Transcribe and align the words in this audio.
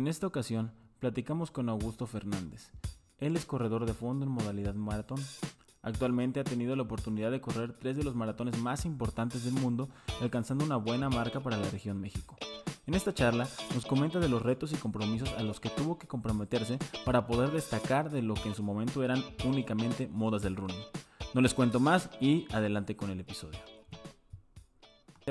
En 0.00 0.08
esta 0.08 0.26
ocasión, 0.26 0.72
platicamos 0.98 1.50
con 1.50 1.68
Augusto 1.68 2.06
Fernández. 2.06 2.70
Él 3.18 3.36
es 3.36 3.44
corredor 3.44 3.84
de 3.84 3.92
fondo 3.92 4.24
en 4.24 4.32
modalidad 4.32 4.72
maratón. 4.72 5.20
Actualmente 5.82 6.40
ha 6.40 6.44
tenido 6.44 6.74
la 6.74 6.84
oportunidad 6.84 7.30
de 7.30 7.42
correr 7.42 7.74
tres 7.74 7.98
de 7.98 8.02
los 8.02 8.14
maratones 8.14 8.58
más 8.62 8.86
importantes 8.86 9.44
del 9.44 9.52
mundo, 9.52 9.90
alcanzando 10.22 10.64
una 10.64 10.76
buena 10.76 11.10
marca 11.10 11.40
para 11.40 11.58
la 11.58 11.68
región 11.68 12.00
México. 12.00 12.38
En 12.86 12.94
esta 12.94 13.12
charla 13.12 13.46
nos 13.74 13.84
comenta 13.84 14.20
de 14.20 14.30
los 14.30 14.40
retos 14.40 14.72
y 14.72 14.76
compromisos 14.76 15.34
a 15.34 15.42
los 15.42 15.60
que 15.60 15.68
tuvo 15.68 15.98
que 15.98 16.08
comprometerse 16.08 16.78
para 17.04 17.26
poder 17.26 17.50
destacar 17.50 18.10
de 18.10 18.22
lo 18.22 18.32
que 18.32 18.48
en 18.48 18.54
su 18.54 18.62
momento 18.62 19.04
eran 19.04 19.22
únicamente 19.44 20.08
modas 20.08 20.40
del 20.40 20.56
running. 20.56 20.82
No 21.34 21.42
les 21.42 21.52
cuento 21.52 21.78
más 21.78 22.08
y 22.22 22.46
adelante 22.54 22.96
con 22.96 23.10
el 23.10 23.20
episodio. 23.20 23.58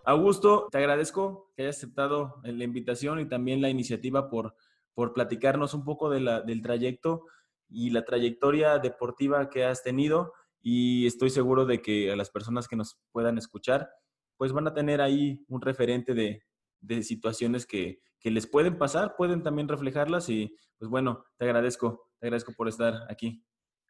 Augusto, 0.05 0.67
te 0.71 0.77
agradezco 0.77 1.51
que 1.55 1.63
hayas 1.63 1.77
aceptado 1.77 2.41
la 2.43 2.63
invitación 2.63 3.19
y 3.19 3.27
también 3.27 3.61
la 3.61 3.69
iniciativa 3.69 4.29
por, 4.29 4.55
por 4.93 5.13
platicarnos 5.13 5.73
un 5.73 5.83
poco 5.83 6.09
de 6.09 6.19
la, 6.19 6.41
del 6.41 6.61
trayecto 6.61 7.25
y 7.69 7.91
la 7.91 8.05
trayectoria 8.05 8.79
deportiva 8.79 9.49
que 9.49 9.65
has 9.65 9.83
tenido 9.83 10.33
y 10.61 11.05
estoy 11.07 11.29
seguro 11.29 11.65
de 11.65 11.81
que 11.81 12.11
a 12.11 12.15
las 12.15 12.29
personas 12.29 12.67
que 12.67 12.75
nos 12.75 12.99
puedan 13.11 13.37
escuchar, 13.37 13.89
pues 14.37 14.51
van 14.51 14.67
a 14.67 14.73
tener 14.73 15.01
ahí 15.01 15.43
un 15.47 15.61
referente 15.61 16.13
de, 16.13 16.43
de 16.81 17.03
situaciones 17.03 17.65
que, 17.65 18.01
que, 18.19 18.31
les 18.31 18.47
pueden 18.47 18.77
pasar, 18.77 19.15
pueden 19.15 19.43
también 19.43 19.67
reflejarlas 19.67 20.29
y 20.29 20.55
pues 20.77 20.89
bueno, 20.89 21.25
te 21.37 21.45
agradezco, 21.45 22.09
te 22.19 22.27
agradezco 22.27 22.53
por 22.53 22.67
estar 22.67 23.05
aquí. 23.09 23.43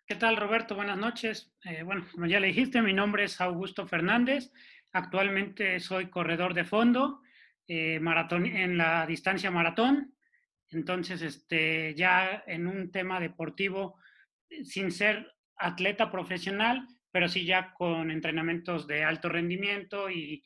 ¿Qué 0.10 0.16
tal 0.16 0.38
Roberto? 0.38 0.74
Buenas 0.74 0.98
noches. 0.98 1.54
Eh, 1.64 1.84
bueno, 1.84 2.04
como 2.12 2.26
ya 2.26 2.40
le 2.40 2.48
dijiste, 2.48 2.82
mi 2.82 2.94
nombre 2.94 3.26
es 3.26 3.40
Augusto 3.42 3.86
Fernández. 3.86 4.52
Actualmente 4.92 5.80
soy 5.80 6.10
corredor 6.10 6.56
de 6.56 6.66
fondo 6.66 7.22
eh, 7.68 8.00
maratón, 8.00 8.48
en 8.48 8.76
la 8.76 9.06
distancia 9.06 9.52
maratón. 9.52 10.16
Entonces, 10.70 11.22
este, 11.22 11.94
ya 11.94 12.44
en 12.48 12.66
un 12.66 12.92
tema 12.92 13.20
deportivo, 13.20 14.00
sin 14.64 14.92
ser 14.92 15.32
atleta 15.56 16.10
profesional, 16.10 16.88
pero 17.12 17.28
sí 17.28 17.46
ya 17.46 17.72
con 17.76 18.10
entrenamientos 18.10 18.88
de 18.88 19.04
alto 19.04 19.30
rendimiento 19.30 20.10
y 20.10 20.44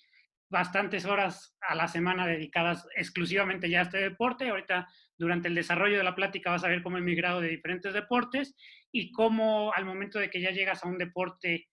bastantes 0.54 1.06
horas 1.06 1.58
a 1.68 1.73
la 1.73 1.88
semana 1.88 2.28
dedicadas 2.28 2.88
exclusivamente 2.96 3.72
ya 3.72 3.80
a 3.80 3.82
este 3.82 3.98
deporte. 3.98 4.48
Ahorita, 4.48 4.88
durante 5.18 5.48
el 5.48 5.56
desarrollo 5.56 5.98
de 5.98 6.04
la 6.04 6.14
plática, 6.14 6.52
vas 6.52 6.64
a 6.64 6.68
ver 6.68 6.84
cómo 6.84 7.00
he 7.00 7.02
migrado 7.02 7.42
de 7.42 7.50
diferentes 7.50 7.92
deportes 7.92 8.56
y 8.92 9.12
cómo 9.12 9.74
al 9.74 9.84
momento 9.84 10.20
de 10.20 10.30
que 10.30 10.40
ya 10.40 10.52
llegas 10.52 10.84
a 10.84 10.88
un 10.88 11.00
deporte, 11.00 11.70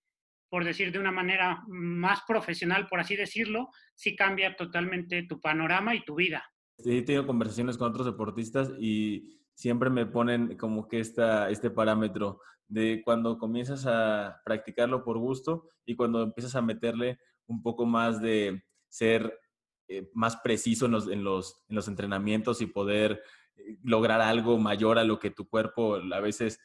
por 0.49 0.65
decir 0.65 0.93
de 0.93 0.99
una 0.99 1.13
manera 1.13 1.63
más 1.69 2.23
profesional, 2.27 2.89
por 2.89 3.01
así 3.01 3.17
decirlo, 3.17 3.69
sí 3.95 4.17
cambia 4.17 4.57
totalmente 4.57 5.25
tu 5.25 5.39
panorama 5.41 5.95
y 5.95 6.03
tu 6.03 6.15
vida. 6.15 6.43
Sí, 6.79 6.97
he 6.97 7.03
tenido 7.03 7.27
conversaciones 7.27 7.77
con 7.77 7.91
otros 7.91 8.07
deportistas 8.07 8.73
y 8.81 9.43
siempre 9.53 9.91
me 9.91 10.07
ponen 10.07 10.57
como 10.57 10.89
que 10.89 11.01
esta, 11.01 11.51
este 11.51 11.69
parámetro 11.71 12.41
de 12.67 13.03
cuando 13.05 13.37
comienzas 13.37 13.85
a 13.87 14.41
practicarlo 14.43 15.05
por 15.05 15.19
gusto 15.19 15.69
y 15.85 15.97
cuando 15.97 16.23
empiezas 16.23 16.57
a 16.57 16.63
meterle 16.63 17.19
un 17.47 17.63
poco 17.63 17.85
más 17.85 18.23
de 18.23 18.63
ser 18.91 19.41
eh, 19.89 20.11
más 20.13 20.37
preciso 20.37 20.87
en 20.87 20.93
los, 20.93 21.09
en, 21.09 21.25
los, 21.25 21.65
en 21.69 21.77
los 21.77 21.89
entrenamientos 21.89 22.61
y 22.61 22.67
poder 22.67 23.23
eh, 23.57 23.79
lograr 23.83 24.21
algo 24.21 24.59
mayor 24.59 24.99
a 24.99 25.05
lo 25.05 25.19
que 25.19 25.31
tu 25.31 25.49
cuerpo 25.49 25.97
a 25.97 26.21
veces 26.21 26.61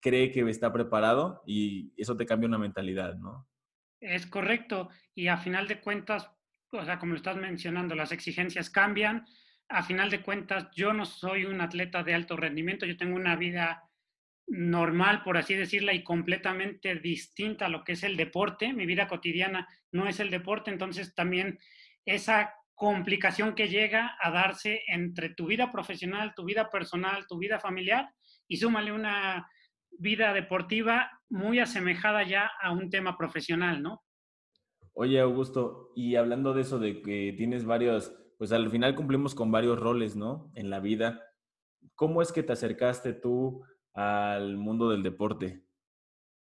cree 0.00 0.30
que 0.30 0.48
está 0.48 0.72
preparado 0.72 1.42
y 1.46 1.92
eso 1.96 2.16
te 2.16 2.26
cambia 2.26 2.48
una 2.48 2.58
mentalidad, 2.58 3.16
¿no? 3.16 3.48
Es 4.00 4.26
correcto. 4.26 4.90
Y 5.14 5.28
a 5.28 5.38
final 5.38 5.66
de 5.66 5.80
cuentas, 5.80 6.30
o 6.70 6.84
sea, 6.84 6.98
como 6.98 7.12
lo 7.12 7.16
estás 7.16 7.36
mencionando, 7.36 7.94
las 7.94 8.12
exigencias 8.12 8.70
cambian, 8.70 9.24
a 9.68 9.82
final 9.82 10.10
de 10.10 10.22
cuentas, 10.22 10.68
yo 10.74 10.92
no 10.92 11.04
soy 11.04 11.44
un 11.44 11.60
atleta 11.60 12.02
de 12.02 12.14
alto 12.14 12.36
rendimiento, 12.36 12.86
yo 12.86 12.96
tengo 12.96 13.16
una 13.16 13.36
vida 13.36 13.87
normal, 14.48 15.22
por 15.22 15.36
así 15.36 15.54
decirla, 15.54 15.92
y 15.92 16.02
completamente 16.02 16.94
distinta 16.96 17.66
a 17.66 17.68
lo 17.68 17.84
que 17.84 17.92
es 17.92 18.02
el 18.02 18.16
deporte. 18.16 18.72
Mi 18.72 18.86
vida 18.86 19.06
cotidiana 19.06 19.68
no 19.92 20.08
es 20.08 20.20
el 20.20 20.30
deporte, 20.30 20.70
entonces 20.70 21.14
también 21.14 21.58
esa 22.04 22.54
complicación 22.74 23.54
que 23.54 23.68
llega 23.68 24.16
a 24.20 24.30
darse 24.30 24.82
entre 24.86 25.30
tu 25.30 25.46
vida 25.46 25.70
profesional, 25.72 26.32
tu 26.34 26.44
vida 26.44 26.70
personal, 26.70 27.26
tu 27.28 27.38
vida 27.38 27.58
familiar, 27.58 28.08
y 28.46 28.56
súmale 28.56 28.92
una 28.92 29.48
vida 29.90 30.32
deportiva 30.32 31.10
muy 31.28 31.58
asemejada 31.58 32.22
ya 32.22 32.50
a 32.60 32.72
un 32.72 32.88
tema 32.88 33.16
profesional, 33.18 33.82
¿no? 33.82 34.02
Oye, 34.94 35.20
Augusto, 35.20 35.92
y 35.94 36.16
hablando 36.16 36.54
de 36.54 36.62
eso, 36.62 36.78
de 36.78 37.02
que 37.02 37.34
tienes 37.36 37.64
varios 37.64 38.14
pues 38.38 38.52
al 38.52 38.70
final 38.70 38.94
cumplimos 38.94 39.34
con 39.34 39.50
varios 39.50 39.78
roles, 39.78 40.16
¿no? 40.16 40.50
En 40.54 40.70
la 40.70 40.78
vida. 40.78 41.20
¿Cómo 41.96 42.22
es 42.22 42.32
que 42.32 42.44
te 42.44 42.52
acercaste 42.52 43.12
tú 43.12 43.64
al 43.98 44.56
mundo 44.56 44.90
del 44.90 45.02
deporte? 45.02 45.60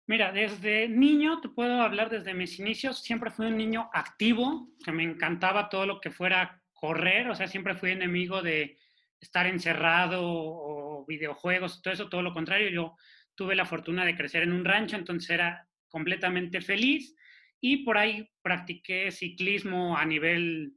Mira, 0.07 0.31
desde 0.31 0.89
niño, 0.89 1.39
te 1.39 1.49
puedo 1.49 1.81
hablar 1.81 2.09
desde 2.09 2.33
mis 2.33 2.59
inicios, 2.59 3.03
siempre 3.03 3.29
fui 3.29 3.45
un 3.45 3.57
niño 3.57 3.89
activo, 3.93 4.69
que 4.83 4.91
me 4.91 5.03
encantaba 5.03 5.69
todo 5.69 5.85
lo 5.85 6.01
que 6.01 6.09
fuera 6.09 6.61
correr, 6.73 7.29
o 7.29 7.35
sea, 7.35 7.47
siempre 7.47 7.75
fui 7.75 7.91
enemigo 7.91 8.41
de 8.41 8.77
estar 9.19 9.45
encerrado 9.45 10.21
o 10.23 11.05
videojuegos, 11.05 11.81
todo 11.81 11.93
eso, 11.93 12.09
todo 12.09 12.23
lo 12.23 12.33
contrario, 12.33 12.69
yo 12.69 12.95
tuve 13.35 13.55
la 13.55 13.65
fortuna 13.65 14.03
de 14.03 14.15
crecer 14.15 14.41
en 14.43 14.51
un 14.51 14.65
rancho, 14.65 14.97
entonces 14.97 15.29
era 15.29 15.67
completamente 15.89 16.59
feliz 16.59 17.15
y 17.61 17.85
por 17.85 17.99
ahí 17.99 18.29
practiqué 18.41 19.11
ciclismo 19.11 19.95
a 19.95 20.05
nivel 20.05 20.73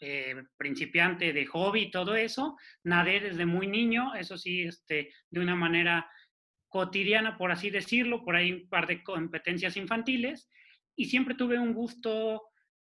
eh, 0.00 0.34
principiante 0.56 1.32
de 1.32 1.46
hobby, 1.46 1.90
todo 1.90 2.14
eso. 2.14 2.56
Nadé 2.84 3.20
desde 3.20 3.46
muy 3.46 3.66
niño, 3.66 4.14
eso 4.14 4.38
sí, 4.38 4.62
este, 4.62 5.12
de 5.30 5.40
una 5.40 5.54
manera 5.54 6.10
cotidiana, 6.68 7.36
por 7.36 7.52
así 7.52 7.70
decirlo, 7.70 8.24
por 8.24 8.36
ahí 8.36 8.52
un 8.52 8.68
par 8.68 8.86
de 8.86 9.02
competencias 9.02 9.76
infantiles, 9.76 10.48
y 10.96 11.06
siempre 11.06 11.34
tuve 11.34 11.58
un 11.58 11.74
gusto 11.74 12.42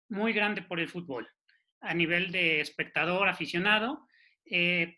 muy 0.09 0.33
grande 0.33 0.61
por 0.61 0.79
el 0.79 0.89
fútbol, 0.89 1.27
a 1.81 1.93
nivel 1.93 2.31
de 2.31 2.59
espectador, 2.59 3.27
aficionado. 3.27 4.07
Eh, 4.45 4.97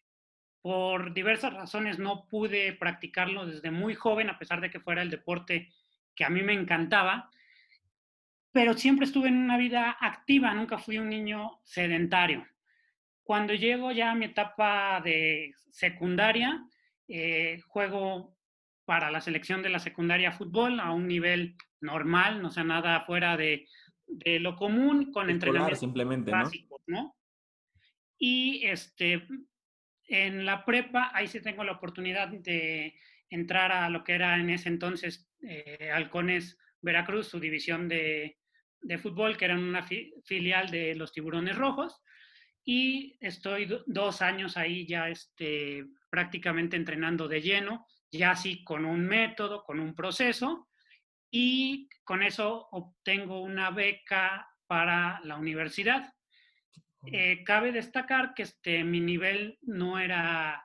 por 0.62 1.14
diversas 1.14 1.54
razones 1.54 2.00
no 2.00 2.28
pude 2.28 2.74
practicarlo 2.74 3.46
desde 3.46 3.72
muy 3.72 3.96
joven, 3.96 4.30
a 4.30 4.38
pesar 4.38 4.62
de 4.62 4.70
que 4.70 4.80
fuera 4.80 5.02
el 5.02 5.10
deporte 5.10 5.72
que 6.16 6.26
a 6.26 6.30
mí 6.30 6.42
me 6.42 6.54
encantaba 6.54 7.30
pero 8.52 8.74
siempre 8.74 9.06
estuve 9.06 9.28
en 9.28 9.38
una 9.38 9.58
vida 9.58 9.96
activa, 10.00 10.54
nunca 10.54 10.78
fui 10.78 10.98
un 10.98 11.10
niño 11.10 11.60
sedentario. 11.64 12.46
Cuando 13.24 13.54
llego 13.54 13.92
ya 13.92 14.12
a 14.12 14.16
mi 14.16 14.26
etapa 14.26 15.02
de 15.02 15.54
secundaria, 15.70 16.64
eh, 17.08 17.62
juego 17.68 18.36
para 18.86 19.12
la 19.12 19.22
selección 19.22 19.62
de 19.62 19.70
la 19.70 19.80
secundaria 19.80 20.32
fútbol 20.32 20.80
a 20.80 20.92
un 20.92 21.08
nivel 21.08 21.56
normal, 21.80 22.42
no 22.42 22.50
sea 22.50 22.64
nada 22.64 23.02
fuera 23.02 23.38
de, 23.38 23.68
de 24.08 24.40
lo 24.40 24.56
común, 24.56 25.12
con 25.12 25.30
entrenamientos 25.30 25.80
simplemente, 25.80 26.32
básicos, 26.32 26.82
¿no? 26.88 27.16
Y 28.18 28.66
este, 28.66 29.28
en 30.08 30.46
la 30.46 30.66
prepa, 30.66 31.12
ahí 31.14 31.28
sí 31.28 31.40
tengo 31.40 31.64
la 31.64 31.74
oportunidad 31.74 32.30
de 32.30 32.96
entrar 33.30 33.72
a 33.72 33.90
lo 33.90 34.04
que 34.04 34.14
era 34.14 34.40
en 34.40 34.50
ese 34.50 34.70
entonces 34.70 35.30
eh, 35.44 35.92
Halcones 35.94 36.58
Veracruz, 36.82 37.28
su 37.28 37.40
división 37.40 37.88
de, 37.88 38.39
de 38.82 38.98
fútbol, 38.98 39.38
que 39.38 39.46
eran 39.46 39.64
una 39.64 39.86
filial 40.24 40.70
de 40.70 40.96
los 40.96 41.12
Tiburones 41.12 41.56
Rojos. 41.56 42.02
Y 42.64 43.18
estoy 43.20 43.68
dos 43.88 44.22
años 44.22 44.58
ahí 44.58 44.86
ya 44.86 45.10
este, 45.10 45.86
prácticamente 46.10 46.78
entrenando 46.78 47.28
de 47.28 47.42
lleno, 47.42 47.86
ya 48.12 48.32
así 48.32 48.64
con 48.64 48.86
un 48.86 49.06
método, 49.06 49.64
con 49.64 49.80
un 49.80 49.96
proceso. 49.96 50.68
Y 51.32 51.88
con 52.04 52.24
eso 52.24 52.68
obtengo 52.72 53.42
una 53.42 53.70
beca 53.70 54.48
para 54.68 55.20
la 55.24 55.38
universidad. 55.38 56.14
Eh, 57.06 57.44
cabe 57.44 57.72
destacar 57.72 58.34
que 58.34 58.44
este, 58.44 58.84
mi 58.84 59.00
nivel 59.00 59.58
no 59.62 60.00
era, 60.00 60.64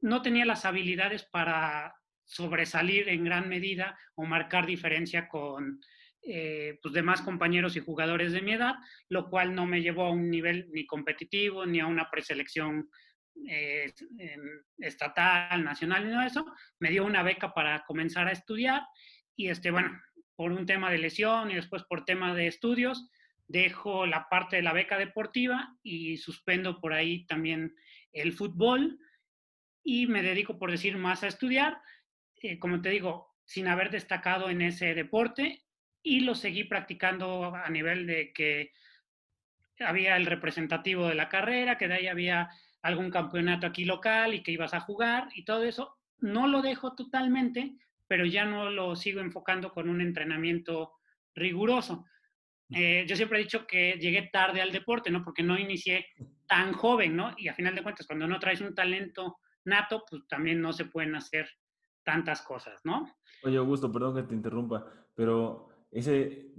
no 0.00 0.22
tenía 0.22 0.44
las 0.44 0.64
habilidades 0.64 1.24
para 1.24 1.94
sobresalir 2.24 3.08
en 3.08 3.24
gran 3.24 3.48
medida 3.48 3.98
o 4.14 4.24
marcar 4.24 4.66
diferencia 4.66 5.28
con 5.28 5.80
eh, 6.28 6.78
pues 6.82 6.92
demás 6.92 7.22
compañeros 7.22 7.76
y 7.76 7.80
jugadores 7.80 8.32
de 8.32 8.42
mi 8.42 8.52
edad, 8.52 8.74
lo 9.08 9.30
cual 9.30 9.54
no 9.54 9.64
me 9.64 9.80
llevó 9.80 10.06
a 10.06 10.10
un 10.10 10.28
nivel 10.28 10.68
ni 10.72 10.84
competitivo 10.84 11.64
ni 11.66 11.78
a 11.78 11.86
una 11.86 12.10
preselección 12.10 12.90
eh, 13.48 13.92
estatal, 14.78 15.62
nacional, 15.62 16.04
ni 16.04 16.10
nada 16.10 16.22
de 16.22 16.28
eso. 16.28 16.46
Me 16.80 16.90
dio 16.90 17.04
una 17.04 17.22
beca 17.22 17.54
para 17.54 17.84
comenzar 17.84 18.26
a 18.26 18.32
estudiar 18.32 18.82
y, 19.36 19.50
este, 19.50 19.70
bueno, 19.70 20.00
por 20.34 20.50
un 20.50 20.66
tema 20.66 20.90
de 20.90 20.98
lesión 20.98 21.50
y 21.50 21.54
después 21.54 21.84
por 21.84 22.04
tema 22.04 22.34
de 22.34 22.48
estudios, 22.48 23.08
dejo 23.46 24.06
la 24.06 24.28
parte 24.28 24.56
de 24.56 24.62
la 24.62 24.72
beca 24.72 24.98
deportiva 24.98 25.76
y 25.82 26.16
suspendo 26.16 26.80
por 26.80 26.92
ahí 26.92 27.24
también 27.26 27.74
el 28.12 28.32
fútbol 28.32 28.98
y 29.84 30.08
me 30.08 30.22
dedico, 30.22 30.58
por 30.58 30.72
decir, 30.72 30.96
más 30.96 31.22
a 31.22 31.28
estudiar. 31.28 31.80
Eh, 32.42 32.58
como 32.58 32.82
te 32.82 32.90
digo, 32.90 33.36
sin 33.44 33.68
haber 33.68 33.90
destacado 33.90 34.50
en 34.50 34.62
ese 34.62 34.94
deporte 34.94 35.65
y 36.06 36.20
lo 36.20 36.36
seguí 36.36 36.62
practicando 36.62 37.52
a 37.52 37.68
nivel 37.68 38.06
de 38.06 38.32
que 38.32 38.70
había 39.80 40.16
el 40.16 40.24
representativo 40.24 41.08
de 41.08 41.16
la 41.16 41.28
carrera, 41.28 41.76
que 41.76 41.88
de 41.88 41.94
ahí 41.94 42.06
había 42.06 42.48
algún 42.80 43.10
campeonato 43.10 43.66
aquí 43.66 43.84
local 43.84 44.32
y 44.32 44.44
que 44.44 44.52
ibas 44.52 44.72
a 44.72 44.78
jugar 44.78 45.28
y 45.34 45.44
todo 45.44 45.64
eso. 45.64 45.96
No 46.18 46.46
lo 46.46 46.62
dejo 46.62 46.94
totalmente, 46.94 47.74
pero 48.06 48.24
ya 48.24 48.44
no 48.44 48.70
lo 48.70 48.94
sigo 48.94 49.20
enfocando 49.20 49.72
con 49.72 49.88
un 49.88 50.00
entrenamiento 50.00 50.92
riguroso. 51.34 52.04
Eh, 52.70 53.04
yo 53.08 53.16
siempre 53.16 53.40
he 53.40 53.42
dicho 53.42 53.66
que 53.66 53.98
llegué 54.00 54.30
tarde 54.32 54.62
al 54.62 54.70
deporte, 54.70 55.10
¿no? 55.10 55.24
Porque 55.24 55.42
no 55.42 55.58
inicié 55.58 56.06
tan 56.46 56.72
joven, 56.72 57.16
¿no? 57.16 57.34
Y 57.36 57.48
a 57.48 57.54
final 57.54 57.74
de 57.74 57.82
cuentas, 57.82 58.06
cuando 58.06 58.28
no 58.28 58.38
traes 58.38 58.60
un 58.60 58.76
talento 58.76 59.38
nato, 59.64 60.04
pues 60.08 60.22
también 60.28 60.60
no 60.62 60.72
se 60.72 60.84
pueden 60.84 61.16
hacer 61.16 61.48
tantas 62.04 62.42
cosas, 62.42 62.80
¿no? 62.84 63.12
Oye, 63.42 63.56
Augusto, 63.56 63.90
perdón 63.90 64.14
que 64.14 64.22
te 64.22 64.34
interrumpa, 64.36 64.86
pero 65.12 65.75
ese 65.90 66.52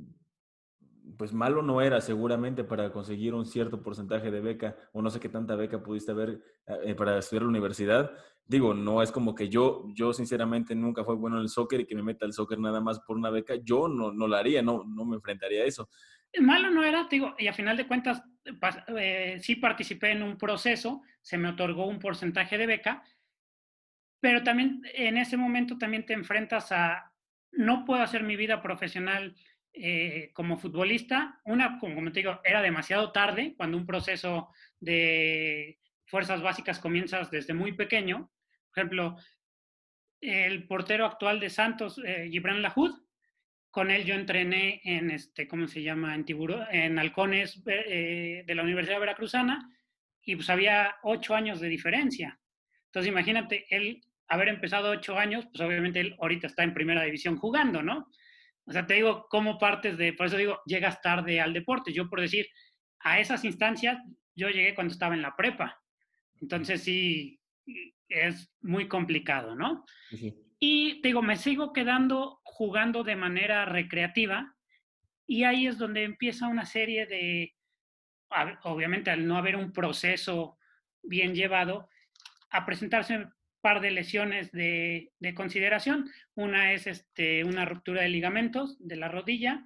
pues 1.18 1.34
malo 1.34 1.62
no 1.62 1.82
era 1.82 2.00
seguramente 2.02 2.64
para 2.64 2.92
conseguir 2.92 3.34
un 3.34 3.46
cierto 3.46 3.82
porcentaje 3.82 4.30
de 4.30 4.42
beca 4.42 4.76
o 4.94 5.02
no 5.02 5.10
sé 5.10 5.20
qué 5.20 5.30
tanta 5.30 5.56
beca 5.56 5.82
pudiste 5.82 6.12
haber 6.12 6.42
eh, 6.84 6.96
para 6.96 7.18
estudiar 7.18 7.44
la 7.44 7.50
universidad. 7.50 8.12
Digo, 8.46 8.74
no 8.74 9.02
es 9.02 9.12
como 9.12 9.36
que 9.36 9.50
yo, 9.50 9.86
yo 9.94 10.14
sinceramente 10.14 10.76
nunca 10.76 11.04
fui 11.04 11.16
bueno 11.16 11.38
en 11.38 11.44
el 11.44 11.50
soccer 11.50 11.82
y 11.82 11.86
que 11.86 11.96
me 11.96 12.04
meta 12.04 12.26
al 12.26 12.34
soccer 12.34 12.60
nada 12.60 12.82
más 12.82 13.00
por 13.00 13.18
una 13.18 13.30
beca. 13.30 13.56
Yo 13.64 13.88
no, 13.88 14.12
no 14.12 14.28
lo 14.28 14.36
haría, 14.36 14.62
no, 14.62 14.84
no 14.86 15.06
me 15.06 15.16
enfrentaría 15.16 15.64
a 15.64 15.66
eso. 15.66 15.90
Malo 16.40 16.70
no 16.70 16.84
era, 16.84 17.08
digo, 17.10 17.36
y 17.38 17.48
a 17.48 17.54
final 17.54 17.78
de 17.78 17.88
cuentas 17.88 18.22
eh, 18.98 19.40
sí 19.42 19.56
participé 19.56 20.12
en 20.12 20.24
un 20.24 20.38
proceso, 20.38 21.02
se 21.22 21.38
me 21.38 21.50
otorgó 21.50 21.88
un 21.88 22.00
porcentaje 22.00 22.58
de 22.58 22.68
beca, 22.68 23.04
pero 24.20 24.44
también 24.44 24.82
en 24.94 25.18
ese 25.18 25.36
momento 25.36 25.78
también 25.78 26.06
te 26.06 26.14
enfrentas 26.14 26.72
a, 26.72 27.07
no 27.58 27.86
puedo 27.86 28.02
hacer 28.02 28.24
mi 28.24 28.36
vida 28.36 28.62
profesional 28.62 29.36
eh, 29.74 30.32
como 30.34 30.58
futbolista, 30.58 31.40
una, 31.46 31.78
como 31.80 32.12
te 32.12 32.20
digo, 32.22 32.40
era 32.44 32.62
demasiado 32.62 33.12
tarde 33.12 33.54
cuando 33.56 33.78
un 33.78 33.86
proceso 33.86 34.50
de 34.80 35.80
fuerzas 36.06 36.42
básicas 36.42 36.80
comienzas 36.80 37.30
desde 37.30 37.54
muy 37.54 37.74
pequeño. 37.74 38.32
Por 38.70 38.80
ejemplo, 38.80 39.18
el 40.22 40.68
portero 40.68 41.06
actual 41.06 41.40
de 41.40 41.50
Santos, 41.50 42.02
eh, 42.04 42.28
Gibran 42.32 42.62
Lahud, 42.62 42.96
con 43.70 43.92
él 43.92 44.06
yo 44.06 44.16
entrené 44.16 44.82
en, 44.84 45.12
este, 45.12 45.48
¿cómo 45.48 45.68
se 45.68 45.84
llama? 45.84 46.16
En, 46.16 46.26
Tiburón, 46.26 46.66
en 46.72 46.98
Halcones 46.98 47.62
eh, 47.68 48.44
de 48.46 48.56
la 48.56 48.64
Universidad 48.64 49.00
Veracruzana 49.00 49.70
y 50.24 50.36
pues 50.36 50.50
había 50.50 50.96
ocho 51.04 51.36
años 51.36 51.60
de 51.60 51.70
diferencia. 51.70 52.40
Entonces 52.86 53.12
imagínate, 53.12 53.68
él 53.70 54.02
haber 54.28 54.50
empezado 54.50 54.92
ocho 54.92 55.18
años, 55.18 55.46
pues 55.46 55.62
obviamente 55.62 56.00
él 56.00 56.16
ahorita 56.20 56.48
está 56.48 56.64
en 56.64 56.74
primera 56.74 57.04
división 57.04 57.38
jugando, 57.38 57.82
¿no? 57.82 58.10
O 58.66 58.72
sea, 58.72 58.86
te 58.86 58.96
digo, 58.96 59.28
¿cómo 59.30 59.58
partes 59.58 59.98
de, 59.98 60.14
por 60.14 60.28
eso 60.28 60.38
digo, 60.38 60.60
llegas 60.66 61.02
tarde 61.02 61.40
al 61.40 61.54
deporte? 61.54 61.94
Yo 61.94 62.10
por 62.10 62.20
decir, 62.20 62.48
a 63.00 63.20
esas 63.20 63.46
instancias, 63.46 63.98
yo 64.36 64.50
llegué 64.50 64.76
cuando 64.76 64.92
estaba 64.92 65.16
en 65.16 65.22
la 65.22 65.36
prepa. 65.36 65.82
Entonces 66.42 66.84
sí, 66.84 67.40
es 68.10 68.52
muy 68.62 68.88
complicado, 68.88 69.56
¿no? 69.56 69.86
Y 70.60 71.02
te 71.02 71.10
digo, 71.10 71.22
me 71.22 71.38
sigo 71.38 71.72
quedando 71.72 72.42
jugando 72.44 73.04
de 73.04 73.16
manera 73.16 73.66
recreativa 73.66 74.54
y 75.26 75.44
ahí 75.44 75.68
es 75.68 75.78
donde 75.78 76.04
empieza 76.04 76.48
una 76.48 76.66
serie 76.66 77.06
de, 77.06 77.54
obviamente 78.64 79.12
al 79.12 79.28
no 79.28 79.38
haber 79.38 79.56
un 79.56 79.72
proceso 79.72 80.58
bien 81.04 81.36
llevado, 81.36 81.90
a 82.50 82.66
presentarse 82.66 83.28
par 83.68 83.82
de 83.82 83.92
lesiones 83.92 84.50
de, 84.54 85.12
consideración. 85.36 86.10
Una 86.36 86.72
es 86.72 86.88
este, 86.88 87.44
una 87.44 87.66
ruptura 87.66 88.02
de 88.02 88.08
ligamentos 88.08 88.78
de 88.80 88.96
la 88.96 89.10
rodilla 89.10 89.66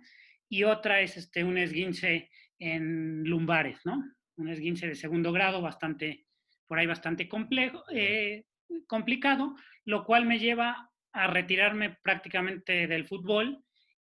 y 0.50 0.64
otra 0.64 1.02
es 1.02 1.18
este, 1.18 1.44
un 1.44 1.60
esguince 1.60 2.32
en 2.58 3.24
lumbares, 3.26 3.78
¿no? 3.86 4.04
Un 4.38 4.48
esguince 4.48 4.88
de 4.88 4.96
segundo 4.96 5.32
grado 5.32 5.62
bastante, 5.62 6.26
por 6.66 6.80
ahí 6.80 6.88
bastante 6.88 7.30
complejo, 7.30 7.84
eh, 7.94 8.46
complicado, 8.88 9.56
lo 9.86 10.04
cual 10.04 10.26
me 10.26 10.40
lleva 10.40 10.90
a 11.14 11.28
retirarme 11.28 11.96
prácticamente 12.02 12.88
del 12.88 13.06
fútbol 13.06 13.64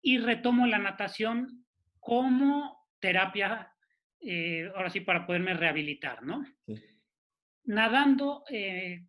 y 0.01 0.17
retomo 0.17 0.67
la 0.67 0.79
natación 0.79 1.67
como 2.01 2.89
terapia, 3.01 3.71
eh, 4.23 4.67
ahora 4.75 4.89
sí, 4.89 5.01
para 5.01 5.27
poderme 5.27 5.53
rehabilitar, 5.53 6.23
¿no? 6.23 6.43
Nadando, 7.65 8.45
eh, 8.49 9.05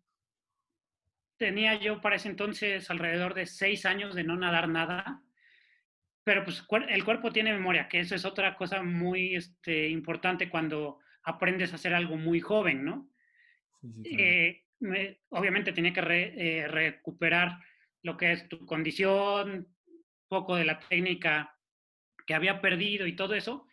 tenía 1.36 1.78
yo 1.78 2.00
para 2.00 2.16
ese 2.16 2.28
entonces 2.28 2.90
alrededor 2.90 3.34
de 3.34 3.46
seis 3.46 3.86
años 3.86 4.14
de 4.14 4.24
no 4.24 4.36
nadar 4.36 4.68
nada, 4.68 5.22
pero 6.24 6.44
pues 6.44 6.64
el 6.88 7.04
cuerpo 7.04 7.30
tiene 7.30 7.52
memoria, 7.52 7.88
que 7.88 8.00
eso 8.00 8.14
es 8.14 8.24
otra 8.24 8.56
cosa 8.56 8.82
muy 8.82 9.36
este, 9.36 9.88
importante 9.88 10.48
cuando 10.48 10.98
aprendes 11.22 11.72
a 11.72 11.76
hacer 11.76 11.94
algo 11.94 12.16
muy 12.16 12.40
joven, 12.40 12.84
¿no? 12.84 13.10
Eh, 14.04 14.64
obviamente 15.28 15.72
tenía 15.72 15.92
que 15.92 16.00
eh, 16.00 16.68
recuperar 16.68 17.58
lo 18.02 18.16
que 18.16 18.32
es 18.32 18.48
tu 18.48 18.66
condición, 18.66 19.68
poco 20.28 20.56
de 20.56 20.64
la 20.64 20.80
técnica 20.80 21.56
que 22.26 22.34
había 22.34 22.60
perdido 22.60 23.06
y 23.06 23.14
todo 23.14 23.34
eso, 23.34 23.66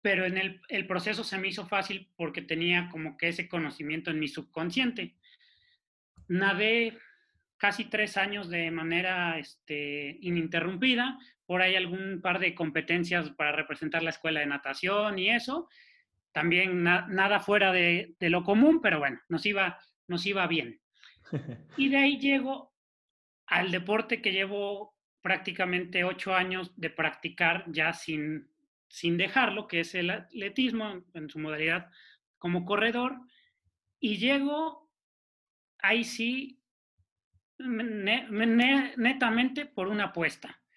pero 0.00 0.24
en 0.24 0.36
el, 0.36 0.60
el 0.68 0.86
proceso 0.86 1.22
se 1.22 1.38
me 1.38 1.48
hizo 1.48 1.66
fácil 1.66 2.10
porque 2.16 2.42
tenía 2.42 2.88
como 2.90 3.16
que 3.16 3.28
ese 3.28 3.48
conocimiento 3.48 4.10
en 4.10 4.18
mi 4.18 4.26
subconsciente 4.26 5.14
nadé 6.32 6.98
casi 7.58 7.84
tres 7.84 8.16
años 8.16 8.48
de 8.48 8.70
manera 8.70 9.38
este, 9.38 10.18
ininterrumpida, 10.20 11.18
por 11.46 11.62
ahí 11.62 11.76
algún 11.76 12.20
par 12.22 12.38
de 12.38 12.54
competencias 12.54 13.30
para 13.30 13.52
representar 13.52 14.02
la 14.02 14.10
escuela 14.10 14.40
de 14.40 14.46
natación 14.46 15.18
y 15.18 15.28
eso, 15.30 15.68
también 16.32 16.82
nada 16.82 17.40
fuera 17.40 17.72
de, 17.72 18.16
lo 18.18 18.42
común, 18.42 18.80
pero 18.80 18.98
bueno, 18.98 19.20
nos 19.28 19.44
iba, 19.46 19.78
nos 20.08 20.26
iba 20.26 20.46
bien. 20.46 20.80
Y 21.76 21.88
de 21.88 21.96
ahí 21.98 22.18
llego 22.18 22.72
al 23.46 23.70
deporte 23.70 24.22
que 24.22 24.32
llevo 24.32 24.96
prácticamente 25.20 26.04
ocho 26.04 26.34
años 26.34 26.72
de 26.76 26.90
practicar 26.90 27.64
ya 27.68 27.92
sin, 27.92 28.48
sin 28.88 29.16
dejarlo, 29.16 29.68
que 29.68 29.80
es 29.80 29.94
el 29.94 30.10
atletismo 30.10 31.04
en 31.14 31.28
su 31.28 31.38
modalidad 31.38 31.90
como 32.38 32.64
corredor, 32.64 33.20
y 34.00 34.16
llego 34.16 34.81
ahí 35.82 36.04
sí, 36.04 36.60
netamente 37.58 39.66
por 39.66 39.88
una 39.88 40.04
apuesta. 40.04 40.58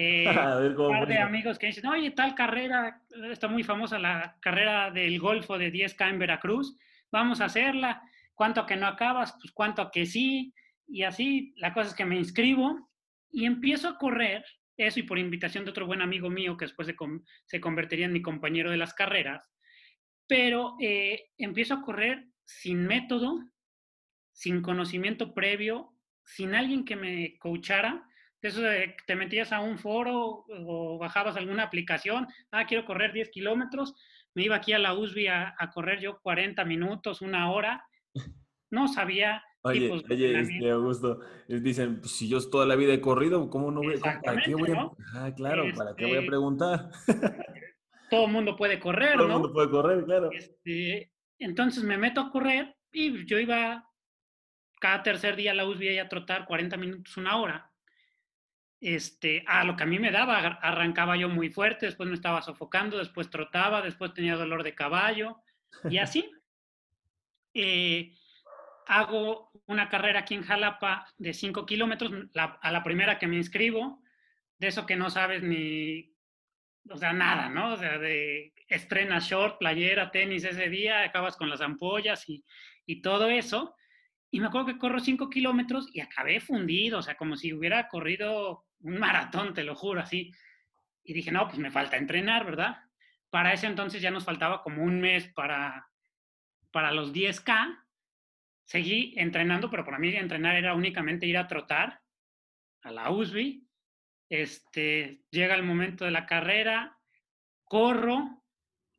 Eh, 0.00 0.28
un 0.28 0.92
par 0.92 1.08
de 1.08 1.18
amigos 1.18 1.58
que 1.58 1.66
dicen, 1.66 1.86
oye, 1.86 2.12
tal 2.12 2.36
carrera, 2.36 3.02
está 3.32 3.48
muy 3.48 3.64
famosa 3.64 3.98
la 3.98 4.36
carrera 4.40 4.92
del 4.92 5.18
Golfo 5.18 5.58
de 5.58 5.72
10K 5.72 6.10
en 6.10 6.20
Veracruz, 6.20 6.78
vamos 7.10 7.40
a 7.40 7.46
hacerla, 7.46 8.00
cuánto 8.32 8.64
que 8.64 8.76
no 8.76 8.86
acabas, 8.86 9.32
pues 9.40 9.50
cuánto 9.50 9.90
que 9.90 10.06
sí, 10.06 10.54
y 10.86 11.02
así, 11.02 11.52
la 11.56 11.74
cosa 11.74 11.88
es 11.88 11.94
que 11.96 12.04
me 12.04 12.14
inscribo 12.14 12.88
y 13.32 13.44
empiezo 13.44 13.88
a 13.88 13.98
correr, 13.98 14.44
eso 14.76 15.00
y 15.00 15.02
por 15.02 15.18
invitación 15.18 15.64
de 15.64 15.70
otro 15.70 15.86
buen 15.86 16.00
amigo 16.00 16.30
mío 16.30 16.56
que 16.56 16.66
después 16.66 16.86
se, 16.86 16.94
se 17.46 17.60
convertiría 17.60 18.06
en 18.06 18.12
mi 18.12 18.22
compañero 18.22 18.70
de 18.70 18.76
las 18.76 18.94
carreras, 18.94 19.50
pero 20.28 20.76
eh, 20.80 21.30
empiezo 21.38 21.74
a 21.74 21.82
correr 21.82 22.26
sin 22.44 22.86
método, 22.86 23.40
sin 24.38 24.62
conocimiento 24.62 25.34
previo, 25.34 25.92
sin 26.24 26.54
alguien 26.54 26.84
que 26.84 26.94
me 26.94 27.36
coachara. 27.38 28.08
Eso 28.40 28.60
de 28.62 28.94
que 28.96 29.04
te 29.04 29.16
metías 29.16 29.52
a 29.52 29.58
un 29.58 29.78
foro 29.78 30.44
o 30.48 30.96
bajabas 30.96 31.36
alguna 31.36 31.64
aplicación, 31.64 32.28
ah, 32.52 32.64
quiero 32.64 32.84
correr 32.84 33.12
10 33.12 33.30
kilómetros, 33.30 33.96
me 34.34 34.44
iba 34.44 34.54
aquí 34.54 34.72
a 34.72 34.78
la 34.78 34.94
USB 34.94 35.28
a, 35.28 35.70
correr 35.74 35.98
yo 35.98 36.20
40 36.20 36.64
minutos, 36.64 37.20
una 37.20 37.50
hora, 37.50 37.84
no 38.70 38.86
sabía. 38.86 39.42
Oye, 39.62 39.90
oye 40.08 40.38
este, 40.38 40.70
Augusto, 40.70 41.18
dicen, 41.48 41.98
pues, 41.98 42.12
si 42.12 42.28
yo 42.28 42.38
toda 42.48 42.64
la 42.64 42.76
vida 42.76 42.94
he 42.94 43.00
corrido, 43.00 43.50
¿cómo 43.50 43.72
no 43.72 43.80
voy, 43.82 43.98
¿para 43.98 44.40
qué 44.40 44.54
voy 44.54 44.70
a, 44.70 44.88
ah, 45.14 45.34
claro, 45.34 45.64
¿para 45.76 45.96
qué 45.96 46.04
voy 46.04 46.14
a 46.14 46.18
este 46.20 46.28
preguntar? 46.28 46.90
todo 48.10 48.26
el 48.26 48.32
mundo 48.32 48.56
puede 48.56 48.78
correr, 48.78 49.16
¿no? 49.16 49.22
Todo 49.22 49.26
el 49.26 49.32
mundo 49.32 49.52
puede 49.52 49.70
correr, 49.70 50.04
claro. 50.04 50.30
Este, 50.30 51.12
entonces 51.40 51.82
me 51.82 51.98
meto 51.98 52.20
a 52.20 52.30
correr 52.30 52.76
y 52.92 53.26
yo 53.26 53.40
iba 53.40 53.87
cada 54.80 55.02
tercer 55.02 55.36
día 55.36 55.54
la 55.54 55.66
USB 55.66 56.00
a 56.00 56.08
trotar 56.08 56.44
40 56.44 56.76
minutos, 56.76 57.16
una 57.16 57.36
hora. 57.36 57.70
Este, 58.80 59.42
a 59.46 59.64
lo 59.64 59.76
que 59.76 59.82
a 59.82 59.86
mí 59.86 59.98
me 59.98 60.12
daba, 60.12 60.38
arrancaba 60.38 61.16
yo 61.16 61.28
muy 61.28 61.50
fuerte, 61.50 61.86
después 61.86 62.08
me 62.08 62.14
estaba 62.14 62.42
sofocando, 62.42 62.98
después 62.98 63.28
trotaba, 63.28 63.82
después 63.82 64.14
tenía 64.14 64.36
dolor 64.36 64.62
de 64.62 64.74
caballo 64.74 65.40
y 65.88 65.98
así. 65.98 66.30
Eh, 67.60 68.14
hago 68.86 69.50
una 69.66 69.88
carrera 69.88 70.20
aquí 70.20 70.34
en 70.34 70.44
Jalapa 70.44 71.06
de 71.16 71.32
5 71.32 71.66
kilómetros, 71.66 72.12
a 72.36 72.70
la 72.70 72.84
primera 72.84 73.18
que 73.18 73.26
me 73.26 73.36
inscribo, 73.36 74.00
de 74.58 74.68
eso 74.68 74.86
que 74.86 74.94
no 74.94 75.10
sabes 75.10 75.42
ni, 75.42 76.14
o 76.90 76.96
sea, 76.96 77.12
nada, 77.12 77.48
¿no? 77.48 77.74
O 77.74 77.76
sea, 77.76 77.98
de 77.98 78.52
estrena 78.68 79.18
short, 79.18 79.58
playera, 79.58 80.10
tenis 80.10 80.44
ese 80.44 80.68
día, 80.68 81.02
acabas 81.02 81.36
con 81.36 81.50
las 81.50 81.60
ampollas 81.60 82.28
y, 82.28 82.44
y 82.86 83.02
todo 83.02 83.28
eso. 83.28 83.74
Y 84.30 84.40
me 84.40 84.46
acuerdo 84.46 84.66
que 84.66 84.78
corro 84.78 85.00
5 85.00 85.30
kilómetros 85.30 85.88
y 85.92 86.00
acabé 86.00 86.40
fundido, 86.40 86.98
o 86.98 87.02
sea, 87.02 87.16
como 87.16 87.36
si 87.36 87.52
hubiera 87.52 87.88
corrido 87.88 88.66
un 88.80 88.98
maratón, 88.98 89.54
te 89.54 89.64
lo 89.64 89.74
juro, 89.74 90.00
así. 90.00 90.32
Y 91.02 91.14
dije, 91.14 91.32
no, 91.32 91.46
pues 91.46 91.58
me 91.58 91.70
falta 91.70 91.96
entrenar, 91.96 92.44
¿verdad? 92.44 92.76
Para 93.30 93.52
ese 93.52 93.66
entonces 93.66 94.02
ya 94.02 94.10
nos 94.10 94.24
faltaba 94.24 94.62
como 94.62 94.82
un 94.82 95.00
mes 95.00 95.28
para, 95.32 95.88
para 96.70 96.92
los 96.92 97.12
10K, 97.12 97.84
seguí 98.64 99.14
entrenando, 99.16 99.70
pero 99.70 99.84
para 99.84 99.98
mí 99.98 100.14
entrenar 100.14 100.56
era 100.56 100.74
únicamente 100.74 101.26
ir 101.26 101.38
a 101.38 101.46
trotar 101.46 102.02
a 102.82 102.90
la 102.90 103.10
USB. 103.10 103.62
Este, 104.28 105.22
llega 105.30 105.54
el 105.54 105.62
momento 105.62 106.04
de 106.04 106.10
la 106.10 106.26
carrera, 106.26 106.98
corro 107.64 108.44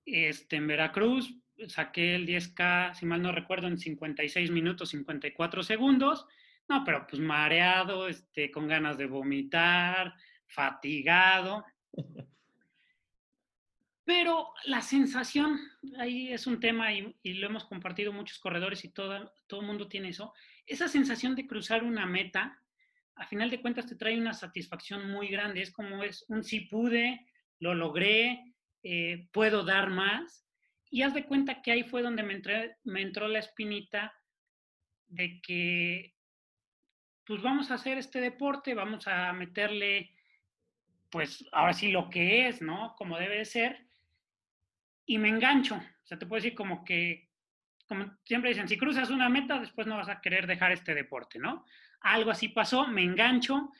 este, 0.05 0.55
en 0.55 0.67
Veracruz, 0.67 1.38
saqué 1.67 2.15
el 2.15 2.27
10K, 2.27 2.93
si 2.93 3.05
mal 3.05 3.21
no 3.21 3.31
recuerdo, 3.31 3.67
en 3.67 3.77
56 3.77 4.51
minutos, 4.51 4.89
54 4.89 5.63
segundos. 5.63 6.25
No, 6.67 6.83
pero 6.83 7.07
pues 7.07 7.21
mareado, 7.21 8.07
este, 8.07 8.51
con 8.51 8.67
ganas 8.67 8.97
de 8.97 9.07
vomitar, 9.07 10.13
fatigado. 10.47 11.65
Pero 14.05 14.53
la 14.65 14.81
sensación, 14.81 15.59
ahí 15.99 16.33
es 16.33 16.47
un 16.47 16.59
tema 16.59 16.91
y, 16.93 17.13
lo 17.23 17.45
hemos 17.45 17.65
compartido 17.65 18.11
muchos 18.11 18.39
corredores 18.39 18.83
y 18.83 18.89
todo, 18.89 19.31
todo 19.45 19.61
el 19.61 19.67
mundo 19.67 19.87
tiene 19.87 20.09
eso, 20.09 20.33
esa 20.65 20.87
sensación 20.87 21.35
de 21.35 21.45
cruzar 21.45 21.83
una 21.83 22.07
meta, 22.07 22.59
a 23.13 23.27
final 23.27 23.51
de 23.51 23.61
cuentas 23.61 23.85
te 23.85 23.95
trae 23.95 24.19
una 24.19 24.33
satisfacción 24.33 25.11
muy 25.11 25.27
grande, 25.27 25.61
es 25.61 25.71
como 25.71 26.03
es 26.03 26.25
un 26.27 26.43
sí 26.43 26.61
pude, 26.61 27.27
lo 27.59 27.75
logré, 27.75 28.55
eh, 28.81 29.27
puedo 29.31 29.63
dar 29.63 29.91
más, 29.91 30.43
y 30.89 31.03
haz 31.03 31.13
de 31.13 31.25
cuenta 31.25 31.61
que 31.61 31.71
ahí 31.71 31.83
fue 31.83 32.01
donde 32.01 32.23
me, 32.23 33.01
entró 33.01 33.27
la 33.27 33.39
espinita 33.39 34.13
de 35.07 35.41
que, 35.41 36.15
pues 37.25 37.41
vamos 37.41 37.69
a 37.69 37.75
hacer 37.75 37.97
este 37.97 38.19
deporte, 38.21 38.73
vamos 38.73 39.07
a 39.07 39.31
meterle, 39.33 40.15
pues 41.11 41.45
ahora 41.51 41.73
sí 41.73 41.91
lo 41.91 42.09
que 42.09 42.47
es, 42.47 42.61
¿no? 42.61 42.95
Como 42.97 43.17
debe 43.17 43.37
de 43.37 43.45
ser 43.45 43.87
y 45.05 45.17
me 45.17 45.29
engancho. 45.29 45.75
O 45.75 46.07
sea, 46.07 46.17
te 46.17 46.25
puedo 46.25 46.41
decir 46.41 46.55
como 46.55 46.83
que, 46.83 47.29
como 47.87 48.17
siempre 48.23 48.49
dicen, 48.49 48.67
si 48.67 48.77
cruzas 48.77 49.09
una 49.09 49.29
meta, 49.29 49.59
después 49.59 49.85
no 49.85 49.97
vas 49.97 50.09
a 50.09 50.21
querer 50.21 50.47
dejar 50.47 50.71
este 50.71 50.95
deporte, 50.95 51.39
¿no? 51.39 51.65
Algo 52.01 52.31
así 52.31 52.47
pasó, 52.49 52.87
me 52.87 53.03
engancho 53.03 53.71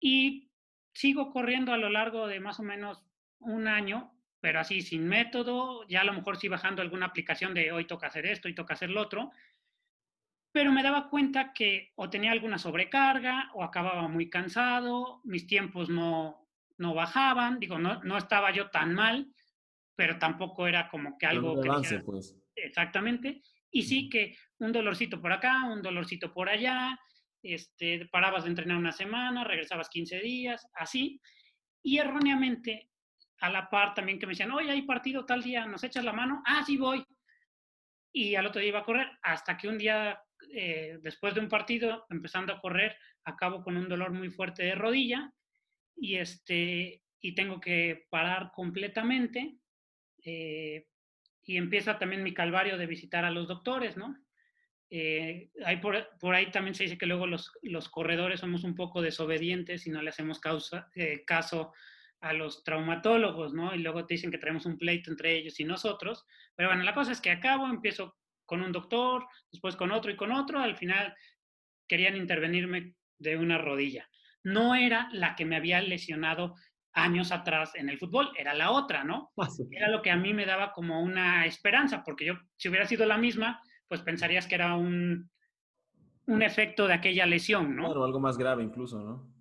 y 0.00 0.50
sigo 0.92 1.30
corriendo 1.30 1.72
a 1.72 1.78
lo 1.78 1.88
largo 1.88 2.26
de 2.26 2.40
más 2.40 2.60
o 2.60 2.62
menos 2.62 3.02
un 3.38 3.68
año, 3.68 4.17
pero 4.40 4.60
así 4.60 4.82
sin 4.82 5.06
método, 5.06 5.86
ya 5.88 6.02
a 6.02 6.04
lo 6.04 6.12
mejor 6.12 6.36
sí 6.36 6.48
bajando 6.48 6.82
alguna 6.82 7.06
aplicación 7.06 7.54
de 7.54 7.72
hoy 7.72 7.86
toca 7.86 8.06
hacer 8.06 8.26
esto, 8.26 8.48
hoy 8.48 8.54
toca 8.54 8.74
hacer 8.74 8.90
lo 8.90 9.00
otro, 9.00 9.30
pero 10.52 10.72
me 10.72 10.82
daba 10.82 11.08
cuenta 11.08 11.52
que 11.52 11.92
o 11.96 12.08
tenía 12.08 12.32
alguna 12.32 12.58
sobrecarga 12.58 13.50
o 13.54 13.62
acababa 13.62 14.08
muy 14.08 14.30
cansado, 14.30 15.20
mis 15.24 15.46
tiempos 15.46 15.88
no, 15.88 16.48
no 16.78 16.94
bajaban, 16.94 17.58
digo, 17.58 17.78
no, 17.78 18.02
no 18.04 18.16
estaba 18.16 18.52
yo 18.52 18.70
tan 18.70 18.94
mal, 18.94 19.32
pero 19.94 20.18
tampoco 20.18 20.66
era 20.66 20.88
como 20.88 21.18
que 21.18 21.26
algo 21.26 21.60
que... 21.60 21.98
pues. 22.00 22.36
Exactamente. 22.54 23.42
Y 23.70 23.82
sí 23.82 24.08
que 24.08 24.36
un 24.58 24.72
dolorcito 24.72 25.20
por 25.20 25.32
acá, 25.32 25.64
un 25.64 25.82
dolorcito 25.82 26.32
por 26.32 26.48
allá, 26.48 26.98
este, 27.42 28.06
parabas 28.06 28.44
de 28.44 28.50
entrenar 28.50 28.76
una 28.76 28.92
semana, 28.92 29.44
regresabas 29.44 29.88
15 29.88 30.20
días, 30.20 30.66
así. 30.74 31.20
Y 31.82 31.98
erróneamente, 31.98 32.87
a 33.40 33.50
la 33.50 33.68
par 33.70 33.94
también 33.94 34.18
que 34.18 34.26
me 34.26 34.32
decían, 34.32 34.52
oye, 34.52 34.70
hay 34.70 34.82
partido 34.82 35.24
tal 35.24 35.42
día, 35.42 35.66
¿nos 35.66 35.84
echas 35.84 36.04
la 36.04 36.12
mano? 36.12 36.42
Ah, 36.46 36.62
sí 36.66 36.76
voy. 36.76 37.04
Y 38.12 38.34
al 38.34 38.46
otro 38.46 38.60
día 38.60 38.70
iba 38.70 38.80
a 38.80 38.84
correr, 38.84 39.08
hasta 39.22 39.56
que 39.56 39.68
un 39.68 39.78
día, 39.78 40.20
eh, 40.52 40.98
después 41.02 41.34
de 41.34 41.40
un 41.40 41.48
partido, 41.48 42.06
empezando 42.10 42.52
a 42.52 42.60
correr, 42.60 42.96
acabo 43.24 43.62
con 43.62 43.76
un 43.76 43.88
dolor 43.88 44.12
muy 44.12 44.30
fuerte 44.30 44.62
de 44.64 44.74
rodilla 44.74 45.32
y, 45.96 46.16
este, 46.16 47.02
y 47.20 47.34
tengo 47.34 47.60
que 47.60 48.06
parar 48.10 48.50
completamente 48.52 49.58
eh, 50.24 50.86
y 51.42 51.56
empieza 51.56 51.98
también 51.98 52.22
mi 52.22 52.34
calvario 52.34 52.76
de 52.76 52.86
visitar 52.86 53.24
a 53.24 53.30
los 53.30 53.48
doctores, 53.48 53.96
¿no? 53.96 54.16
Eh, 54.90 55.50
hay 55.64 55.76
por, 55.78 55.96
ahí 56.34 56.50
también 56.50 56.74
se 56.74 56.84
dice 56.84 56.96
que 56.96 57.06
luego 57.06 57.26
los, 57.26 57.52
los, 57.62 57.90
corredores 57.90 58.40
somos 58.40 58.64
un 58.64 58.74
poco 58.74 59.02
desobedientes 59.02 59.86
y 59.86 59.90
no 59.90 60.00
le 60.00 60.08
hacemos 60.08 60.40
causa, 60.40 60.90
eh, 60.94 61.24
caso 61.26 61.74
a 62.20 62.32
los 62.32 62.64
traumatólogos, 62.64 63.54
¿no? 63.54 63.74
Y 63.74 63.78
luego 63.78 64.06
te 64.06 64.14
dicen 64.14 64.30
que 64.30 64.38
traemos 64.38 64.66
un 64.66 64.76
pleito 64.76 65.10
entre 65.10 65.36
ellos 65.36 65.58
y 65.60 65.64
nosotros. 65.64 66.26
Pero 66.56 66.68
bueno, 66.68 66.82
la 66.82 66.94
cosa 66.94 67.12
es 67.12 67.20
que 67.20 67.30
acabo, 67.30 67.66
empiezo 67.66 68.16
con 68.44 68.62
un 68.62 68.72
doctor, 68.72 69.26
después 69.50 69.76
con 69.76 69.92
otro 69.92 70.10
y 70.10 70.16
con 70.16 70.32
otro, 70.32 70.58
al 70.58 70.76
final 70.76 71.14
querían 71.86 72.16
intervenirme 72.16 72.94
de 73.18 73.36
una 73.36 73.58
rodilla. 73.58 74.08
No 74.42 74.74
era 74.74 75.08
la 75.12 75.36
que 75.36 75.44
me 75.44 75.56
había 75.56 75.80
lesionado 75.80 76.54
años 76.92 77.30
atrás 77.30 77.74
en 77.74 77.88
el 77.88 77.98
fútbol, 77.98 78.30
era 78.36 78.54
la 78.54 78.70
otra, 78.70 79.04
¿no? 79.04 79.30
Ah, 79.36 79.48
era 79.70 79.88
lo 79.88 80.02
que 80.02 80.10
a 80.10 80.16
mí 80.16 80.34
me 80.34 80.46
daba 80.46 80.72
como 80.72 81.00
una 81.00 81.46
esperanza, 81.46 82.02
porque 82.04 82.24
yo, 82.24 82.34
si 82.56 82.68
hubiera 82.68 82.86
sido 82.86 83.06
la 83.06 83.18
misma, 83.18 83.62
pues 83.86 84.00
pensarías 84.02 84.46
que 84.46 84.56
era 84.56 84.74
un, 84.74 85.30
un 86.26 86.42
efecto 86.42 86.86
de 86.86 86.94
aquella 86.94 87.26
lesión, 87.26 87.76
¿no? 87.76 87.84
Claro, 87.84 88.04
algo 88.04 88.20
más 88.20 88.36
grave 88.36 88.64
incluso, 88.64 89.00
¿no? 89.00 89.32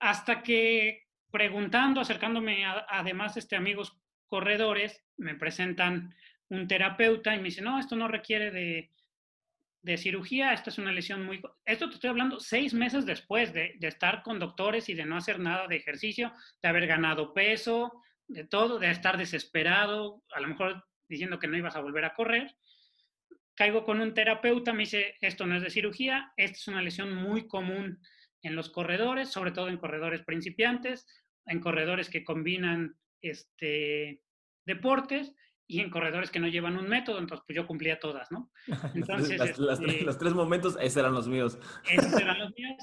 Hasta 0.00 0.42
que 0.42 1.03
preguntando, 1.34 2.00
acercándome 2.00 2.64
a, 2.64 2.86
además 2.88 3.36
este, 3.36 3.56
amigos 3.56 3.98
corredores, 4.28 5.02
me 5.16 5.34
presentan 5.34 6.14
un 6.48 6.68
terapeuta 6.68 7.34
y 7.34 7.38
me 7.38 7.46
dice, 7.46 7.60
no, 7.60 7.80
esto 7.80 7.96
no 7.96 8.06
requiere 8.06 8.52
de, 8.52 8.92
de 9.82 9.96
cirugía, 9.96 10.52
esta 10.52 10.70
es 10.70 10.78
una 10.78 10.92
lesión 10.92 11.26
muy... 11.26 11.42
Esto 11.64 11.88
te 11.88 11.96
estoy 11.96 12.10
hablando 12.10 12.38
seis 12.38 12.72
meses 12.72 13.04
después 13.04 13.52
de, 13.52 13.76
estar 13.80 14.22
con 14.22 14.38
doctores 14.38 14.88
y 14.88 14.94
de 14.94 15.06
no 15.06 15.16
hacer 15.16 15.40
nada 15.40 15.66
de 15.66 15.74
ejercicio, 15.74 16.32
de 16.62 16.68
haber 16.68 16.86
ganado 16.86 17.34
peso, 17.34 18.00
de 18.28 18.44
todo, 18.44 18.78
de 18.78 18.92
estar 18.92 19.18
desesperado, 19.18 20.22
a 20.32 20.40
lo 20.40 20.46
mejor 20.46 20.86
diciendo 21.08 21.40
que 21.40 21.48
no 21.48 21.56
ibas 21.56 21.74
a 21.74 21.80
volver 21.80 22.04
a 22.04 22.14
correr. 22.14 22.54
Caigo 23.56 23.82
con 23.82 24.00
un 24.00 24.14
terapeuta, 24.14 24.72
me 24.72 24.84
dice, 24.84 25.16
esto 25.20 25.46
no 25.46 25.56
es 25.56 25.62
de 25.62 25.70
cirugía, 25.70 26.32
esta 26.36 26.58
es 26.58 26.68
una 26.68 26.80
lesión 26.80 27.12
muy 27.12 27.48
común 27.48 27.98
en 28.44 28.54
los 28.54 28.70
corredores, 28.70 29.30
sobre 29.30 29.50
todo 29.50 29.68
en 29.68 29.78
corredores 29.78 30.22
principiantes, 30.22 31.06
en 31.46 31.60
corredores 31.60 32.08
que 32.08 32.22
combinan 32.22 32.96
este, 33.20 34.22
deportes 34.64 35.34
y 35.66 35.80
en 35.80 35.90
corredores 35.90 36.30
que 36.30 36.40
no 36.40 36.48
llevan 36.48 36.76
un 36.76 36.88
método, 36.88 37.18
entonces 37.18 37.44
pues 37.46 37.56
yo 37.56 37.66
cumplía 37.66 37.98
todas, 37.98 38.30
¿no? 38.30 38.50
Entonces, 38.94 39.40
este 39.40 40.02
los 40.02 40.18
tres 40.18 40.34
momentos, 40.34 40.76
esos 40.78 40.98
eran 40.98 41.14
los 41.14 41.26
míos. 41.26 41.58
Esos 41.90 42.12
eran 42.20 42.38
los 42.38 42.52
míos. 42.54 42.76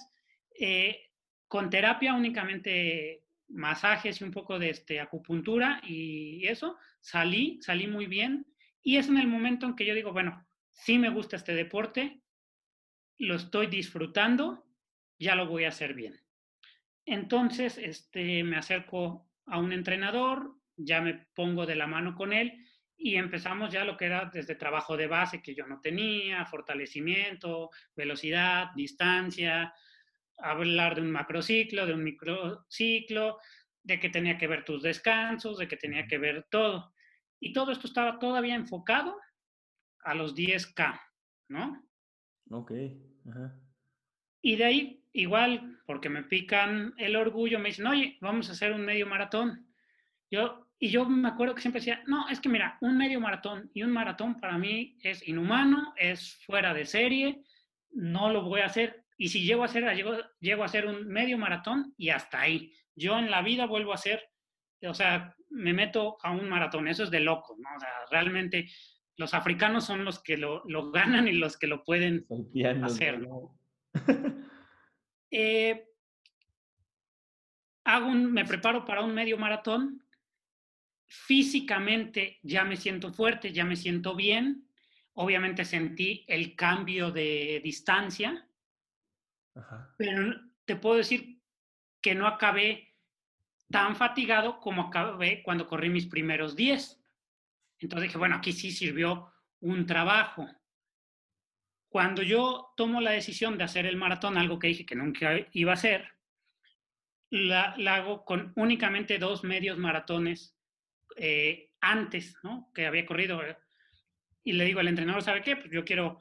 Eh, 0.60 1.10
con 1.48 1.70
terapia 1.70 2.14
únicamente 2.16 3.24
masajes 3.50 4.20
y 4.20 4.24
un 4.24 4.32
poco 4.32 4.58
de 4.58 4.72
este, 4.72 5.00
acupuntura 5.00 5.82
y 5.86 6.48
eso, 6.48 6.78
salí, 7.02 7.60
salí 7.62 7.88
muy 7.88 8.08
bien 8.08 8.48
y 8.82 8.98
es 8.98 9.10
en 9.10 9.18
el 9.18 9.28
momento 9.28 9.66
en 9.66 9.76
que 9.76 9.86
yo 9.86 9.94
digo, 9.94 10.12
bueno, 10.12 10.48
sí 10.72 10.98
me 10.98 11.10
gusta 11.10 11.36
este 11.36 11.54
deporte, 11.54 12.22
lo 13.20 13.36
estoy 13.36 13.68
disfrutando, 13.68 14.66
ya 15.22 15.36
lo 15.36 15.46
voy 15.48 15.66
a 15.66 15.70
hacer 15.70 15.94
bien. 15.94 16.20
Entonces, 17.06 17.78
este, 17.78 18.44
me 18.44 18.58
acerco 18.58 19.30
a 19.46 19.60
un 19.60 19.72
entrenador, 19.72 20.56
ya 20.76 21.00
me 21.00 21.28
pongo 21.36 21.66
de 21.66 21.76
la 21.76 21.88
mano 21.88 22.16
con 22.16 22.34
él 22.34 22.66
y 22.98 23.16
empezamos 23.16 23.72
ya 23.72 23.86
lo 23.86 23.98
que 23.98 24.06
era 24.06 24.30
desde 24.34 24.56
trabajo 24.56 24.98
de 24.98 25.08
base 25.08 25.42
que 25.42 25.56
yo 25.56 25.66
no 25.68 25.80
tenía, 25.80 26.46
fortalecimiento, 26.46 27.70
velocidad, 27.96 28.70
distancia, 28.76 29.74
hablar 30.38 30.96
de 30.96 31.02
un 31.02 31.12
macrociclo, 31.12 31.86
de 31.86 31.94
un 31.94 32.04
microciclo, 32.04 33.38
de 33.84 34.00
que 34.00 34.10
tenía 34.10 34.38
que 34.38 34.48
ver 34.48 34.64
tus 34.64 34.82
descansos, 34.82 35.58
de 35.58 35.68
que 35.68 35.78
tenía 35.78 36.08
que 36.08 36.18
ver 36.18 36.48
todo. 36.50 36.94
Y 37.40 37.54
todo 37.54 37.72
esto 37.72 37.88
estaba 37.88 38.20
todavía 38.20 38.56
enfocado 38.56 39.18
a 40.04 40.14
los 40.14 40.36
10K, 40.36 41.00
¿no? 41.50 41.84
Ok. 42.50 42.72
Y 44.42 44.56
de 44.56 44.64
ahí, 44.64 45.04
igual, 45.14 45.80
porque 45.86 46.10
me 46.10 46.24
pican 46.24 46.94
el 46.98 47.16
orgullo, 47.16 47.60
me 47.60 47.70
dicen, 47.70 47.88
oye, 47.88 48.18
vamos 48.22 48.50
a 48.50 48.54
hacer 48.54 48.72
un 48.74 48.82
medio 48.82 49.06
maratón. 49.08 49.68
Yo 50.30 50.68
y 50.84 50.90
yo 50.90 51.08
me 51.08 51.28
acuerdo 51.28 51.54
que 51.54 51.62
siempre 51.62 51.80
decía, 51.80 52.02
no, 52.08 52.28
es 52.28 52.42
que 52.42 52.50
mira, 52.50 52.80
un 52.82 52.98
medio 52.98 53.20
maratón 53.20 53.70
y 53.72 53.84
un 53.84 53.92
maratón 53.92 54.40
para 54.40 54.58
mí 54.58 54.98
es 55.04 55.28
inhumano, 55.28 55.94
es 55.96 56.44
fuera 56.44 56.74
de 56.74 56.88
serie, 56.88 57.44
no 57.92 58.32
lo 58.34 58.42
voy 58.42 58.62
a 58.62 58.66
hacer. 58.66 59.06
Y 59.16 59.28
si 59.28 59.44
llego 59.44 59.62
a 59.62 59.66
hacer, 59.66 59.84
llego, 59.96 60.14
llego 60.40 60.64
a 60.64 60.66
hacer 60.66 60.88
un 60.88 61.08
medio 61.08 61.38
maratón 61.38 61.94
y 61.98 62.10
hasta 62.10 62.42
ahí. 62.42 62.74
Yo 62.96 63.20
en 63.20 63.30
la 63.30 63.44
vida 63.44 63.68
vuelvo 63.68 63.92
a 63.92 63.96
hacer, 63.96 64.24
o 64.82 64.96
sea, 64.96 65.36
me 65.52 65.72
meto 65.72 66.18
a 66.24 66.32
un 66.32 66.50
maratón, 66.50 66.88
eso 66.88 67.04
es 67.04 67.12
de 67.12 67.20
loco, 67.20 67.56
¿no? 67.60 67.70
O 67.78 67.80
sea, 67.80 67.90
realmente 68.10 68.68
los 69.18 69.36
africanos 69.36 69.86
son 69.86 70.04
los 70.04 70.24
que 70.24 70.36
lo, 70.36 70.64
lo 70.66 70.90
ganan 70.90 71.28
y 71.28 71.34
los 71.34 71.58
que 71.58 71.68
lo 71.68 71.84
pueden 71.84 72.26
hacer. 72.84 73.20
¿no? 73.20 73.56
Eh, 75.34 75.88
hago 77.86 78.08
un, 78.08 78.34
me 78.34 78.44
preparo 78.44 78.84
para 78.84 79.00
un 79.00 79.14
medio 79.14 79.38
maratón 79.38 80.04
físicamente 81.12 82.40
ya 82.42 82.64
me 82.64 82.78
siento 82.78 83.12
fuerte, 83.12 83.52
ya 83.52 83.66
me 83.66 83.76
siento 83.76 84.16
bien. 84.16 84.66
Obviamente 85.14 85.66
sentí 85.66 86.24
el 86.26 86.56
cambio 86.56 87.12
de 87.12 87.60
distancia, 87.62 88.48
pero 89.98 90.40
te 90.64 90.78
puedo 90.78 90.96
decir 90.96 91.42
que 92.02 92.16
no 92.16 92.28
acabé 92.28 92.96
tan 93.70 93.98
fatigado 93.98 94.62
como 94.62 94.84
acabé 94.84 95.44
cuando 95.44 95.68
corrí 95.68 95.90
mis 95.90 96.06
primeros 96.06 96.56
10. 96.56 97.04
Entonces 97.80 98.08
dije, 98.08 98.18
bueno, 98.18 98.38
aquí 98.38 98.54
sí 98.54 98.72
sirvió 98.72 99.34
un 99.60 99.86
trabajo. 99.86 100.48
Cuando 101.92 102.24
yo 102.24 102.72
tomo 102.78 103.02
la 103.02 103.12
decisión 103.12 103.58
de 103.58 103.66
hacer 103.66 103.86
el 103.86 103.98
maratón, 103.98 104.38
algo 104.38 104.58
que 104.58 104.70
dije 104.70 104.86
que 104.86 104.96
nunca 104.96 105.46
iba 105.52 105.72
a 105.72 105.74
hacer, 105.74 106.08
la, 107.30 107.76
hago 107.96 108.24
con 108.24 108.54
únicamente 108.56 109.20
dos 109.20 109.44
medios 109.44 109.78
maratones 109.78 110.56
eh, 111.18 111.74
antes, 111.82 112.38
¿no? 112.44 112.72
Que 112.74 112.86
había 112.86 113.06
corrido. 113.06 113.42
Y 114.42 114.54
le 114.54 114.64
digo 114.64 114.80
al 114.80 114.88
entrenador, 114.88 115.22
¿sabe 115.22 115.42
qué? 115.42 115.58
Pues 115.58 115.70
yo 115.70 115.84
quiero 115.84 116.20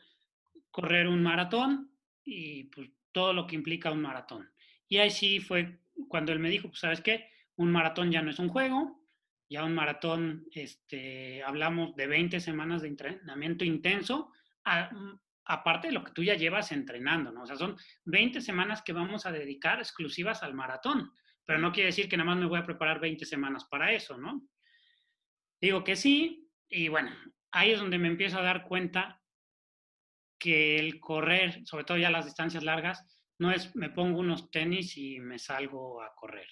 correr 0.73 1.07
un 1.07 1.23
maratón 1.23 1.93
y 2.25 2.65
pues 2.65 2.91
todo 3.13 3.33
lo 3.33 3.47
que 3.47 3.55
implica 3.55 3.93
un 3.93 4.03
maratón. 4.03 4.53
Y 4.89 4.97
ahí 4.97 5.11
sí 5.11 5.39
fue 5.39 5.79
cuando 6.09 6.33
él 6.33 6.41
me 6.41 6.51
dijo, 6.51 6.67
pues 6.67 6.81
sabes 6.81 7.01
qué, 7.01 7.31
un 7.55 7.71
maratón 7.71 8.11
ya 8.11 8.23
no 8.23 8.31
es 8.33 8.41
un 8.41 8.49
juego, 8.49 9.01
ya 9.49 9.63
un 9.63 9.77
maratón, 9.77 10.49
este, 10.53 11.45
hablamos 11.45 11.95
de 11.95 12.09
20 12.09 12.41
semanas 12.41 12.83
de 12.83 12.89
entrenamiento 12.89 13.65
intenso, 13.65 14.33
aparte 15.51 15.89
de 15.89 15.93
lo 15.93 16.05
que 16.05 16.13
tú 16.13 16.23
ya 16.23 16.35
llevas 16.35 16.71
entrenando, 16.71 17.33
¿no? 17.33 17.43
O 17.43 17.47
sea, 17.47 17.57
son 17.57 17.77
20 18.05 18.41
semanas 18.41 18.83
que 18.83 18.93
vamos 18.93 19.27
a 19.27 19.33
dedicar 19.33 19.81
exclusivas 19.81 20.45
al 20.45 20.55
maratón, 20.55 21.13
pero 21.45 21.59
no 21.59 21.73
quiere 21.73 21.89
decir 21.89 22.09
que 22.09 22.17
nada 22.17 22.31
más 22.31 22.39
me 22.39 22.47
voy 22.47 22.61
a 22.61 22.65
preparar 22.65 23.01
20 23.01 23.25
semanas 23.27 23.65
para 23.65 23.93
eso, 23.93 24.17
¿no? 24.17 24.47
Digo 25.61 25.83
que 25.83 25.97
sí, 25.97 26.49
y 26.69 26.87
bueno, 26.87 27.11
ahí 27.51 27.73
es 27.73 27.81
donde 27.81 27.99
me 27.99 28.07
empiezo 28.07 28.39
a 28.39 28.43
dar 28.43 28.63
cuenta 28.63 29.21
que 30.39 30.79
el 30.79 31.01
correr, 31.01 31.67
sobre 31.67 31.85
todo 31.85 31.99
ya 31.99 32.11
las 32.11 32.27
distancias 32.27 32.63
largas, 32.63 33.05
no 33.39 33.51
es 33.51 33.75
me 33.75 33.91
pongo 33.91 34.21
unos 34.21 34.51
tenis 34.53 34.97
y 34.97 35.19
me 35.19 35.41
salgo 35.41 36.01
a 36.01 36.15
correr. 36.15 36.47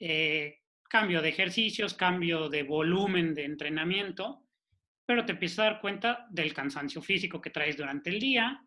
Eh, 0.00 0.60
cambio 0.88 1.20
de 1.20 1.28
ejercicios, 1.28 1.92
cambio 1.92 2.48
de 2.48 2.62
volumen 2.62 3.34
de 3.34 3.44
entrenamiento, 3.44 4.45
pero 5.06 5.24
te 5.24 5.32
empiezas 5.32 5.60
a 5.60 5.64
dar 5.64 5.80
cuenta 5.80 6.26
del 6.30 6.52
cansancio 6.52 7.00
físico 7.00 7.40
que 7.40 7.50
traes 7.50 7.76
durante 7.76 8.10
el 8.10 8.18
día, 8.18 8.60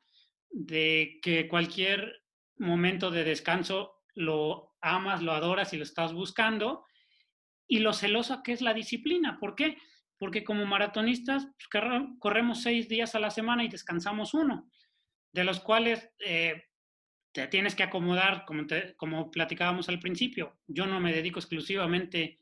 de 0.49 1.19
que 1.21 1.47
cualquier 1.47 2.23
momento 2.57 3.11
de 3.11 3.25
descanso 3.25 3.95
lo 4.15 4.75
amas, 4.81 5.21
lo 5.21 5.33
adoras 5.33 5.73
y 5.73 5.77
lo 5.77 5.83
estás 5.83 6.13
buscando, 6.13 6.85
y 7.67 7.79
lo 7.79 7.93
celoso 7.93 8.41
que 8.41 8.53
es 8.53 8.61
la 8.61 8.73
disciplina. 8.73 9.37
¿Por 9.39 9.55
qué? 9.55 9.77
Porque 10.17 10.43
como 10.43 10.65
maratonistas 10.65 11.45
pues, 11.45 11.93
corremos 12.19 12.63
seis 12.63 12.89
días 12.89 13.15
a 13.15 13.19
la 13.19 13.29
semana 13.29 13.63
y 13.63 13.69
descansamos 13.69 14.33
uno, 14.33 14.69
de 15.31 15.43
los 15.43 15.59
cuales 15.59 16.09
eh, 16.25 16.63
te 17.31 17.47
tienes 17.47 17.75
que 17.75 17.83
acomodar, 17.83 18.45
como, 18.45 18.63
como 18.97 19.29
platicábamos 19.29 19.89
al 19.89 19.99
principio. 19.99 20.57
Yo 20.67 20.87
no 20.87 20.99
me 20.99 21.13
dedico 21.13 21.39
exclusivamente 21.39 22.39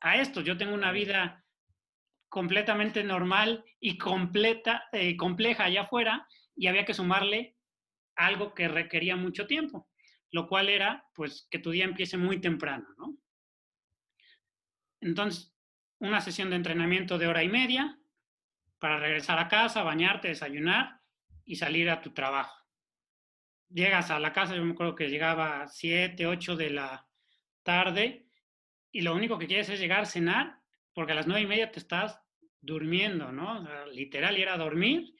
a 0.00 0.18
esto, 0.18 0.40
yo 0.40 0.56
tengo 0.56 0.74
una 0.74 0.92
vida 0.92 1.44
completamente 2.30 3.04
normal 3.04 3.62
y 3.78 3.98
completa, 3.98 4.88
eh, 4.92 5.16
compleja 5.18 5.64
allá 5.64 5.82
afuera 5.82 6.26
y 6.56 6.66
había 6.66 6.86
que 6.86 6.94
sumarle 6.94 7.58
algo 8.16 8.54
que 8.54 8.68
requería 8.68 9.16
mucho 9.16 9.46
tiempo, 9.46 9.90
lo 10.30 10.48
cual 10.48 10.70
era 10.70 11.04
pues 11.14 11.46
que 11.50 11.58
tu 11.58 11.70
día 11.70 11.84
empiece 11.84 12.16
muy 12.16 12.40
temprano, 12.40 12.88
¿no? 12.96 13.18
Entonces, 15.02 15.54
una 15.98 16.22
sesión 16.22 16.48
de 16.48 16.56
entrenamiento 16.56 17.18
de 17.18 17.26
hora 17.26 17.42
y 17.42 17.48
media 17.48 17.98
para 18.78 18.98
regresar 18.98 19.38
a 19.38 19.48
casa, 19.48 19.82
bañarte, 19.82 20.28
desayunar 20.28 21.00
y 21.44 21.56
salir 21.56 21.90
a 21.90 22.00
tu 22.00 22.12
trabajo 22.12 22.60
llegas 23.70 24.10
a 24.10 24.20
la 24.20 24.32
casa, 24.32 24.54
yo 24.54 24.64
me 24.64 24.72
acuerdo 24.72 24.94
que 24.94 25.08
llegaba 25.08 25.62
a 25.62 25.68
7, 25.68 26.26
8 26.26 26.56
de 26.56 26.70
la 26.70 27.06
tarde 27.62 28.26
y 28.92 29.02
lo 29.02 29.14
único 29.14 29.38
que 29.38 29.46
quieres 29.46 29.68
es 29.68 29.80
llegar 29.80 30.02
a 30.02 30.06
cenar 30.06 30.59
porque 30.92 31.12
a 31.12 31.14
las 31.14 31.26
nueve 31.26 31.42
y 31.42 31.46
media 31.46 31.70
te 31.70 31.78
estás 31.78 32.20
durmiendo, 32.60 33.32
¿no? 33.32 33.64
literal, 33.86 34.38
y 34.38 34.42
era 34.42 34.56
dormir 34.56 35.14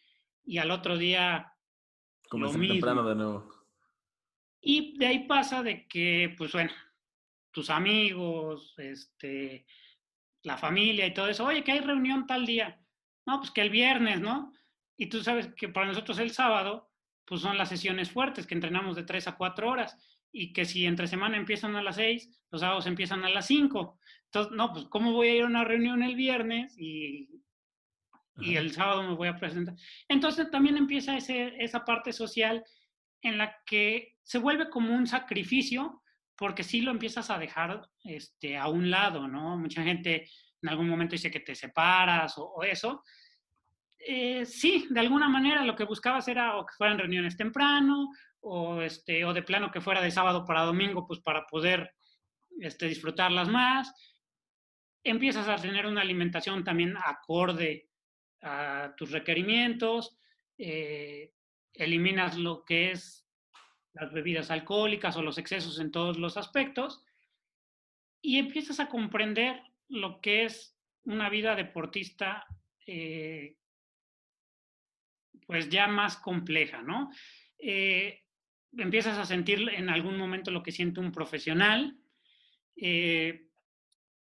y 0.44 0.58
al 0.58 0.70
otro 0.70 0.98
día 0.98 1.52
lo 2.32 2.52
mismo. 2.52 2.74
temprano 2.74 3.08
de 3.08 3.14
nuevo. 3.14 3.54
Y 4.60 4.98
de 4.98 5.06
ahí 5.06 5.26
pasa 5.26 5.62
de 5.62 5.86
que, 5.88 6.34
pues 6.36 6.52
bueno, 6.52 6.72
tus 7.50 7.70
amigos, 7.70 8.74
este, 8.78 9.66
la 10.42 10.58
familia 10.58 11.06
y 11.06 11.14
todo 11.14 11.28
eso, 11.28 11.46
oye, 11.46 11.64
que 11.64 11.72
hay 11.72 11.80
reunión 11.80 12.26
tal 12.26 12.46
día. 12.46 12.78
No, 13.26 13.38
pues 13.38 13.50
que 13.50 13.62
el 13.62 13.70
viernes, 13.70 14.20
¿no? 14.20 14.52
Y 14.96 15.06
tú 15.06 15.22
sabes 15.22 15.54
que 15.54 15.68
para 15.68 15.86
nosotros 15.86 16.18
el 16.18 16.30
sábado 16.30 16.90
pues 17.30 17.42
son 17.42 17.56
las 17.56 17.68
sesiones 17.68 18.10
fuertes 18.10 18.44
que 18.44 18.54
entrenamos 18.54 18.96
de 18.96 19.04
3 19.04 19.28
a 19.28 19.36
4 19.36 19.70
horas 19.70 19.96
y 20.32 20.52
que 20.52 20.64
si 20.64 20.84
entre 20.84 21.06
semana 21.06 21.36
empiezan 21.36 21.76
a 21.76 21.82
las 21.82 21.94
6, 21.94 22.28
los 22.50 22.60
sábados 22.60 22.88
empiezan 22.88 23.24
a 23.24 23.30
las 23.30 23.46
5. 23.46 23.99
Entonces, 24.30 24.52
no, 24.56 24.72
pues 24.72 24.86
¿cómo 24.86 25.12
voy 25.12 25.28
a 25.28 25.34
ir 25.36 25.42
a 25.42 25.46
una 25.46 25.64
reunión 25.64 26.02
el 26.02 26.14
viernes 26.14 26.76
y, 26.78 27.28
y 28.36 28.56
el 28.56 28.72
sábado 28.72 29.02
me 29.02 29.14
voy 29.14 29.28
a 29.28 29.36
presentar? 29.36 29.74
Entonces 30.08 30.50
también 30.50 30.76
empieza 30.76 31.16
ese, 31.16 31.54
esa 31.62 31.84
parte 31.84 32.12
social 32.12 32.64
en 33.22 33.38
la 33.38 33.56
que 33.66 34.16
se 34.22 34.38
vuelve 34.38 34.70
como 34.70 34.94
un 34.94 35.06
sacrificio 35.06 36.02
porque 36.36 36.62
sí 36.62 36.80
lo 36.80 36.90
empiezas 36.90 37.28
a 37.28 37.38
dejar 37.38 37.86
este, 38.04 38.56
a 38.56 38.68
un 38.68 38.90
lado, 38.90 39.28
¿no? 39.28 39.58
Mucha 39.58 39.82
gente 39.82 40.28
en 40.62 40.68
algún 40.68 40.88
momento 40.88 41.12
dice 41.12 41.30
que 41.30 41.40
te 41.40 41.54
separas 41.54 42.38
o, 42.38 42.44
o 42.44 42.62
eso, 42.62 43.02
eh, 44.02 44.46
sí, 44.46 44.86
de 44.88 45.00
alguna 45.00 45.28
manera 45.28 45.64
lo 45.64 45.76
que 45.76 45.84
buscabas 45.84 46.26
era 46.26 46.56
o 46.56 46.64
que 46.64 46.74
fueran 46.76 46.98
reuniones 46.98 47.36
temprano 47.36 48.08
o, 48.40 48.80
este, 48.80 49.24
o 49.26 49.34
de 49.34 49.42
plano 49.42 49.70
que 49.70 49.82
fuera 49.82 50.00
de 50.00 50.10
sábado 50.10 50.44
para 50.46 50.64
domingo, 50.64 51.06
pues 51.06 51.20
para 51.20 51.46
poder 51.46 51.92
este, 52.60 52.86
disfrutarlas 52.86 53.48
más. 53.48 53.92
Empiezas 55.02 55.48
a 55.48 55.56
tener 55.56 55.86
una 55.86 56.02
alimentación 56.02 56.62
también 56.64 56.96
acorde 56.96 57.88
a 58.42 58.94
tus 58.96 59.10
requerimientos, 59.10 60.18
eh, 60.58 61.32
eliminas 61.72 62.36
lo 62.36 62.64
que 62.64 62.90
es 62.90 63.26
las 63.92 64.12
bebidas 64.12 64.50
alcohólicas 64.50 65.16
o 65.16 65.22
los 65.22 65.38
excesos 65.38 65.80
en 65.80 65.90
todos 65.90 66.18
los 66.18 66.36
aspectos 66.36 67.04
y 68.22 68.38
empiezas 68.38 68.80
a 68.80 68.88
comprender 68.88 69.62
lo 69.88 70.20
que 70.20 70.44
es 70.44 70.76
una 71.04 71.28
vida 71.30 71.56
deportista 71.56 72.46
eh, 72.86 73.56
pues 75.46 75.68
ya 75.68 75.88
más 75.88 76.16
compleja, 76.16 76.82
¿no? 76.82 77.10
Eh, 77.58 78.22
empiezas 78.76 79.18
a 79.18 79.24
sentir 79.24 79.68
en 79.70 79.88
algún 79.88 80.16
momento 80.16 80.50
lo 80.50 80.62
que 80.62 80.72
siente 80.72 81.00
un 81.00 81.10
profesional 81.10 81.98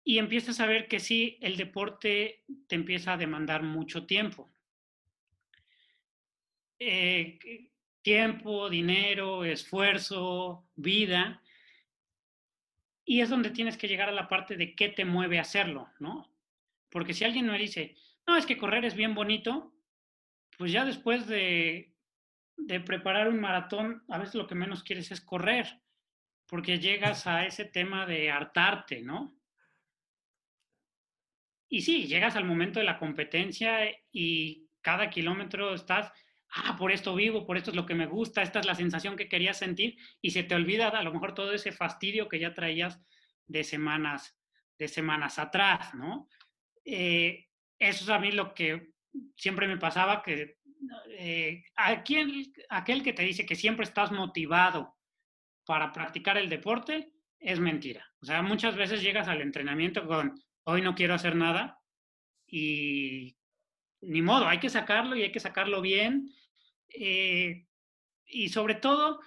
y 0.04 0.18
empiezas 0.18 0.60
a 0.60 0.66
ver 0.66 0.88
que 0.88 1.00
sí, 1.00 1.38
el 1.42 1.56
deporte 1.56 2.44
te 2.68 2.76
empieza 2.76 3.14
a 3.14 3.18
demandar 3.18 3.64
mucho 3.64 4.06
tiempo. 4.06 4.52
Eh, 6.80 7.40
tiempo, 8.02 8.70
dinero, 8.70 9.46
esfuerzo, 9.46 10.68
vida. 10.76 11.42
Y 13.06 13.22
es 13.22 13.30
donde 13.30 13.52
tienes 13.52 13.78
que 13.78 13.88
llegar 13.88 14.10
a 14.10 14.14
la 14.14 14.28
parte 14.28 14.58
de 14.58 14.76
qué 14.76 14.90
te 14.90 15.06
mueve 15.06 15.40
a 15.40 15.44
hacerlo, 15.44 15.90
¿no? 16.00 16.30
Porque 16.90 17.14
si 17.14 17.24
alguien 17.24 17.48
me 17.48 17.58
dice, 17.58 17.96
no, 18.28 18.36
es 18.36 18.46
que 18.46 18.58
correr 18.58 18.86
es 18.86 18.96
bien 18.96 19.16
bonito, 19.16 19.74
pues 20.58 20.72
ya 20.72 20.86
después 20.86 21.28
de, 21.28 21.94
preparar 22.86 23.30
un 23.30 23.40
maratón, 23.40 24.04
a 24.10 24.18
veces 24.18 24.36
lo 24.36 24.48
que 24.48 24.56
menos 24.56 24.84
quieres 24.84 25.12
es 25.12 25.22
correr, 25.22 25.82
porque 26.46 26.80
llegas 26.80 27.26
a 27.26 27.46
ese 27.46 27.66
tema 27.66 28.06
de 28.06 28.30
hartarte, 28.30 29.02
¿no? 29.02 29.36
Y 31.74 31.82
sí, 31.82 32.06
llegas 32.06 32.36
al 32.36 32.46
momento 32.46 32.78
de 32.80 32.86
la 32.86 33.00
competencia 33.00 33.80
y 34.12 34.70
cada 34.80 35.10
kilómetro 35.10 35.74
estás, 35.74 36.12
ah, 36.52 36.76
por 36.78 36.92
esto 36.92 37.16
vivo, 37.16 37.48
por 37.48 37.58
esto 37.58 37.72
es 37.72 37.76
lo 37.76 37.88
que 37.88 37.96
me 37.96 38.06
gusta, 38.06 38.44
esta 38.44 38.60
es 38.60 38.68
la 38.68 38.76
sensación 38.76 39.16
que 39.16 39.28
querías 39.28 39.58
sentir 39.58 39.98
y 40.22 40.30
se 40.30 40.44
te 40.44 40.54
olvida 40.54 40.90
a 40.90 41.02
lo 41.02 41.12
mejor 41.12 41.34
todo 41.34 41.52
ese 41.52 41.72
fastidio 41.72 42.30
que 42.30 42.38
ya 42.38 42.54
traías 42.54 43.02
de 43.48 43.64
semanas, 43.64 44.38
de 44.78 44.88
semanas 44.88 45.40
atrás, 45.40 45.96
¿no? 45.96 46.30
Eh, 46.86 47.48
eso 47.80 48.04
es 48.04 48.10
a 48.12 48.20
mí 48.20 48.32
lo 48.32 48.54
que 48.54 48.92
siempre 49.36 49.68
me 49.68 49.78
pasaba 49.78 50.22
que 50.22 50.60
eh, 51.18 51.64
aquel, 51.76 52.54
aquel 52.70 53.02
que 53.02 53.14
te 53.14 53.24
dice 53.24 53.48
que 53.48 53.56
siempre 53.56 53.86
estás 53.86 54.12
motivado 54.12 54.96
para 55.66 55.92
practicar 55.92 56.38
el 56.38 56.50
deporte 56.50 57.14
es 57.40 57.60
mentira. 57.60 58.06
O 58.22 58.28
sea, 58.28 58.44
muchas 58.44 58.76
veces 58.76 59.02
llegas 59.02 59.28
al 59.28 59.42
entrenamiento 59.42 60.06
con 60.06 60.36
hoy 60.66 60.82
no 60.82 60.96
quiero 60.96 61.14
hacer 61.14 61.36
nada 61.36 61.80
y 62.48 63.36
ni 64.02 64.22
modo, 64.22 64.48
hay 64.48 64.60
que 64.60 64.70
sacarlo 64.70 65.16
y 65.16 65.24
hay 65.24 65.32
que 65.32 65.40
sacarlo 65.40 65.82
bien. 65.82 66.30
Eh, 66.90 67.66
y 68.26 68.50
sobre 68.50 68.76
todo, 68.76 69.20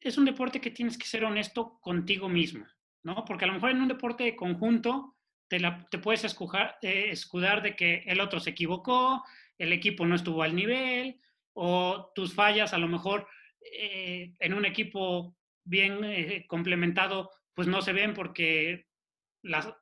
es 0.00 0.16
un 0.16 0.24
deporte 0.24 0.60
que 0.60 0.70
tienes 0.70 0.96
que 0.96 1.06
ser 1.06 1.24
honesto 1.24 1.78
contigo 1.80 2.28
mismo, 2.28 2.66
¿no? 3.02 3.24
Porque 3.24 3.44
a 3.44 3.48
lo 3.48 3.54
mejor 3.54 3.70
en 3.70 3.80
un 3.80 3.88
deporte 3.88 4.24
de 4.24 4.36
conjunto 4.36 5.16
te, 5.48 5.60
puedes 5.98 6.24
eh, 6.24 7.10
escudar 7.10 7.62
de 7.62 7.76
que 7.76 8.04
el 8.06 8.20
otro 8.20 8.40
se 8.40 8.50
equivocó, 8.50 9.24
el 9.58 9.72
equipo 9.72 10.06
no 10.06 10.14
estuvo 10.14 10.42
al 10.42 10.54
nivel, 10.54 11.20
o 11.52 12.12
tus 12.14 12.34
fallas 12.34 12.72
a 12.72 12.78
lo 12.78 12.88
mejor 12.88 13.26
eh, 13.60 14.34
en 14.38 14.54
un 14.54 14.64
equipo 14.64 15.36
bien 15.64 16.44
complementado, 16.46 17.30
pues 17.54 17.66
no 17.66 17.82
se 17.82 17.92
ven 17.92 18.14
porque 18.14 18.86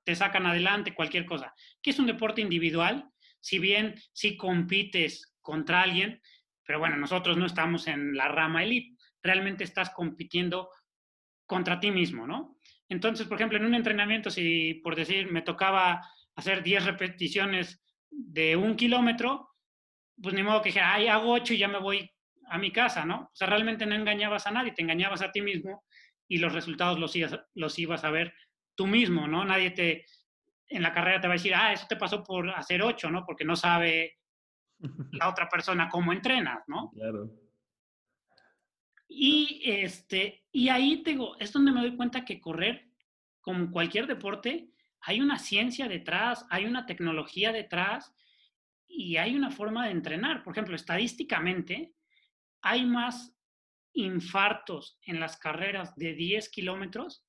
te 0.05 0.15
sacan 0.15 0.47
adelante 0.47 0.95
cualquier 0.95 1.27
cosa. 1.27 1.55
Que 1.83 1.91
es 1.91 1.99
un 1.99 2.07
deporte 2.07 2.41
individual, 2.41 3.09
si 3.41 3.59
bien 3.59 3.95
si 4.13 4.37
compites 4.37 5.35
contra 5.41 5.83
alguien, 5.83 6.21
pero 6.65 6.79
bueno, 6.79 6.97
nosotros 6.97 7.37
no 7.37 7.47
estamos 7.47 7.87
en 7.89 8.17
la 8.17 8.29
rama 8.29 8.63
elite, 8.63 8.97
realmente 9.23 9.65
estás 9.65 9.91
compitiendo 9.91 10.71
contra 11.47 11.79
ti 11.79 11.91
mismo, 11.91 12.27
¿no? 12.27 12.59
Entonces, 12.89 13.27
por 13.27 13.37
ejemplo, 13.37 13.59
en 13.59 13.67
un 13.67 13.75
entrenamiento, 13.75 14.31
si 14.31 14.75
por 14.83 14.97
decir 14.97 15.31
me 15.31 15.43
tocaba 15.43 16.01
hacer 16.37 16.63
10 16.63 16.85
repeticiones 16.85 17.83
de 18.11 18.57
un 18.57 18.77
kilómetro, 18.77 19.51
pues 20.21 20.35
ni 20.35 20.43
modo 20.43 20.63
que 20.63 20.69
dijera, 20.69 20.95
ay, 20.95 21.09
hago 21.09 21.33
8 21.33 21.55
y 21.55 21.59
ya 21.59 21.69
me 21.69 21.79
voy 21.79 22.11
a 22.49 22.59
mi 22.59 22.71
casa, 22.71 23.05
¿no? 23.05 23.31
O 23.33 23.35
sea, 23.35 23.49
realmente 23.49 23.87
no 23.87 23.95
engañabas 23.95 24.47
a 24.47 24.51
nadie, 24.51 24.73
te 24.73 24.83
engañabas 24.83 25.23
a 25.23 25.33
ti 25.33 25.41
mismo 25.41 25.85
y 26.29 26.39
los 26.39 26.53
resultados 26.53 26.99
los 26.99 27.15
los 27.55 27.79
ibas 27.79 28.05
a 28.05 28.11
ver 28.11 28.35
tú 28.75 28.87
mismo, 28.87 29.27
¿no? 29.27 29.45
Nadie 29.45 29.71
te, 29.71 30.07
en 30.69 30.83
la 30.83 30.93
carrera 30.93 31.21
te 31.21 31.29
va 31.29 31.35
a 31.35 31.37
decir, 31.37 31.55
ah, 31.55 31.73
eso 31.73 31.87
te 31.89 31.97
pasó 31.97 32.23
por 32.23 32.51
hacer 32.51 32.83
8, 32.83 33.11
¿no? 33.11 33.25
Porque 33.25 33.45
no 33.45 33.57
sabe 33.57 34.19
la 35.13 35.29
otra 35.29 35.49
persona 35.49 35.89
cómo 35.89 36.13
entrenas, 36.13 36.65
¿no? 36.67 36.91
Claro. 36.91 37.31
Y, 39.09 39.63
este, 39.65 40.45
y 40.51 40.69
ahí 40.69 41.03
tengo, 41.03 41.39
es 41.39 41.53
donde 41.53 41.73
me 41.73 41.81
doy 41.81 41.97
cuenta 41.97 42.25
que 42.25 42.41
correr, 42.41 42.89
como 43.41 43.71
cualquier 43.71 44.07
deporte, 44.07 44.71
hay 45.03 45.21
una 45.21 45.39
ciencia 45.39 45.87
detrás, 45.87 46.47
hay 46.51 46.65
una 46.65 46.87
tecnología 46.87 47.53
detrás 47.53 48.13
y 48.89 49.19
hay 49.19 49.37
una 49.37 49.51
forma 49.51 49.85
de 49.85 49.93
entrenar. 49.93 50.43
Por 50.43 50.55
ejemplo, 50.55 50.75
estadísticamente, 50.75 51.93
hay 52.63 52.87
más 52.87 53.37
infartos 53.93 54.99
en 55.03 55.21
las 55.21 55.37
carreras 55.37 55.95
de 55.95 56.15
10 56.15 56.49
kilómetros 56.49 57.25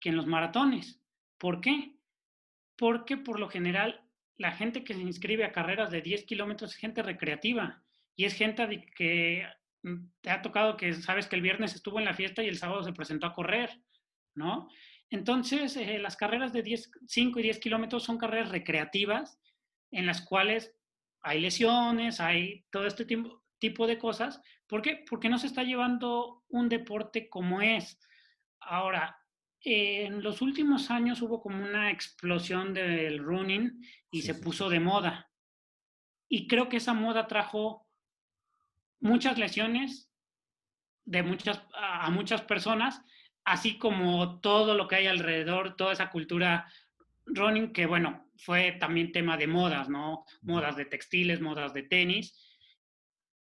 que 0.00 0.08
en 0.08 0.16
los 0.16 0.26
maratones. 0.26 1.00
¿Por 1.38 1.60
qué? 1.60 1.94
Porque 2.76 3.16
por 3.16 3.38
lo 3.38 3.48
general 3.48 4.02
la 4.36 4.52
gente 4.52 4.84
que 4.84 4.94
se 4.94 5.02
inscribe 5.02 5.44
a 5.44 5.52
carreras 5.52 5.90
de 5.90 6.00
10 6.00 6.24
kilómetros 6.24 6.72
es 6.72 6.76
gente 6.78 7.02
recreativa 7.02 7.82
y 8.16 8.24
es 8.24 8.34
gente 8.34 8.86
que 8.96 9.46
mm, 9.82 9.96
te 10.22 10.30
ha 10.30 10.42
tocado 10.42 10.76
que 10.76 10.94
sabes 10.94 11.26
que 11.26 11.36
el 11.36 11.42
viernes 11.42 11.74
estuvo 11.74 11.98
en 11.98 12.06
la 12.06 12.14
fiesta 12.14 12.42
y 12.42 12.48
el 12.48 12.58
sábado 12.58 12.82
se 12.82 12.92
presentó 12.92 13.26
a 13.26 13.34
correr, 13.34 13.80
¿no? 14.34 14.68
Entonces, 15.10 15.76
eh, 15.76 15.98
las 15.98 16.16
carreras 16.16 16.52
de 16.52 16.62
10, 16.62 16.90
5 17.06 17.38
y 17.38 17.42
10 17.42 17.58
kilómetros 17.58 18.04
son 18.04 18.16
carreras 18.16 18.50
recreativas 18.50 19.38
en 19.90 20.06
las 20.06 20.22
cuales 20.22 20.74
hay 21.20 21.40
lesiones, 21.40 22.20
hay 22.20 22.64
todo 22.70 22.86
este 22.86 23.04
tipo, 23.04 23.42
tipo 23.58 23.86
de 23.86 23.98
cosas. 23.98 24.40
¿Por 24.66 24.82
qué? 24.82 25.04
Porque 25.08 25.28
no 25.28 25.38
se 25.38 25.48
está 25.48 25.64
llevando 25.64 26.44
un 26.48 26.68
deporte 26.68 27.28
como 27.28 27.60
es. 27.60 27.98
Ahora, 28.60 29.19
en 29.62 30.22
los 30.22 30.42
últimos 30.42 30.90
años 30.90 31.22
hubo 31.22 31.42
como 31.42 31.62
una 31.62 31.90
explosión 31.90 32.72
del 32.72 33.18
running 33.18 33.84
y 34.10 34.22
se 34.22 34.34
puso 34.34 34.68
de 34.68 34.80
moda. 34.80 35.30
Y 36.28 36.46
creo 36.46 36.68
que 36.68 36.78
esa 36.78 36.94
moda 36.94 37.26
trajo 37.26 37.86
muchas 39.00 39.38
lesiones 39.38 40.10
de 41.04 41.22
muchas, 41.22 41.62
a 41.74 42.10
muchas 42.10 42.42
personas 42.42 43.02
así 43.44 43.78
como 43.78 44.40
todo 44.40 44.74
lo 44.74 44.86
que 44.86 44.96
hay 44.96 45.06
alrededor, 45.06 45.76
toda 45.76 45.92
esa 45.92 46.10
cultura 46.10 46.70
running, 47.26 47.72
que 47.72 47.86
bueno, 47.86 48.30
fue 48.36 48.72
también 48.72 49.12
tema 49.12 49.36
de 49.36 49.46
modas, 49.46 49.88
¿no? 49.88 50.24
Modas 50.42 50.76
de 50.76 50.84
textiles, 50.84 51.40
modas 51.40 51.74
de 51.74 51.82
tenis, 51.82 52.38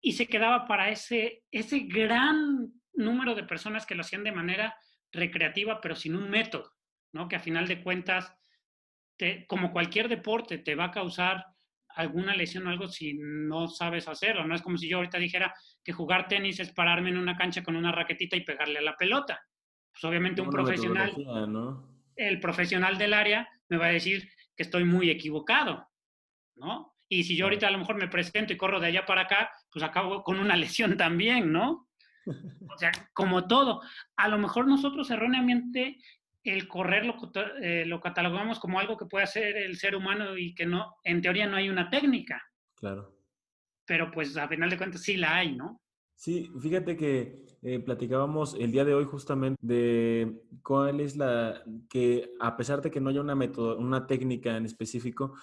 y 0.01 0.13
se 0.13 0.27
quedaba 0.27 0.67
para 0.67 0.91
ese, 0.91 1.45
ese 1.51 1.81
gran 1.81 2.73
número 2.95 3.35
de 3.35 3.45
personas 3.45 3.87
que 3.87 3.95
lo 3.95 4.03
hacían 4.03 4.25
de 4.25 4.33
manera 4.33 4.77
recreativa, 5.17 5.81
pero 5.81 5.97
sin 5.97 6.15
un 6.15 6.31
método, 6.31 6.73
¿no? 7.13 7.29
Que 7.29 7.37
a 7.37 7.41
final 7.41 7.67
de 7.67 7.83
cuentas, 7.83 8.33
como 9.49 9.73
cualquier 9.73 10.09
deporte, 10.09 10.59
te 10.59 10.75
va 10.75 10.87
a 10.87 10.91
causar 10.91 11.45
alguna 11.89 12.35
lesión 12.35 12.67
o 12.67 12.71
algo 12.71 12.89
si 12.89 13.15
no 13.19 13.69
sabes 13.69 14.07
hacerlo. 14.07 14.47
No 14.47 14.55
es 14.55 14.63
como 14.63 14.77
si 14.77 14.89
yo 14.89 14.99
ahorita 14.99 15.19
dijera 15.19 15.55
que 15.83 15.93
jugar 15.93 16.29
tenis 16.29 16.61
es 16.61 16.73
pararme 16.73 17.09
en 17.11 17.17
una 17.17 17.37
cancha 17.37 17.63
con 17.63 17.75
una 17.75 17.91
raquetita 17.91 18.37
y 18.37 18.45
pegarle 18.45 18.79
a 18.79 18.83
la 18.83 18.97
pelota 18.97 19.41
pues 19.97 20.05
obviamente 20.05 20.43
un 20.43 20.51
profesional, 20.51 21.15
el 22.17 22.39
profesional 22.39 22.99
del 22.99 23.15
área 23.15 23.49
me 23.71 23.79
va 23.79 23.87
a 23.87 23.93
decir 23.93 24.29
que 24.55 24.63
estoy 24.63 24.85
muy 24.85 25.09
equivocado, 25.09 25.89
¿no? 26.57 26.95
Y 27.09 27.25
si 27.25 27.35
yo 27.35 27.47
ahorita 27.47 27.67
a 27.67 27.71
lo 27.71 27.79
mejor 27.79 27.97
me 27.97 28.09
presento 28.09 28.53
y 28.53 28.59
corro 28.59 28.79
de 28.79 28.89
allá 28.89 29.07
para 29.07 29.23
acá, 29.23 29.51
pues 29.71 29.83
acabo 29.83 30.23
con 30.23 30.39
una 30.39 30.55
lesión 30.57 30.99
también, 30.99 31.51
¿no? 31.51 31.86
O 32.75 32.79
sea, 32.79 32.93
como 33.15 33.47
todo. 33.47 33.81
A 34.17 34.29
lo 34.29 34.39
mejor 34.39 34.67
nosotros 34.67 35.11
erróneamente 35.11 35.99
el 36.45 36.69
correr 36.69 37.05
lo, 37.05 37.17
eh, 37.61 37.85
lo, 37.87 38.01
catalogamos 38.01 38.61
como 38.61 38.79
algo 38.79 38.97
que 38.97 39.07
puede 39.07 39.25
hacer 39.25 39.57
el 39.57 39.77
ser 39.77 39.97
humano 39.97 40.37
y 40.37 40.55
que 40.55 40.67
no, 40.67 40.97
en 41.03 41.21
teoría 41.21 41.47
no 41.47 41.57
hay 41.57 41.69
una 41.69 41.91
técnica. 41.91 42.43
Claro. 42.77 43.17
Pero 43.85 44.11
pues 44.11 44.37
a 44.37 44.49
final 44.49 44.71
de 44.71 44.77
cuentas 44.77 45.03
sí 45.03 45.17
la 45.17 45.37
hay, 45.37 45.57
¿no? 45.57 45.81
Sí, 46.15 46.51
fíjate 46.61 46.97
que 46.97 47.45
eh, 47.63 47.79
platicábamos 47.81 48.55
el 48.55 48.73
día 48.73 48.85
de 48.85 48.95
hoy 48.95 49.05
justamente 49.05 49.59
de 49.61 50.41
cuál 50.63 51.01
es 51.01 51.17
la 51.17 51.63
que 51.91 52.31
a 52.41 52.57
pesar 52.57 52.81
de 52.81 52.91
que 52.91 53.01
no 53.01 53.11
haya 53.11 53.21
una 53.21 53.35
método, 53.35 53.79
una 53.79 54.07
técnica 54.07 54.57
en 54.57 54.65
específico, 54.65 55.35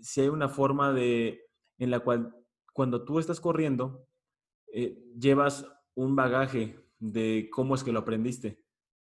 si 0.00 0.22
hay 0.22 0.28
una 0.28 0.48
forma 0.48 0.92
de 0.92 1.46
en 1.78 1.90
la 1.90 2.00
cual 2.00 2.34
cuando 2.72 3.04
tú 3.04 3.18
estás 3.18 3.40
corriendo 3.40 4.08
eh, 4.72 4.98
llevas 5.18 5.66
un 5.98 6.14
bagaje 6.14 6.78
de 7.00 7.48
cómo 7.52 7.74
es 7.74 7.82
que 7.82 7.92
lo 7.92 7.98
aprendiste. 7.98 8.62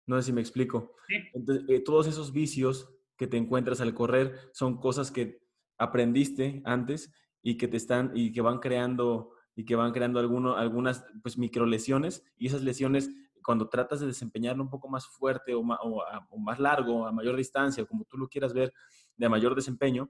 No 0.07 0.15
sé 0.17 0.23
si 0.23 0.33
me 0.33 0.39
explico. 0.39 0.95
Entonces, 1.33 1.65
eh, 1.67 1.81
todos 1.81 2.07
esos 2.07 2.31
vicios 2.31 2.89
que 3.17 3.27
te 3.27 3.35
encuentras 3.35 3.81
al 3.81 3.93
correr 3.93 4.49
son 4.53 4.79
cosas 4.79 5.11
que 5.11 5.41
aprendiste 5.77 6.61
antes 6.63 7.13
y 7.41 7.57
que 7.57 7.67
te 7.67 7.75
están 7.75 8.11
y 8.15 8.31
que 8.31 8.41
van 8.41 8.59
creando 8.59 9.31
y 9.55 9.65
que 9.65 9.75
van 9.75 9.91
creando 9.91 10.19
alguno, 10.19 10.55
algunas 10.55 11.05
pues, 11.21 11.37
micro 11.37 11.65
lesiones 11.65 12.23
y 12.37 12.47
esas 12.47 12.63
lesiones 12.63 13.09
cuando 13.43 13.67
tratas 13.67 13.99
de 13.99 14.07
desempeñarlo 14.07 14.63
un 14.63 14.69
poco 14.69 14.87
más 14.87 15.05
fuerte 15.05 15.53
o, 15.53 15.63
más 15.63 16.59
largo, 16.59 17.05
a 17.05 17.11
mayor 17.11 17.35
distancia, 17.35 17.85
como 17.85 18.05
tú 18.05 18.17
lo 18.17 18.29
quieras 18.29 18.53
ver, 18.53 18.73
de 19.17 19.27
mayor 19.27 19.53
desempeño, 19.53 20.09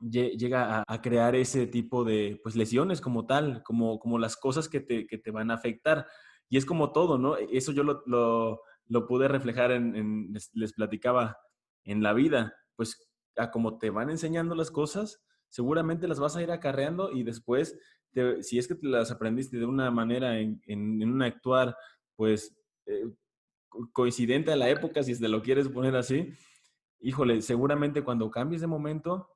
llega 0.00 0.84
a, 0.86 1.02
crear 1.02 1.34
ese 1.34 1.66
tipo 1.66 2.04
de 2.04 2.40
pues, 2.42 2.56
lesiones 2.56 3.00
como 3.00 3.26
tal, 3.26 3.62
como, 3.62 3.98
como 3.98 4.18
las 4.18 4.36
cosas 4.36 4.68
que 4.68 4.80
te, 4.80 5.06
que 5.06 5.18
te 5.18 5.30
van 5.30 5.50
a 5.50 5.54
afectar. 5.54 6.06
Y 6.48 6.56
es 6.56 6.64
como 6.64 6.92
todo, 6.92 7.18
¿no? 7.18 7.36
E, 7.36 7.48
eso 7.52 7.72
yo 7.72 7.82
lo, 7.82 8.02
lo, 8.06 8.62
lo 8.86 9.06
pude 9.06 9.28
reflejar 9.28 9.72
en, 9.72 10.32
les, 10.32 10.72
platicaba, 10.72 11.38
en 11.84 12.02
la 12.02 12.12
vida. 12.12 12.54
Pues 12.76 13.10
a 13.36 13.50
como 13.50 13.78
te 13.78 13.90
van 13.90 14.10
enseñando 14.10 14.54
las 14.54 14.70
cosas, 14.70 15.22
seguramente 15.48 16.08
las 16.08 16.18
vas 16.18 16.36
a 16.36 16.42
ir 16.42 16.50
acarreando 16.50 17.12
y 17.12 17.22
después 17.22 17.78
si 18.40 18.58
es 18.58 18.66
que 18.66 18.74
te 18.74 18.86
las 18.86 19.10
aprendiste 19.10 19.56
de 19.56 19.66
una 19.66 19.90
manera 19.90 20.38
en, 20.38 20.60
en, 20.66 21.02
un 21.02 21.22
actuar, 21.22 21.76
pues 22.16 22.56
eh, 22.86 23.04
coincidente 23.92 24.52
a 24.52 24.56
la 24.56 24.68
época, 24.68 25.02
si 25.02 25.18
te 25.18 25.28
lo 25.28 25.42
quieres 25.42 25.68
poner 25.68 25.94
así, 25.94 26.32
híjole, 27.00 27.40
seguramente 27.40 28.02
cuando 28.02 28.30
cambies 28.30 28.60
de 28.60 28.66
momento, 28.66 29.28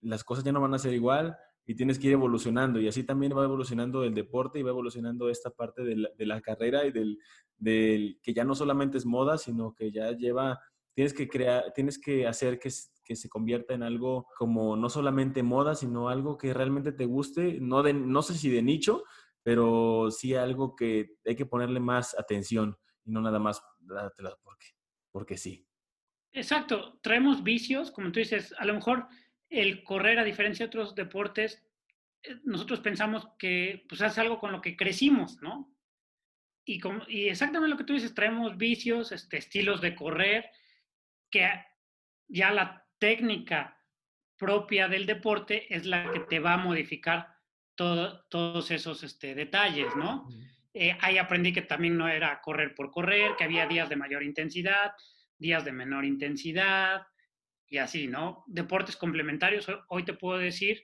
las 0.00 0.24
cosas 0.24 0.44
ya 0.44 0.52
no 0.52 0.60
van 0.60 0.74
a 0.74 0.78
ser 0.78 0.94
igual 0.94 1.36
y 1.64 1.74
tienes 1.74 1.98
que 1.98 2.08
ir 2.08 2.12
evolucionando. 2.12 2.80
Y 2.80 2.88
así 2.88 3.04
también 3.04 3.36
va 3.36 3.44
evolucionando 3.44 4.04
el 4.04 4.14
deporte 4.14 4.58
y 4.58 4.62
va 4.62 4.70
evolucionando 4.70 5.28
esta 5.28 5.50
parte 5.50 5.82
de 5.82 5.96
la, 5.96 6.08
de 6.16 6.26
la 6.26 6.40
carrera 6.40 6.84
y 6.84 6.92
del, 6.92 7.18
del, 7.56 8.18
que 8.22 8.34
ya 8.34 8.44
no 8.44 8.54
solamente 8.54 8.98
es 8.98 9.06
moda, 9.06 9.38
sino 9.38 9.74
que 9.74 9.90
ya 9.90 10.12
lleva, 10.12 10.60
tienes 10.94 11.12
que 11.12 11.28
crear, 11.28 11.72
tienes 11.74 11.98
que 11.98 12.26
hacer 12.26 12.58
que 12.58 12.70
que 13.06 13.16
se 13.16 13.28
convierta 13.28 13.72
en 13.72 13.84
algo 13.84 14.26
como 14.36 14.76
no 14.76 14.90
solamente 14.90 15.42
moda, 15.42 15.74
sino 15.76 16.08
algo 16.08 16.36
que 16.36 16.52
realmente 16.52 16.92
te 16.92 17.06
guste, 17.06 17.58
no, 17.60 17.82
de, 17.82 17.94
no 17.94 18.20
sé 18.20 18.34
si 18.34 18.50
de 18.50 18.62
nicho, 18.62 19.04
pero 19.42 20.10
sí 20.10 20.34
algo 20.34 20.74
que 20.74 21.14
hay 21.24 21.36
que 21.36 21.46
ponerle 21.46 21.78
más 21.78 22.18
atención 22.18 22.76
y 23.04 23.12
no 23.12 23.20
nada 23.20 23.38
más 23.38 23.62
porque, 24.42 24.66
porque 25.12 25.38
sí. 25.38 25.64
Exacto, 26.32 26.98
traemos 27.00 27.44
vicios, 27.44 27.92
como 27.92 28.10
tú 28.10 28.18
dices, 28.18 28.52
a 28.58 28.64
lo 28.66 28.74
mejor 28.74 29.06
el 29.48 29.84
correr, 29.84 30.18
a 30.18 30.24
diferencia 30.24 30.66
de 30.66 30.68
otros 30.68 30.94
deportes, 30.94 31.62
eh, 32.22 32.36
nosotros 32.44 32.80
pensamos 32.80 33.28
que 33.38 33.84
pues 33.88 34.00
es 34.00 34.18
algo 34.18 34.38
con 34.38 34.52
lo 34.52 34.60
que 34.60 34.76
crecimos, 34.76 35.40
¿no? 35.42 35.72
Y, 36.64 36.80
como, 36.80 37.02
y 37.06 37.28
exactamente 37.28 37.70
lo 37.70 37.76
que 37.76 37.84
tú 37.84 37.94
dices, 37.94 38.14
traemos 38.14 38.56
vicios, 38.56 39.12
este, 39.12 39.36
estilos 39.36 39.80
de 39.80 39.94
correr, 39.94 40.50
que 41.30 41.48
ya 42.26 42.50
la 42.50 42.84
técnica 42.98 43.80
propia 44.36 44.88
del 44.88 45.06
deporte 45.06 45.72
es 45.74 45.86
la 45.86 46.10
que 46.10 46.20
te 46.20 46.40
va 46.40 46.54
a 46.54 46.58
modificar 46.58 47.36
todos 47.76 48.70
esos 48.70 49.02
este, 49.04 49.34
detalles, 49.34 49.94
¿no? 49.96 50.28
Eh, 50.72 50.96
ahí 51.00 51.18
aprendí 51.18 51.52
que 51.52 51.62
también 51.62 51.96
no 51.96 52.08
era 52.08 52.40
correr 52.40 52.74
por 52.74 52.90
correr, 52.90 53.36
que 53.36 53.44
había 53.44 53.66
días 53.66 53.88
de 53.88 53.96
mayor 53.96 54.22
intensidad, 54.22 54.92
días 55.38 55.64
de 55.64 55.72
menor 55.72 56.04
intensidad 56.04 57.06
y 57.68 57.78
así, 57.78 58.06
¿no? 58.06 58.44
Deportes 58.46 58.96
complementarios. 58.96 59.66
Hoy 59.88 60.04
te 60.04 60.14
puedo 60.14 60.38
decir 60.38 60.82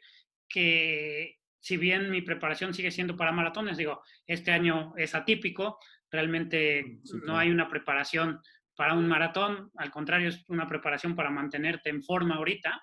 que 0.49 1.38
si 1.61 1.77
bien 1.77 2.11
mi 2.11 2.23
preparación 2.23 2.75
sigue 2.75 2.90
siendo 2.90 3.16
para 3.16 3.33
maratones, 3.33 3.77
digo, 3.77 4.03
este 4.27 4.51
año 4.51 4.95
es 4.97 5.14
atípico, 5.14 5.79
realmente 6.11 7.01
no 7.25 7.38
hay 7.38 7.51
una 7.51 7.68
preparación 7.68 8.40
para 8.75 8.95
un 8.95 9.07
maratón, 9.07 9.71
al 9.77 9.90
contrario, 9.90 10.29
es 10.29 10.45
una 10.49 10.66
preparación 10.66 11.14
para 11.14 11.31
mantenerte 11.31 11.90
en 11.90 12.03
forma 12.03 12.37
ahorita. 12.37 12.83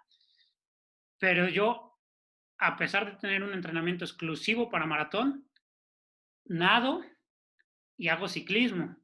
Pero 1.17 1.49
yo 1.49 1.89
a 2.59 2.75
pesar 2.75 3.05
de 3.05 3.17
tener 3.17 3.41
un 3.41 3.53
entrenamiento 3.53 4.05
exclusivo 4.05 4.69
para 4.69 4.85
maratón, 4.85 5.49
nado 6.45 7.01
y 7.97 8.09
hago 8.09 8.27
ciclismo. 8.27 8.97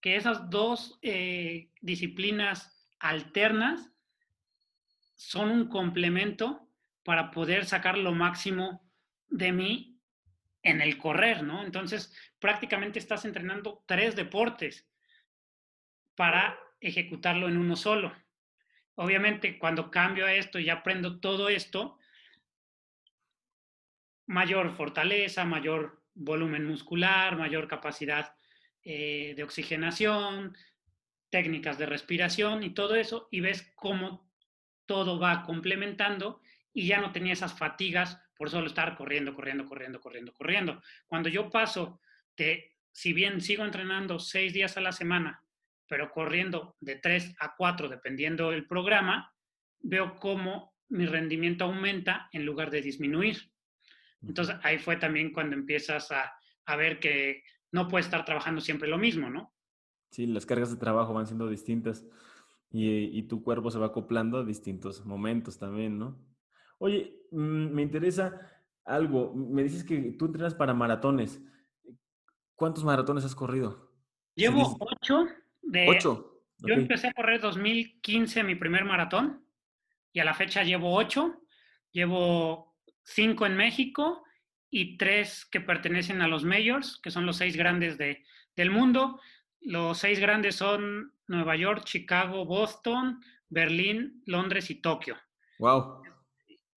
Que 0.00 0.16
esas 0.16 0.50
dos 0.50 0.98
eh, 1.02 1.70
disciplinas 1.80 2.88
alternas 2.98 3.93
son 5.14 5.50
un 5.50 5.68
complemento 5.68 6.68
para 7.02 7.30
poder 7.30 7.66
sacar 7.66 7.98
lo 7.98 8.12
máximo 8.12 8.90
de 9.28 9.52
mí 9.52 10.00
en 10.62 10.80
el 10.80 10.96
correr, 10.96 11.42
¿no? 11.42 11.62
Entonces, 11.62 12.16
prácticamente 12.38 12.98
estás 12.98 13.24
entrenando 13.24 13.84
tres 13.86 14.16
deportes 14.16 14.88
para 16.14 16.58
ejecutarlo 16.80 17.48
en 17.48 17.58
uno 17.58 17.76
solo. 17.76 18.14
Obviamente, 18.96 19.58
cuando 19.58 19.90
cambio 19.90 20.26
a 20.26 20.32
esto 20.32 20.58
y 20.58 20.70
aprendo 20.70 21.20
todo 21.20 21.48
esto, 21.48 21.98
mayor 24.26 24.74
fortaleza, 24.76 25.44
mayor 25.44 26.02
volumen 26.14 26.64
muscular, 26.64 27.36
mayor 27.36 27.68
capacidad 27.68 28.34
eh, 28.82 29.34
de 29.36 29.42
oxigenación, 29.42 30.56
técnicas 31.30 31.78
de 31.78 31.86
respiración 31.86 32.62
y 32.62 32.70
todo 32.70 32.94
eso, 32.94 33.28
y 33.30 33.40
ves 33.40 33.72
cómo 33.74 34.23
todo 34.86 35.18
va 35.18 35.42
complementando 35.42 36.40
y 36.72 36.86
ya 36.86 37.00
no 37.00 37.12
tenía 37.12 37.32
esas 37.32 37.56
fatigas 37.56 38.20
por 38.36 38.50
solo 38.50 38.66
estar 38.66 38.96
corriendo, 38.96 39.34
corriendo, 39.34 39.64
corriendo, 39.64 40.00
corriendo, 40.00 40.32
corriendo. 40.32 40.82
Cuando 41.06 41.28
yo 41.28 41.50
paso 41.50 42.00
de, 42.36 42.72
si 42.92 43.12
bien 43.12 43.40
sigo 43.40 43.64
entrenando 43.64 44.18
seis 44.18 44.52
días 44.52 44.76
a 44.76 44.80
la 44.80 44.92
semana, 44.92 45.42
pero 45.86 46.10
corriendo 46.10 46.76
de 46.80 46.96
tres 46.96 47.34
a 47.38 47.54
cuatro, 47.56 47.88
dependiendo 47.88 48.50
del 48.50 48.66
programa, 48.66 49.32
veo 49.80 50.16
cómo 50.16 50.74
mi 50.88 51.06
rendimiento 51.06 51.64
aumenta 51.64 52.28
en 52.32 52.44
lugar 52.44 52.70
de 52.70 52.82
disminuir. 52.82 53.50
Entonces 54.22 54.56
ahí 54.62 54.78
fue 54.78 54.96
también 54.96 55.32
cuando 55.32 55.54
empiezas 55.54 56.10
a, 56.10 56.32
a 56.66 56.76
ver 56.76 56.98
que 56.98 57.42
no 57.72 57.88
puedes 57.88 58.06
estar 58.06 58.24
trabajando 58.24 58.60
siempre 58.60 58.88
lo 58.88 58.98
mismo, 58.98 59.28
¿no? 59.28 59.54
Sí, 60.10 60.26
las 60.26 60.46
cargas 60.46 60.70
de 60.70 60.76
trabajo 60.76 61.12
van 61.12 61.26
siendo 61.26 61.48
distintas 61.48 62.06
y, 62.74 63.16
y 63.16 63.22
tu 63.28 63.44
cuerpo 63.44 63.70
se 63.70 63.78
va 63.78 63.86
acoplando 63.86 64.38
a 64.38 64.44
distintos 64.44 65.06
momentos 65.06 65.60
también, 65.60 65.96
¿no? 65.96 66.18
Oye, 66.78 67.22
mm, 67.30 67.70
me 67.70 67.82
interesa 67.82 68.50
algo. 68.84 69.32
Me 69.32 69.62
dices 69.62 69.84
que 69.84 70.16
tú 70.18 70.26
entrenas 70.26 70.56
para 70.56 70.74
maratones. 70.74 71.40
¿Cuántos 72.56 72.84
maratones 72.84 73.24
has 73.24 73.34
corrido? 73.36 73.92
Llevo 74.34 74.76
ocho. 74.80 75.26
De, 75.62 75.88
¿Ocho? 75.88 76.42
Yo 76.58 76.74
empecé 76.74 77.08
a 77.08 77.12
correr 77.12 77.40
2015 77.40 78.42
mi 78.42 78.56
primer 78.56 78.84
maratón 78.84 79.46
y 80.12 80.20
a 80.20 80.24
la 80.24 80.34
fecha 80.34 80.64
llevo 80.64 80.94
ocho. 80.94 81.42
Llevo 81.92 82.76
cinco 83.04 83.46
en 83.46 83.56
México 83.56 84.24
y 84.68 84.96
tres 84.96 85.44
que 85.46 85.60
pertenecen 85.60 86.22
a 86.22 86.28
los 86.28 86.44
majors, 86.44 87.00
que 87.00 87.12
son 87.12 87.24
los 87.24 87.36
seis 87.36 87.56
grandes 87.56 87.98
de, 87.98 88.24
del 88.56 88.72
mundo. 88.72 89.20
Los 89.60 89.98
seis 89.98 90.18
grandes 90.18 90.56
son 90.56 91.13
Nueva 91.28 91.56
York, 91.56 91.84
Chicago, 91.84 92.44
Boston, 92.44 93.20
Berlín, 93.48 94.22
Londres 94.26 94.70
y 94.70 94.76
Tokio. 94.76 95.16
Wow. 95.58 96.02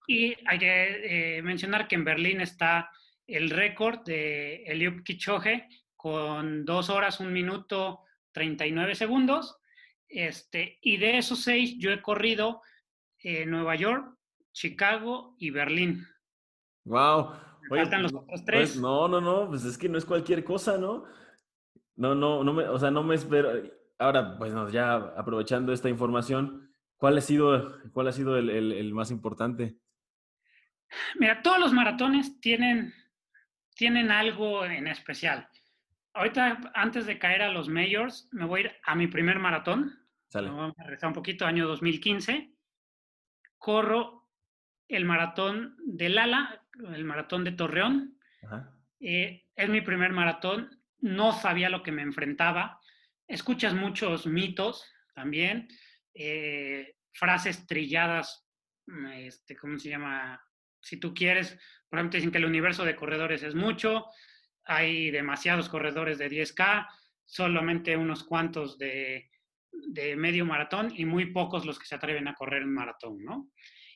Y 0.07 0.35
hay 0.47 0.59
que 0.59 1.37
eh, 1.37 1.41
mencionar 1.41 1.87
que 1.87 1.95
en 1.95 2.05
Berlín 2.05 2.41
está 2.41 2.89
el 3.25 3.49
récord 3.49 4.03
de 4.05 4.63
Eliud 4.63 5.03
Kichoge 5.03 5.67
con 5.95 6.63
dos 6.63 6.89
horas, 6.89 7.19
un 7.19 7.33
minuto, 7.33 8.03
39 8.31 8.95
segundos. 8.95 9.57
Este, 10.07 10.79
y 10.81 10.97
de 10.97 11.17
esos 11.17 11.43
seis, 11.43 11.75
yo 11.77 11.91
he 11.91 12.01
corrido 12.01 12.61
eh, 13.21 13.45
Nueva 13.45 13.75
York, 13.75 14.15
Chicago 14.53 15.35
y 15.37 15.49
Berlín. 15.49 16.05
Wow. 16.85 17.33
faltan 17.67 18.03
los 18.03 18.13
otros 18.13 18.45
tres. 18.45 18.69
Pues, 18.71 18.81
no, 18.81 19.07
no, 19.09 19.19
no, 19.19 19.49
pues 19.49 19.65
es 19.65 19.77
que 19.77 19.89
no 19.89 19.97
es 19.97 20.05
cualquier 20.05 20.45
cosa, 20.45 20.77
¿no? 20.77 21.03
No, 21.97 22.15
no, 22.15 22.43
no 22.43 22.53
me, 22.53 22.63
o 22.69 22.79
sea, 22.79 22.91
no 22.91 23.03
me 23.03 23.15
espero. 23.15 23.51
Ahora, 23.99 24.37
pues 24.37 24.53
ya 24.71 24.95
aprovechando 24.95 25.73
esta 25.73 25.89
información, 25.89 26.71
¿cuál 26.97 27.17
ha 27.17 27.21
sido, 27.21 27.81
cuál 27.91 28.07
ha 28.07 28.11
sido 28.11 28.37
el, 28.37 28.49
el 28.49 28.93
más 28.93 29.11
importante? 29.11 29.77
Mira, 31.19 31.41
todos 31.41 31.59
los 31.59 31.73
maratones 31.73 32.39
tienen, 32.39 32.93
tienen 33.75 34.11
algo 34.11 34.65
en 34.65 34.87
especial. 34.87 35.49
Ahorita, 36.13 36.71
antes 36.73 37.05
de 37.05 37.19
caer 37.19 37.43
a 37.43 37.51
los 37.51 37.69
majors, 37.69 38.27
me 38.31 38.45
voy 38.45 38.61
a 38.61 38.63
ir 38.65 38.71
a 38.83 38.95
mi 38.95 39.07
primer 39.07 39.39
maratón. 39.39 39.93
Vamos 40.33 40.73
a 40.79 40.83
regresar 40.83 41.09
un 41.09 41.13
poquito, 41.13 41.45
año 41.45 41.67
2015. 41.67 42.53
Corro 43.57 44.29
el 44.87 45.05
maratón 45.05 45.77
de 45.85 46.09
Lala, 46.09 46.63
el 46.93 47.05
maratón 47.05 47.43
de 47.43 47.51
Torreón. 47.51 48.17
Eh, 48.99 49.45
es 49.55 49.69
mi 49.69 49.81
primer 49.81 50.11
maratón. 50.11 50.81
No 50.99 51.33
sabía 51.33 51.69
lo 51.69 51.83
que 51.83 51.91
me 51.91 52.01
enfrentaba. 52.01 52.76
Escuchas 53.27 53.73
muchos 53.73 54.25
mitos 54.25 54.85
también, 55.13 55.67
eh, 56.13 56.95
frases 57.11 57.65
trilladas, 57.67 58.47
este, 59.15 59.55
¿cómo 59.57 59.77
se 59.77 59.89
llama? 59.89 60.41
si 60.87 60.97
tú 60.97 61.13
quieres, 61.13 61.57
por 61.89 61.99
ejemplo, 61.99 62.17
dicen 62.17 62.31
que 62.31 62.37
el 62.37 62.45
universo 62.45 62.85
de 62.85 62.95
corredores 62.95 63.43
es 63.43 63.55
mucho, 63.55 64.05
hay 64.63 65.11
demasiados 65.11 65.69
corredores 65.69 66.17
de 66.17 66.29
10K, 66.29 66.87
solamente 67.25 67.97
unos 67.97 68.23
cuantos 68.23 68.77
de, 68.77 69.29
medio 70.15 70.45
maratón 70.45 70.93
y 70.95 71.05
muy 71.05 71.27
pocos 71.27 71.65
los 71.65 71.77
que 71.77 71.85
se 71.85 71.95
atreven 71.95 72.27
a 72.27 72.33
correr 72.33 72.63
un 72.63 72.73
maratón, 72.73 73.23
¿no? 73.23 73.51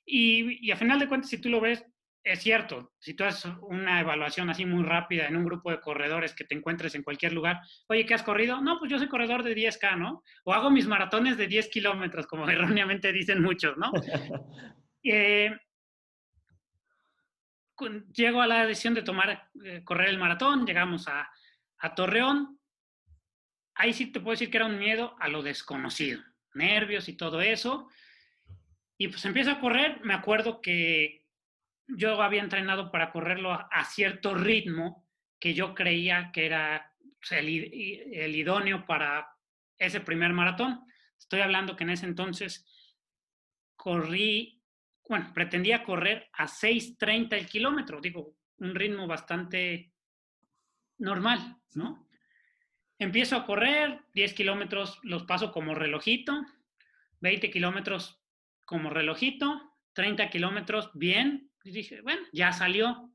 Y 0.05 0.69
a 0.71 0.75
final 0.75 0.99
de 0.99 1.07
cuentas, 1.07 1.29
si 1.29 1.39
tú 1.39 1.49
lo 1.49 1.61
ves, 1.61 1.85
es 2.23 2.41
cierto, 2.41 2.93
si 2.99 3.15
tú 3.15 3.23
haces 3.23 3.51
una 3.61 3.99
evaluación 3.99 4.49
así 4.49 4.65
muy 4.65 4.83
rápida 4.83 5.27
en 5.27 5.35
un 5.35 5.45
grupo 5.45 5.71
de 5.71 5.79
corredores 5.79 6.35
que 6.35 6.43
te 6.43 6.53
encuentres 6.53 6.93
en 6.93 7.03
cualquier 7.03 7.33
lugar, 7.33 7.61
oye, 7.87 8.05
¿qué 8.05 8.13
has 8.13 8.21
corrido? 8.21 8.61
No, 8.61 8.77
pues 8.77 8.91
yo 8.91 8.99
soy 8.99 9.07
corredor 9.07 9.43
de 9.43 9.55
10K, 9.55 9.97
¿no? 9.97 10.23
O 10.43 10.53
hago 10.53 10.69
mis 10.69 10.85
maratones 10.85 11.37
de 11.37 11.47
10 11.47 11.69
kilómetros, 11.69 12.27
como 12.27 12.47
erróneamente 12.49 13.11
dicen 13.11 13.41
muchos, 13.41 13.75
¿no? 13.77 13.91
eh, 15.03 15.51
llego 18.13 18.41
a 18.41 18.47
la 18.47 18.67
decisión 18.67 18.93
de 18.93 19.01
tomar, 19.01 19.49
eh, 19.63 19.83
correr 19.83 20.09
el 20.09 20.19
maratón, 20.19 20.65
llegamos 20.65 21.07
a, 21.07 21.27
a 21.79 21.95
Torreón. 21.95 22.59
Ahí 23.73 23.93
sí 23.93 24.11
te 24.11 24.19
puedo 24.19 24.33
decir 24.33 24.51
que 24.51 24.57
era 24.57 24.67
un 24.67 24.77
miedo 24.77 25.15
a 25.19 25.27
lo 25.27 25.41
desconocido, 25.41 26.21
nervios 26.53 27.09
y 27.09 27.17
todo 27.17 27.41
eso. 27.41 27.89
Y 28.97 29.07
pues 29.07 29.25
empiezo 29.25 29.49
a 29.49 29.59
correr. 29.59 30.01
Me 30.03 30.13
acuerdo 30.13 30.61
que 30.61 31.20
yo 31.95 32.21
había 32.21 32.41
entrenado 32.41 32.91
para 32.91 33.11
correrlo 33.11 33.51
a, 33.51 33.85
cierto 33.85 34.33
ritmo 34.33 35.07
que 35.39 35.53
yo 35.53 35.73
creía 35.73 36.31
que 36.31 36.45
era 36.45 36.93
el, 37.31 37.47
el, 38.13 38.35
idóneo 38.35 38.85
para 38.85 39.27
ese 39.77 39.99
primer 39.99 40.33
maratón. 40.33 40.85
Estoy 41.17 41.41
hablando 41.41 41.75
que 41.75 41.83
en 41.83 41.91
ese 41.91 42.05
entonces 42.05 42.65
corrí 43.75 44.61
bueno, 45.11 45.29
pretendía 45.33 45.83
correr 45.83 46.29
a 46.31 46.47
6.30 46.47 47.33
el 47.33 47.45
kilómetro, 47.45 47.99
digo, 47.99 48.37
un 48.59 48.73
ritmo 48.73 49.07
bastante 49.07 49.91
normal, 50.99 51.57
¿no? 51.73 52.07
Empiezo 52.97 53.35
a 53.35 53.45
correr, 53.45 54.05
10 54.13 54.33
kilómetros 54.33 54.99
los 55.03 55.23
paso 55.23 55.51
como 55.51 55.75
relojito, 55.75 56.45
20 57.19 57.51
kilómetros 57.51 58.23
como 58.65 58.89
relojito, 58.89 59.75
30 59.91 60.29
kilómetros 60.29 60.91
bien, 60.93 61.50
y 61.63 61.71
dije, 61.71 62.01
bueno, 62.01 62.21
ya 62.31 62.51
salió. 62.51 63.11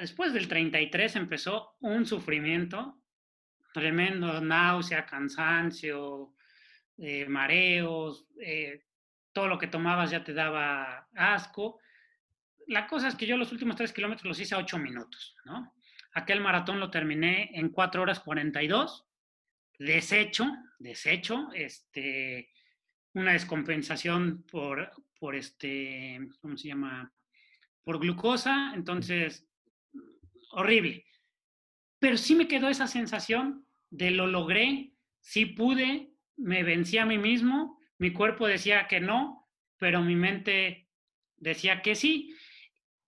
Después 0.00 0.32
del 0.32 0.48
33 0.48 1.16
empezó 1.16 1.76
un 1.80 2.06
sufrimiento 2.06 3.02
tremendo, 3.72 4.40
náusea, 4.40 5.04
cansancio, 5.04 6.32
eh, 6.96 7.26
mareos, 7.26 8.26
eh, 8.40 8.84
todo 9.32 9.48
lo 9.48 9.58
que 9.58 9.66
tomabas 9.66 10.10
ya 10.10 10.24
te 10.24 10.32
daba 10.32 11.06
asco. 11.14 11.78
La 12.68 12.86
cosa 12.86 13.08
es 13.08 13.14
que 13.14 13.26
yo 13.26 13.36
los 13.36 13.52
últimos 13.52 13.76
tres 13.76 13.92
kilómetros 13.92 14.24
los 14.24 14.40
hice 14.40 14.54
a 14.54 14.58
ocho 14.58 14.78
minutos, 14.78 15.36
¿no? 15.44 15.74
Aquel 16.14 16.40
maratón 16.40 16.80
lo 16.80 16.90
terminé 16.90 17.50
en 17.52 17.68
cuatro 17.68 18.00
horas 18.00 18.20
42, 18.20 19.06
deshecho, 19.78 20.46
deshecho, 20.78 21.50
este, 21.52 22.50
una 23.16 23.32
descompensación 23.32 24.44
por, 24.50 24.92
por 25.18 25.34
este, 25.34 26.20
¿cómo 26.40 26.56
se 26.56 26.68
llama? 26.68 27.12
Por 27.82 27.98
glucosa, 27.98 28.72
entonces, 28.74 29.46
horrible. 30.52 31.04
Pero 31.98 32.16
sí 32.16 32.34
me 32.34 32.48
quedó 32.48 32.68
esa 32.68 32.86
sensación 32.86 33.66
de 33.90 34.10
lo 34.10 34.26
logré, 34.26 34.92
sí 35.20 35.46
pude, 35.46 36.12
me 36.36 36.62
vencí 36.62 36.98
a 36.98 37.06
mí 37.06 37.18
mismo 37.18 37.76
mi 37.98 38.12
cuerpo 38.12 38.46
decía 38.46 38.86
que 38.88 39.00
no, 39.00 39.48
pero 39.78 40.02
mi 40.02 40.16
mente 40.16 40.88
decía 41.36 41.82
que 41.82 41.94
sí. 41.94 42.34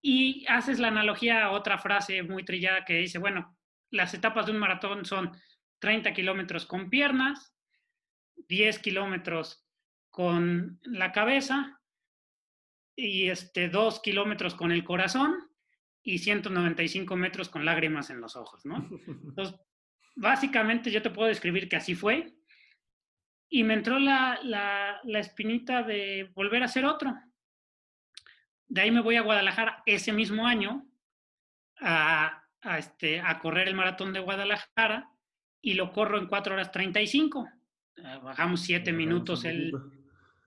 Y 0.00 0.46
haces 0.48 0.78
la 0.78 0.88
analogía 0.88 1.44
a 1.44 1.50
otra 1.50 1.78
frase 1.78 2.22
muy 2.22 2.44
trillada 2.44 2.84
que 2.84 2.94
dice, 2.94 3.18
bueno, 3.18 3.56
las 3.90 4.14
etapas 4.14 4.46
de 4.46 4.52
un 4.52 4.58
maratón 4.58 5.04
son 5.04 5.32
30 5.80 6.12
kilómetros 6.14 6.66
con 6.66 6.88
piernas, 6.88 7.54
10 8.48 8.78
kilómetros 8.78 9.67
con 10.18 10.80
la 10.82 11.12
cabeza 11.12 11.80
y 12.96 13.28
este, 13.28 13.68
dos 13.68 14.00
kilómetros 14.00 14.56
con 14.56 14.72
el 14.72 14.82
corazón 14.82 15.48
y 16.02 16.18
195 16.18 17.14
metros 17.14 17.48
con 17.48 17.64
lágrimas 17.64 18.10
en 18.10 18.20
los 18.20 18.34
ojos, 18.34 18.66
¿no? 18.66 18.78
Entonces, 19.06 19.54
básicamente 20.16 20.90
yo 20.90 21.02
te 21.02 21.10
puedo 21.10 21.28
describir 21.28 21.68
que 21.68 21.76
así 21.76 21.94
fue. 21.94 22.34
Y 23.48 23.62
me 23.62 23.74
entró 23.74 24.00
la, 24.00 24.40
la, 24.42 24.98
la 25.04 25.20
espinita 25.20 25.84
de 25.84 26.32
volver 26.34 26.62
a 26.62 26.66
hacer 26.66 26.84
otro. 26.84 27.14
De 28.66 28.80
ahí 28.80 28.90
me 28.90 29.02
voy 29.02 29.14
a 29.14 29.22
Guadalajara 29.22 29.84
ese 29.86 30.12
mismo 30.12 30.48
año 30.48 30.84
a, 31.80 32.42
a, 32.62 32.78
este, 32.78 33.20
a 33.20 33.38
correr 33.38 33.68
el 33.68 33.76
maratón 33.76 34.12
de 34.12 34.18
Guadalajara 34.18 35.12
y 35.62 35.74
lo 35.74 35.92
corro 35.92 36.18
en 36.18 36.26
4 36.26 36.54
horas 36.54 36.72
35. 36.72 37.48
Eh, 37.98 38.18
bajamos 38.20 38.62
7 38.62 38.92
minutos 38.92 39.44
el, 39.44 39.70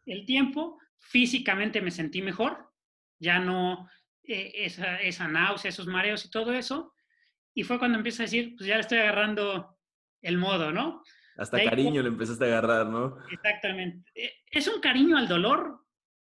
el, 0.05 0.25
tiempo. 0.25 0.79
Físicamente 0.99 1.81
me 1.81 1.91
sentí 1.91 2.21
mejor. 2.21 2.71
Ya 3.19 3.39
no 3.39 3.89
eh, 4.23 4.51
esa, 4.55 4.99
esa 5.01 5.27
náusea, 5.27 5.69
esos 5.69 5.87
mareos 5.87 6.25
y 6.25 6.29
todo 6.29 6.53
eso. 6.53 6.93
Y 7.53 7.63
fue 7.63 7.79
cuando 7.79 7.97
empiezo 7.97 8.23
a 8.23 8.25
decir, 8.25 8.55
pues 8.57 8.67
ya 8.67 8.75
le 8.75 8.81
estoy 8.81 8.99
agarrando 8.99 9.77
el 10.21 10.37
modo, 10.37 10.71
¿no? 10.71 11.03
Hasta 11.37 11.63
cariño 11.63 12.01
le 12.01 12.09
empezaste 12.09 12.45
a 12.45 12.47
agarrar, 12.47 12.87
¿no? 12.87 13.17
Exactamente. 13.31 14.09
Eh, 14.15 14.31
es 14.51 14.67
un 14.67 14.79
cariño 14.79 15.17
al 15.17 15.27
dolor 15.27 15.85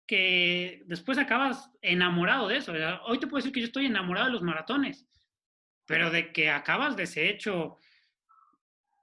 que 0.06 0.82
después 0.86 1.18
acabas 1.18 1.70
enamorado 1.80 2.48
de 2.48 2.56
eso. 2.56 2.72
Hoy 3.06 3.18
te 3.18 3.26
puedo 3.26 3.38
decir 3.38 3.52
que 3.52 3.60
yo 3.60 3.66
estoy 3.66 3.86
enamorado 3.86 4.26
de 4.26 4.32
los 4.32 4.42
maratones, 4.42 5.06
pero 5.86 6.10
de 6.10 6.32
que 6.32 6.50
acabas 6.50 6.96
deshecho, 6.96 7.78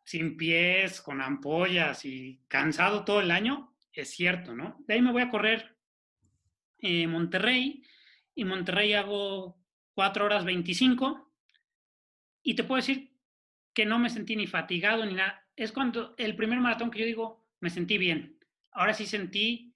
sin 0.03 0.37
pies, 0.37 1.01
con 1.01 1.21
ampollas 1.21 2.05
y 2.05 2.41
cansado 2.47 3.05
todo 3.05 3.21
el 3.21 3.31
año, 3.31 3.68
es 4.01 4.11
cierto, 4.11 4.55
¿no? 4.55 4.77
De 4.87 4.95
ahí 4.95 5.01
me 5.01 5.11
voy 5.11 5.21
a 5.21 5.29
correr 5.29 5.75
eh, 6.79 7.07
Monterrey 7.07 7.83
y 8.35 8.45
Monterrey 8.45 8.93
hago 8.93 9.59
4 9.93 10.25
horas 10.25 10.45
25 10.45 11.31
y 12.43 12.55
te 12.55 12.63
puedo 12.63 12.77
decir 12.77 13.13
que 13.73 13.85
no 13.85 13.99
me 13.99 14.09
sentí 14.09 14.35
ni 14.35 14.47
fatigado 14.47 15.05
ni 15.05 15.13
nada. 15.13 15.45
Es 15.55 15.71
cuando 15.71 16.15
el 16.17 16.35
primer 16.35 16.59
maratón 16.59 16.89
que 16.89 16.99
yo 16.99 17.05
digo, 17.05 17.45
me 17.59 17.69
sentí 17.69 17.97
bien. 17.97 18.39
Ahora 18.71 18.93
sí 18.93 19.05
sentí 19.05 19.75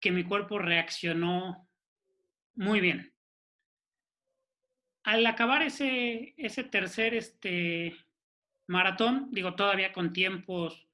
que 0.00 0.12
mi 0.12 0.24
cuerpo 0.24 0.58
reaccionó 0.58 1.68
muy 2.54 2.80
bien. 2.80 3.12
Al 5.02 5.26
acabar 5.26 5.62
ese, 5.62 6.34
ese 6.36 6.64
tercer 6.64 7.14
este, 7.14 7.96
maratón, 8.66 9.28
digo 9.32 9.54
todavía 9.54 9.92
con 9.92 10.12
tiempos 10.12 10.86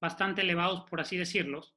bastante 0.00 0.42
elevados, 0.42 0.88
por 0.88 1.00
así 1.00 1.16
decirlos, 1.16 1.75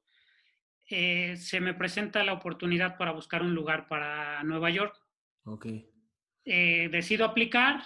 eh, 0.90 1.36
se 1.36 1.60
me 1.60 1.72
presenta 1.72 2.24
la 2.24 2.32
oportunidad 2.32 2.98
para 2.98 3.12
buscar 3.12 3.42
un 3.42 3.54
lugar 3.54 3.86
para 3.86 4.42
Nueva 4.42 4.70
York. 4.70 5.00
Ok. 5.44 5.66
Eh, 6.44 6.88
decido 6.90 7.24
aplicar 7.24 7.82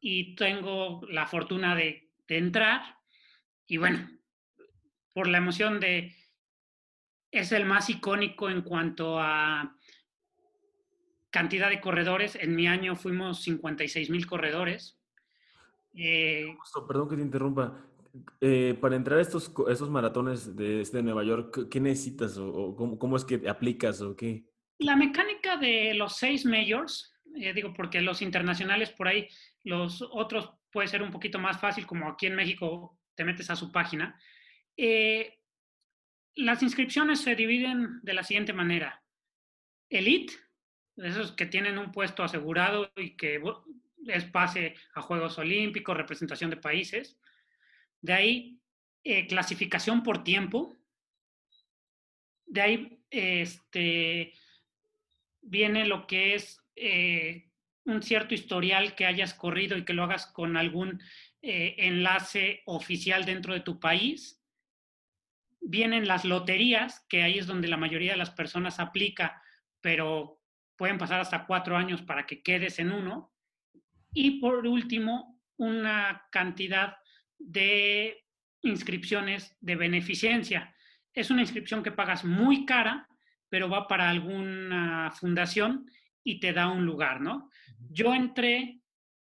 y 0.00 0.36
tengo 0.36 1.00
la 1.08 1.26
fortuna 1.26 1.74
de, 1.74 2.08
de 2.28 2.38
entrar. 2.38 2.98
Y 3.66 3.78
bueno, 3.78 4.08
por 5.12 5.26
la 5.26 5.38
emoción 5.38 5.80
de, 5.80 6.14
es 7.32 7.50
el 7.50 7.64
más 7.64 7.90
icónico 7.90 8.48
en 8.48 8.62
cuanto 8.62 9.18
a 9.18 9.76
cantidad 11.30 11.68
de 11.68 11.80
corredores. 11.80 12.36
En 12.36 12.54
mi 12.54 12.68
año 12.68 12.94
fuimos 12.94 13.42
56 13.42 14.08
mil 14.08 14.26
corredores. 14.26 14.98
Eh, 15.94 16.56
perdón 16.86 17.08
que 17.08 17.16
te 17.16 17.22
interrumpa. 17.22 17.89
Eh, 18.40 18.76
para 18.80 18.96
entrar 18.96 19.18
a 19.18 19.22
estos, 19.22 19.52
estos 19.68 19.90
maratones 19.90 20.56
de, 20.56 20.82
de, 20.84 21.02
Nueva 21.02 21.24
York, 21.24 21.68
¿qué 21.70 21.80
necesitas 21.80 22.36
o, 22.38 22.74
cómo, 22.76 22.98
cómo, 22.98 23.16
es 23.16 23.24
que 23.24 23.48
aplicas 23.48 24.00
o 24.00 24.16
qué? 24.16 24.44
La 24.78 24.96
mecánica 24.96 25.56
de 25.56 25.94
los 25.94 26.16
seis 26.16 26.44
majors, 26.44 27.14
eh, 27.36 27.52
digo, 27.52 27.72
porque 27.74 28.00
los 28.00 28.22
internacionales 28.22 28.90
por 28.90 29.08
ahí, 29.08 29.28
los 29.62 30.02
otros 30.02 30.50
puede 30.72 30.88
ser 30.88 31.02
un 31.02 31.10
poquito 31.10 31.38
más 31.38 31.60
fácil, 31.60 31.86
como 31.86 32.08
aquí 32.08 32.26
en 32.26 32.34
México 32.34 32.98
te 33.14 33.24
metes 33.24 33.50
a 33.50 33.56
su 33.56 33.70
página. 33.70 34.18
Eh, 34.76 35.38
las 36.34 36.62
inscripciones 36.62 37.20
se 37.20 37.34
dividen 37.34 38.00
de 38.02 38.14
la 38.14 38.24
siguiente 38.24 38.52
manera. 38.52 39.02
Elite, 39.88 40.32
esos 40.96 41.32
que 41.32 41.46
tienen 41.46 41.78
un 41.78 41.92
puesto 41.92 42.22
asegurado 42.22 42.90
y 42.96 43.16
que 43.16 43.42
es 44.06 44.24
pase 44.24 44.74
a 44.94 45.02
Juegos 45.02 45.38
Olímpicos, 45.38 45.96
representación 45.96 46.50
de 46.50 46.56
países. 46.56 47.18
De 48.00 48.12
ahí, 48.12 48.60
eh, 49.04 49.26
clasificación 49.26 50.02
por 50.02 50.24
tiempo. 50.24 50.76
De 52.46 52.60
ahí 52.60 53.04
este, 53.10 54.32
viene 55.40 55.86
lo 55.86 56.06
que 56.06 56.34
es 56.34 56.60
eh, 56.76 57.50
un 57.84 58.02
cierto 58.02 58.34
historial 58.34 58.94
que 58.94 59.06
hayas 59.06 59.34
corrido 59.34 59.76
y 59.76 59.84
que 59.84 59.94
lo 59.94 60.04
hagas 60.04 60.26
con 60.26 60.56
algún 60.56 61.02
eh, 61.42 61.76
enlace 61.78 62.62
oficial 62.66 63.24
dentro 63.24 63.54
de 63.54 63.60
tu 63.60 63.80
país. 63.80 64.42
Vienen 65.60 66.08
las 66.08 66.24
loterías, 66.24 67.04
que 67.08 67.22
ahí 67.22 67.38
es 67.38 67.46
donde 67.46 67.68
la 67.68 67.76
mayoría 67.76 68.12
de 68.12 68.18
las 68.18 68.30
personas 68.30 68.80
aplica, 68.80 69.42
pero 69.80 70.42
pueden 70.76 70.98
pasar 70.98 71.20
hasta 71.20 71.46
cuatro 71.46 71.76
años 71.76 72.02
para 72.02 72.26
que 72.26 72.42
quedes 72.42 72.78
en 72.78 72.92
uno. 72.92 73.34
Y 74.12 74.40
por 74.40 74.66
último, 74.66 75.40
una 75.56 76.26
cantidad 76.30 76.96
de 77.40 78.24
inscripciones 78.62 79.56
de 79.60 79.76
beneficencia. 79.76 80.74
Es 81.12 81.30
una 81.30 81.40
inscripción 81.40 81.82
que 81.82 81.92
pagas 81.92 82.24
muy 82.24 82.66
cara, 82.66 83.08
pero 83.48 83.68
va 83.68 83.88
para 83.88 84.08
alguna 84.08 85.10
fundación 85.10 85.90
y 86.22 86.38
te 86.38 86.52
da 86.52 86.68
un 86.68 86.84
lugar, 86.84 87.20
¿no? 87.20 87.50
Yo 87.90 88.14
entré 88.14 88.80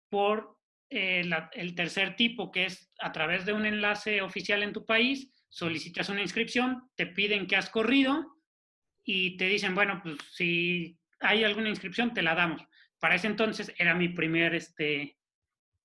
por 0.08 0.58
eh, 0.90 1.24
la, 1.24 1.50
el 1.54 1.74
tercer 1.74 2.14
tipo, 2.14 2.52
que 2.52 2.66
es 2.66 2.92
a 3.00 3.10
través 3.10 3.44
de 3.46 3.52
un 3.52 3.66
enlace 3.66 4.22
oficial 4.22 4.62
en 4.62 4.72
tu 4.72 4.84
país, 4.84 5.32
solicitas 5.48 6.08
una 6.08 6.22
inscripción, 6.22 6.88
te 6.94 7.06
piden 7.06 7.46
que 7.46 7.56
has 7.56 7.70
corrido 7.70 8.36
y 9.02 9.36
te 9.36 9.46
dicen, 9.46 9.74
bueno, 9.74 10.00
pues 10.02 10.16
si 10.32 10.98
hay 11.20 11.44
alguna 11.44 11.68
inscripción, 11.68 12.12
te 12.14 12.22
la 12.22 12.34
damos. 12.34 12.62
Para 12.98 13.16
ese 13.16 13.26
entonces 13.26 13.72
era 13.78 13.94
mi 13.94 14.08
primer, 14.08 14.54
este, 14.54 15.18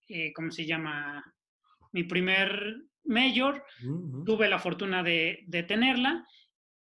eh, 0.07 0.33
¿cómo 0.33 0.51
se 0.51 0.65
llama? 0.65 1.23
Mi 1.91 2.03
primer 2.03 2.75
mayor, 3.05 3.63
tuve 4.25 4.49
la 4.49 4.59
fortuna 4.59 5.01
de, 5.03 5.43
de, 5.47 5.63
tenerla 5.63 6.25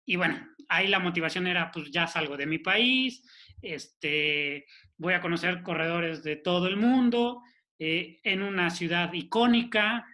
y 0.05 0.15
bueno, 0.15 0.39
ahí 0.69 0.87
la 0.87 0.99
motivación 0.99 1.47
era 1.47 1.71
pues 1.71 1.91
ya 1.91 2.07
salgo 2.07 2.37
de 2.37 2.45
mi 2.45 2.59
país, 2.59 3.23
este, 3.61 4.65
voy 4.97 5.13
a 5.13 5.21
conocer 5.21 5.63
corredores 5.63 6.23
de 6.23 6.35
todo 6.35 6.67
el 6.67 6.77
mundo, 6.77 7.41
eh, 7.77 8.19
en 8.23 8.41
una 8.41 8.69
ciudad 8.69 9.11
icónica, 9.13 10.05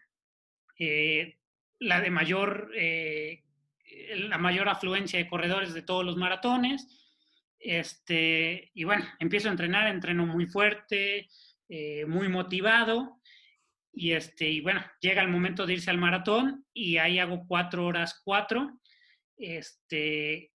eh, 0.79 1.37
la 1.79 2.01
de 2.01 2.09
mayor, 2.09 2.71
eh, 2.75 3.43
la 4.15 4.37
mayor 4.37 4.69
afluencia 4.69 5.19
de 5.19 5.27
corredores 5.27 5.73
de 5.73 5.83
todos 5.83 6.05
los 6.05 6.17
maratones. 6.17 6.87
Este, 7.59 8.71
y 8.73 8.83
bueno, 8.83 9.05
empiezo 9.19 9.49
a 9.49 9.51
entrenar, 9.51 9.87
entreno 9.87 10.25
muy 10.25 10.47
fuerte, 10.47 11.27
muy 12.07 12.27
motivado 12.27 13.20
y, 13.93 14.13
este, 14.13 14.49
y 14.49 14.61
bueno, 14.61 14.83
llega 15.01 15.21
el 15.21 15.27
momento 15.27 15.65
de 15.65 15.73
irse 15.73 15.89
al 15.89 15.97
maratón 15.97 16.65
y 16.73 16.97
ahí 16.97 17.19
hago 17.19 17.45
cuatro 17.47 17.85
horas 17.85 18.21
cuatro. 18.23 18.79
Este, 19.37 20.51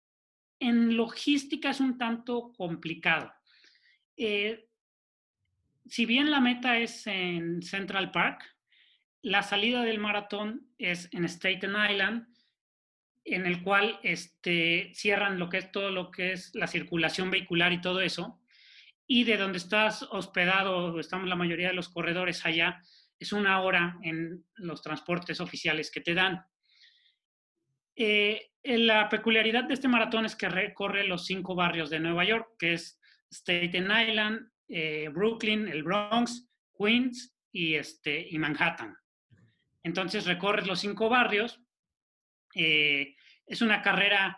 en 0.59 0.95
logística 0.95 1.71
es 1.71 1.79
un 1.79 1.97
tanto 1.97 2.53
complicado. 2.55 3.31
Eh, 4.15 4.67
si 5.87 6.05
bien 6.05 6.31
la 6.31 6.39
meta 6.39 6.77
es 6.77 7.07
en 7.07 7.61
Central 7.61 8.11
Park, 8.11 8.43
la 9.21 9.41
salida 9.41 9.83
del 9.83 9.99
maratón 9.99 10.67
es 10.77 11.09
en 11.11 11.25
Staten 11.25 11.75
Island, 11.89 12.27
en 13.25 13.45
el 13.45 13.63
cual 13.63 13.99
este, 14.03 14.91
cierran 14.93 15.39
lo 15.39 15.49
que 15.49 15.57
es 15.57 15.71
todo 15.71 15.91
lo 15.91 16.11
que 16.11 16.33
es 16.33 16.53
la 16.53 16.67
circulación 16.67 17.31
vehicular 17.31 17.71
y 17.71 17.81
todo 17.81 18.01
eso. 18.01 18.39
Y 19.07 19.23
de 19.23 19.37
donde 19.37 19.57
estás 19.57 20.03
hospedado, 20.03 20.99
estamos 20.99 21.27
la 21.27 21.35
mayoría 21.35 21.69
de 21.69 21.73
los 21.73 21.89
corredores 21.89 22.45
allá, 22.45 22.81
es 23.23 23.33
una 23.33 23.61
hora 23.61 23.97
en 24.03 24.45
los 24.55 24.81
transportes 24.81 25.39
oficiales 25.39 25.89
que 25.89 26.01
te 26.01 26.13
dan. 26.13 26.45
Eh, 27.95 28.51
la 28.63 29.09
peculiaridad 29.09 29.63
de 29.63 29.73
este 29.73 29.87
maratón 29.87 30.25
es 30.25 30.35
que 30.35 30.49
recorre 30.49 31.07
los 31.07 31.25
cinco 31.25 31.55
barrios 31.55 31.89
de 31.89 31.99
Nueva 31.99 32.25
York, 32.25 32.55
que 32.59 32.73
es 32.73 32.99
Staten 33.31 33.89
Island, 33.91 34.49
eh, 34.67 35.09
Brooklyn, 35.09 35.67
el 35.67 35.83
Bronx, 35.83 36.49
Queens 36.77 37.35
y, 37.51 37.75
este, 37.75 38.27
y 38.29 38.37
Manhattan. 38.37 38.95
Entonces 39.83 40.25
recorres 40.25 40.67
los 40.67 40.79
cinco 40.79 41.09
barrios. 41.09 41.61
Eh, 42.55 43.15
es 43.45 43.61
una 43.61 43.81
carrera 43.81 44.37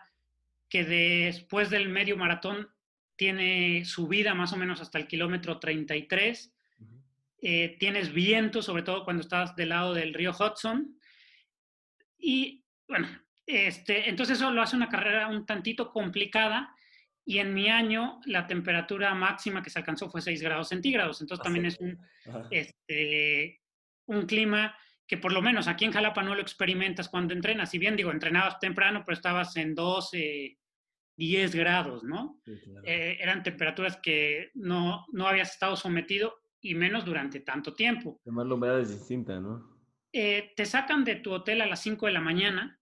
que 0.68 0.84
después 0.84 1.70
del 1.70 1.88
medio 1.88 2.16
maratón 2.16 2.68
tiene 3.16 3.84
subida 3.84 4.34
más 4.34 4.52
o 4.52 4.56
menos 4.56 4.80
hasta 4.80 4.98
el 4.98 5.06
kilómetro 5.06 5.58
33 5.58 6.55
eh, 7.42 7.76
tienes 7.78 8.12
viento, 8.12 8.62
sobre 8.62 8.82
todo 8.82 9.04
cuando 9.04 9.22
estás 9.22 9.54
del 9.56 9.70
lado 9.70 9.94
del 9.94 10.14
río 10.14 10.30
Hudson. 10.30 10.98
Y 12.18 12.64
bueno, 12.88 13.08
este, 13.46 14.08
entonces 14.08 14.38
eso 14.38 14.50
lo 14.50 14.62
hace 14.62 14.76
una 14.76 14.88
carrera 14.88 15.28
un 15.28 15.46
tantito 15.46 15.90
complicada 15.90 16.74
y 17.24 17.38
en 17.38 17.52
mi 17.52 17.68
año 17.68 18.20
la 18.24 18.46
temperatura 18.46 19.14
máxima 19.14 19.62
que 19.62 19.70
se 19.70 19.78
alcanzó 19.78 20.08
fue 20.08 20.22
6 20.22 20.42
grados 20.42 20.68
centígrados. 20.68 21.20
Entonces 21.20 21.42
también 21.42 21.66
es 21.66 21.78
un, 21.78 21.98
este, 22.50 23.60
un 24.06 24.26
clima 24.26 24.76
que 25.06 25.18
por 25.18 25.32
lo 25.32 25.42
menos 25.42 25.68
aquí 25.68 25.84
en 25.84 25.92
Jalapa 25.92 26.22
no 26.22 26.34
lo 26.34 26.40
experimentas 26.40 27.08
cuando 27.08 27.34
entrenas. 27.34 27.70
Si 27.70 27.78
bien 27.78 27.96
digo, 27.96 28.10
entrenabas 28.10 28.58
temprano, 28.58 29.02
pero 29.04 29.14
estabas 29.14 29.56
en 29.56 29.74
12, 29.74 30.58
10 31.16 31.54
grados, 31.54 32.02
¿no? 32.02 32.40
Eh, 32.84 33.18
eran 33.20 33.42
temperaturas 33.42 33.98
que 33.98 34.50
no, 34.54 35.06
no 35.12 35.28
habías 35.28 35.52
estado 35.52 35.76
sometido 35.76 36.40
y 36.60 36.74
menos 36.74 37.04
durante 37.04 37.40
tanto 37.40 37.74
tiempo. 37.74 38.20
Además 38.24 38.46
la 38.46 38.54
humedad 38.54 38.80
es 38.80 38.90
distinta, 38.90 39.40
¿no? 39.40 39.76
Eh, 40.12 40.52
te 40.56 40.64
sacan 40.64 41.04
de 41.04 41.16
tu 41.16 41.32
hotel 41.32 41.60
a 41.60 41.66
las 41.66 41.82
5 41.82 42.06
de 42.06 42.12
la 42.12 42.20
mañana 42.20 42.80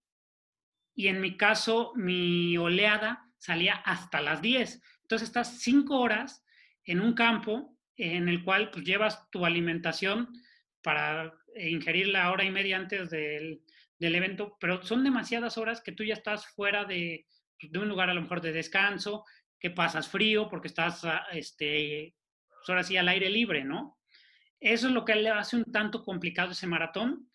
y 0.94 1.08
en 1.08 1.20
mi 1.20 1.36
caso 1.36 1.92
mi 1.96 2.56
oleada 2.56 3.28
salía 3.38 3.74
hasta 3.74 4.20
las 4.20 4.40
10. 4.40 4.82
Entonces 5.02 5.28
estás 5.28 5.58
5 5.58 5.98
horas 5.98 6.44
en 6.84 7.00
un 7.00 7.14
campo 7.14 7.76
en 7.96 8.28
el 8.28 8.44
cual 8.44 8.70
pues, 8.70 8.84
llevas 8.84 9.30
tu 9.30 9.44
alimentación 9.44 10.32
para 10.82 11.32
ingerir 11.56 12.08
la 12.08 12.30
hora 12.30 12.44
y 12.44 12.50
media 12.50 12.76
antes 12.76 13.10
del, 13.10 13.62
del, 13.98 14.14
evento, 14.14 14.56
pero 14.60 14.82
son 14.82 15.04
demasiadas 15.04 15.56
horas 15.56 15.80
que 15.80 15.92
tú 15.92 16.04
ya 16.04 16.14
estás 16.14 16.46
fuera 16.48 16.84
de, 16.84 17.26
pues, 17.58 17.72
de, 17.72 17.78
un 17.78 17.88
lugar 17.88 18.10
a 18.10 18.14
lo 18.14 18.22
mejor 18.22 18.40
de 18.40 18.52
descanso, 18.52 19.24
que 19.58 19.70
pasas 19.70 20.08
frío 20.08 20.48
porque 20.48 20.68
estás, 20.68 21.04
ah, 21.04 21.26
este, 21.32 22.14
pues, 22.64 22.70
ahora 22.70 22.82
sí, 22.82 22.96
al 22.96 23.08
aire 23.08 23.28
libre, 23.28 23.64
¿no? 23.64 23.98
Eso 24.58 24.88
es 24.88 24.94
lo 24.94 25.04
que 25.04 25.14
le 25.14 25.28
hace 25.28 25.56
un 25.56 25.64
tanto 25.64 26.02
complicado 26.02 26.52
ese 26.52 26.66
maratón. 26.66 27.28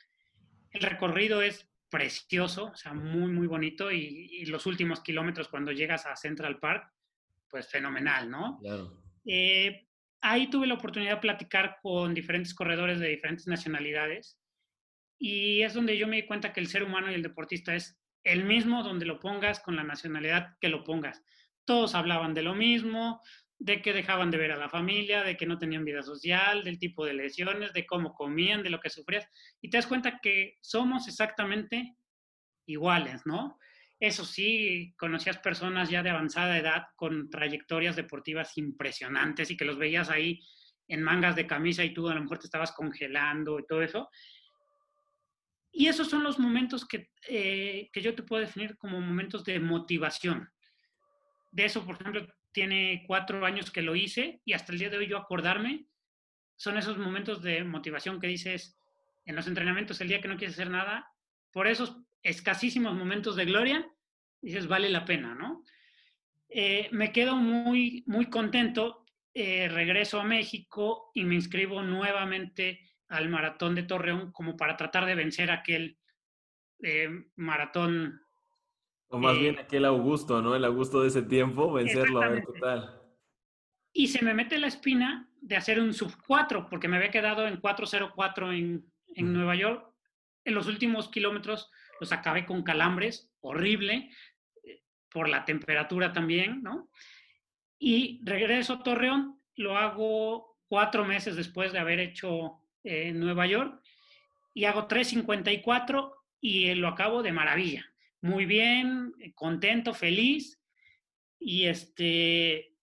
El 0.72 0.82
recorrido 0.82 1.44
es 1.44 1.70
precioso, 1.90 2.66
o 2.66 2.76
sea, 2.76 2.94
muy, 2.94 3.32
muy 3.32 3.46
bonito. 3.46 3.92
Y, 3.92 4.46
los 4.46 4.66
últimos 4.66 5.02
kilómetros 5.02 5.48
cuando 5.48 5.72
llegas 5.72 6.08
a 6.08 6.16
Central 6.16 6.60
Park, 6.60 6.92
pues 7.48 7.70
fenomenal, 7.70 8.32
¿no? 8.32 8.58
Claro. 8.60 9.00
Eh, 9.26 9.88
ahí 10.22 10.50
tuve 10.50 10.66
la 10.66 10.74
oportunidad 10.74 11.16
de 11.16 11.22
platicar 11.22 11.78
con 11.84 12.16
diferentes 12.16 12.56
corredores 12.56 13.00
de 13.00 13.10
diferentes 13.10 13.46
nacionalidades 13.46 14.40
y 15.20 15.62
es 15.62 15.74
donde 15.74 15.98
yo 15.98 16.08
me 16.08 16.16
di 16.16 16.26
cuenta 16.26 16.54
que 16.54 16.62
el 16.62 16.68
ser 16.68 16.84
humano 16.84 17.12
y 17.12 17.14
el 17.14 17.22
deportista 17.22 17.76
es 17.76 18.00
el 18.24 18.46
mismo 18.46 18.84
donde 18.84 19.06
lo 19.06 19.20
pongas 19.20 19.60
con 19.60 19.76
la 19.76 19.84
nacionalidad 19.84 20.58
que 20.60 20.70
lo 20.70 20.84
pongas. 20.84 21.24
Todos 21.66 21.94
hablaban 21.94 22.34
de 22.34 22.42
lo 22.42 22.56
mismo, 22.56 23.22
de 23.60 23.82
que 23.82 23.94
dejaban 23.94 24.32
de 24.32 24.38
ver 24.38 24.54
a 24.54 24.58
la 24.58 24.70
familia, 24.70 25.22
de 25.24 25.36
que 25.36 25.46
no 25.46 25.60
tenían 25.60 25.84
vida 25.84 26.02
social, 26.02 26.64
del 26.64 26.80
tipo 26.80 27.06
de 27.06 27.14
lesiones, 27.14 27.74
de 27.74 27.86
cómo 27.86 28.14
comían, 28.14 28.64
de 28.64 28.70
lo 28.70 28.80
que 28.80 28.90
sufrías. 28.90 29.28
Y 29.62 29.70
te 29.70 29.78
das 29.78 29.86
cuenta 29.86 30.20
que 30.22 30.58
somos 30.62 31.08
exactamente 31.10 31.96
iguales, 32.66 33.22
¿no? 33.26 33.60
Eso 34.00 34.24
sí, 34.24 34.96
conocías 34.98 35.40
personas 35.40 35.90
ya 35.90 36.02
de 36.02 36.10
avanzada 36.10 36.58
edad 36.58 36.84
con 36.96 37.30
trayectorias 37.30 37.98
deportivas 37.98 38.58
impresionantes 38.58 39.52
y 39.52 39.58
que 39.58 39.66
los 39.66 39.78
veías 39.78 40.10
ahí 40.10 40.40
en 40.88 41.04
mangas 41.04 41.36
de 41.36 41.46
camisa 41.46 41.84
y 41.84 41.94
tú 41.94 42.08
a 42.08 42.16
lo 42.16 42.22
mejor 42.22 42.40
te 42.40 42.46
estabas 42.46 42.72
congelando 42.72 43.60
y 43.60 43.66
todo 43.68 43.82
eso. 43.82 44.10
Y 45.72 45.88
esos 45.88 46.10
son 46.10 46.24
los 46.24 46.40
momentos 46.40 46.88
que, 46.88 47.12
eh, 47.28 47.90
que 47.92 48.02
yo 48.02 48.16
te 48.16 48.24
puedo 48.24 48.42
definir 48.42 48.78
como 48.78 49.02
momentos 49.02 49.44
de 49.44 49.60
motivación. 49.60 50.50
De 51.52 51.66
eso, 51.66 51.86
por 51.86 51.96
ejemplo, 51.96 52.26
tiene 52.52 53.04
cuatro 53.08 53.46
años 53.46 53.72
que 53.72 53.82
lo 53.82 53.96
hice 53.96 54.42
y 54.46 54.54
hasta 54.54 54.72
el 54.72 54.80
día 54.80 54.90
de 54.90 54.98
hoy 54.98 55.08
yo 55.08 55.18
acordarme, 55.18 55.86
son 56.56 56.78
esos 56.78 56.98
momentos 56.98 57.42
de 57.42 57.64
motivación 57.64 58.20
que 58.20 58.28
dices 58.28 58.78
en 59.26 59.36
los 59.36 59.48
entrenamientos, 59.48 60.02
el 60.02 60.08
día 60.08 60.22
que 60.22 60.28
no 60.28 60.38
quieres 60.38 60.56
hacer 60.56 60.70
nada, 60.70 61.12
por 61.52 61.68
esos 61.68 61.98
escasísimos 62.24 62.96
momentos 62.96 63.36
de 63.36 63.46
gloria, 63.46 63.88
dices, 64.42 64.68
vale 64.68 64.90
la 64.90 65.06
pena, 65.06 65.36
¿no? 65.36 65.64
Eh, 66.50 66.90
me 66.92 67.12
quedo 67.12 67.36
muy, 67.36 68.04
muy 68.08 68.30
contento, 68.30 69.06
eh, 69.34 69.70
regreso 69.70 70.20
a 70.20 70.24
México 70.24 71.12
y 71.14 71.24
me 71.24 71.36
inscribo 71.36 71.84
nuevamente 71.84 72.90
al 73.08 73.30
maratón 73.30 73.76
de 73.76 73.84
Torreón 73.84 74.32
como 74.32 74.58
para 74.58 74.76
tratar 74.76 75.06
de 75.06 75.16
vencer 75.16 75.52
aquel 75.52 76.00
eh, 76.82 77.10
maratón 77.36 78.22
o 79.10 79.18
más 79.18 79.38
bien 79.38 79.56
eh, 79.56 79.62
aquel 79.62 79.86
Augusto, 79.86 80.42
¿no? 80.42 80.56
El 80.56 80.64
Augusto 80.64 81.02
de 81.02 81.08
ese 81.08 81.24
tiempo, 81.24 81.74
vencerlo, 81.74 82.22
a 82.22 82.30
ver 82.30 82.46
total. 82.46 83.02
Y 83.92 84.08
se 84.08 84.24
me 84.24 84.34
mete 84.34 84.58
la 84.60 84.68
espina 84.68 85.30
de 85.42 85.56
hacer 85.56 85.80
un 85.80 85.94
sub 85.94 86.14
4, 86.28 86.70
porque 86.70 86.88
me 86.88 86.98
había 86.98 87.12
quedado 87.12 87.48
en 87.48 87.58
404 87.58 88.54
en, 88.54 88.86
en 89.16 89.34
Nueva 89.34 89.56
York. 89.56 89.92
En 90.46 90.54
los 90.54 90.68
últimos 90.68 91.10
kilómetros 91.10 91.72
los 92.00 92.12
acabé 92.12 92.46
con 92.46 92.64
calambres, 92.64 93.32
horrible, 93.42 94.12
eh, 94.64 94.84
por 95.12 95.28
la 95.28 95.44
temperatura 95.44 96.14
también, 96.14 96.62
¿no? 96.62 96.90
Y 97.80 98.22
regreso 98.24 98.74
a 98.74 98.84
Torreón, 98.84 99.42
lo 99.56 99.78
hago 99.78 100.58
cuatro 100.68 101.04
meses 101.04 101.36
después 101.36 101.74
de 101.74 101.80
haber 101.80 102.00
hecho 102.00 102.60
eh, 102.84 103.12
Nueva 103.12 103.48
York, 103.48 103.82
y 104.54 104.66
hago 104.66 104.86
354 104.86 106.16
y 106.42 106.74
lo 106.76 106.88
acabo 106.88 107.24
de 107.24 107.32
maravilla 107.32 107.90
muy 108.22 108.46
bien, 108.46 109.14
eh, 109.20 109.34
contento, 109.34 109.94
feliz. 109.94 110.60
Y 111.40 111.66
este, 111.66 112.74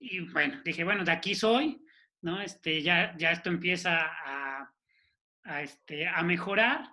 y 0.00 0.20
bueno, 0.20 0.60
dije, 0.64 0.82
bueno, 0.82 1.04
de 1.04 1.12
aquí 1.12 1.34
soy, 1.34 1.84
¿no? 2.22 2.40
Este, 2.40 2.82
ya, 2.82 3.14
ya 3.16 3.30
esto 3.32 3.50
empieza 3.50 4.00
a, 4.00 4.72
a, 5.44 5.62
este, 5.62 6.08
a 6.08 6.22
mejorar, 6.22 6.88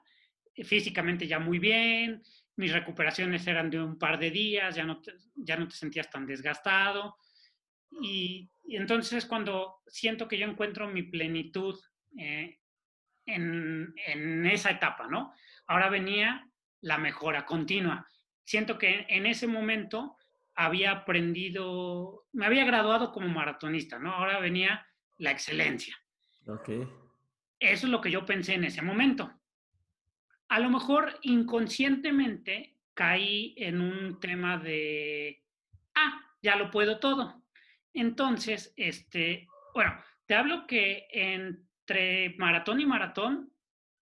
físicamente 0.64 1.28
ya 1.28 1.40
muy 1.40 1.60
bien, 1.60 2.22
mis 2.58 2.74
recuperaciones 2.74 3.46
eran 3.48 3.70
de 3.70 3.82
un 3.82 3.98
par 3.98 4.20
de 4.20 4.32
días, 4.32 4.76
ya 4.76 4.84
no 4.84 5.00
te, 5.02 5.14
ya 5.36 5.56
no 5.56 5.68
te 5.68 5.76
sentías 5.76 6.10
tan 6.10 6.26
desgastado. 6.26 7.18
Y, 8.02 8.50
y 8.66 8.76
entonces 8.76 9.26
cuando 9.26 9.82
siento 9.88 10.28
que 10.28 10.38
yo 10.38 10.48
encuentro 10.48 10.88
mi 10.88 11.04
plenitud 11.04 11.80
eh, 12.18 12.60
en, 13.26 13.94
en, 14.06 14.46
esa 14.48 14.72
etapa, 14.72 15.08
¿no? 15.08 15.34
Ahora 15.68 15.90
venía 15.90 16.47
la 16.82 16.98
mejora 16.98 17.46
continua. 17.46 18.08
Siento 18.44 18.78
que 18.78 19.06
en 19.10 19.26
ese 19.26 19.48
momento 19.48 20.18
había 20.56 20.92
aprendido, 20.92 22.26
me 22.34 22.46
había 22.46 22.66
graduado 22.66 23.12
como 23.12 23.28
maratonista, 23.28 24.00
¿no? 24.00 24.14
Ahora 24.14 24.40
venía 24.40 24.88
la 25.18 25.32
excelencia. 25.32 25.98
Ok. 26.48 26.70
Eso 27.60 27.86
es 27.86 27.92
lo 27.92 28.02
que 28.02 28.12
yo 28.12 28.26
pensé 28.26 28.54
en 28.54 28.64
ese 28.64 28.82
momento. 28.82 29.32
A 30.50 30.60
lo 30.60 30.70
mejor 30.70 31.20
inconscientemente 31.22 32.78
caí 32.94 33.54
en 33.58 33.82
un 33.82 34.20
tema 34.20 34.58
de, 34.58 35.44
ah, 35.96 36.22
ya 36.42 36.56
lo 36.56 36.72
puedo 36.72 37.00
todo. 37.00 37.44
Entonces, 37.94 38.74
este, 38.78 39.48
bueno, 39.74 40.00
te 40.26 40.36
hablo 40.36 40.66
que 40.68 41.08
entre 41.12 42.36
maratón 42.38 42.80
y 42.80 42.86
maratón 42.86 43.52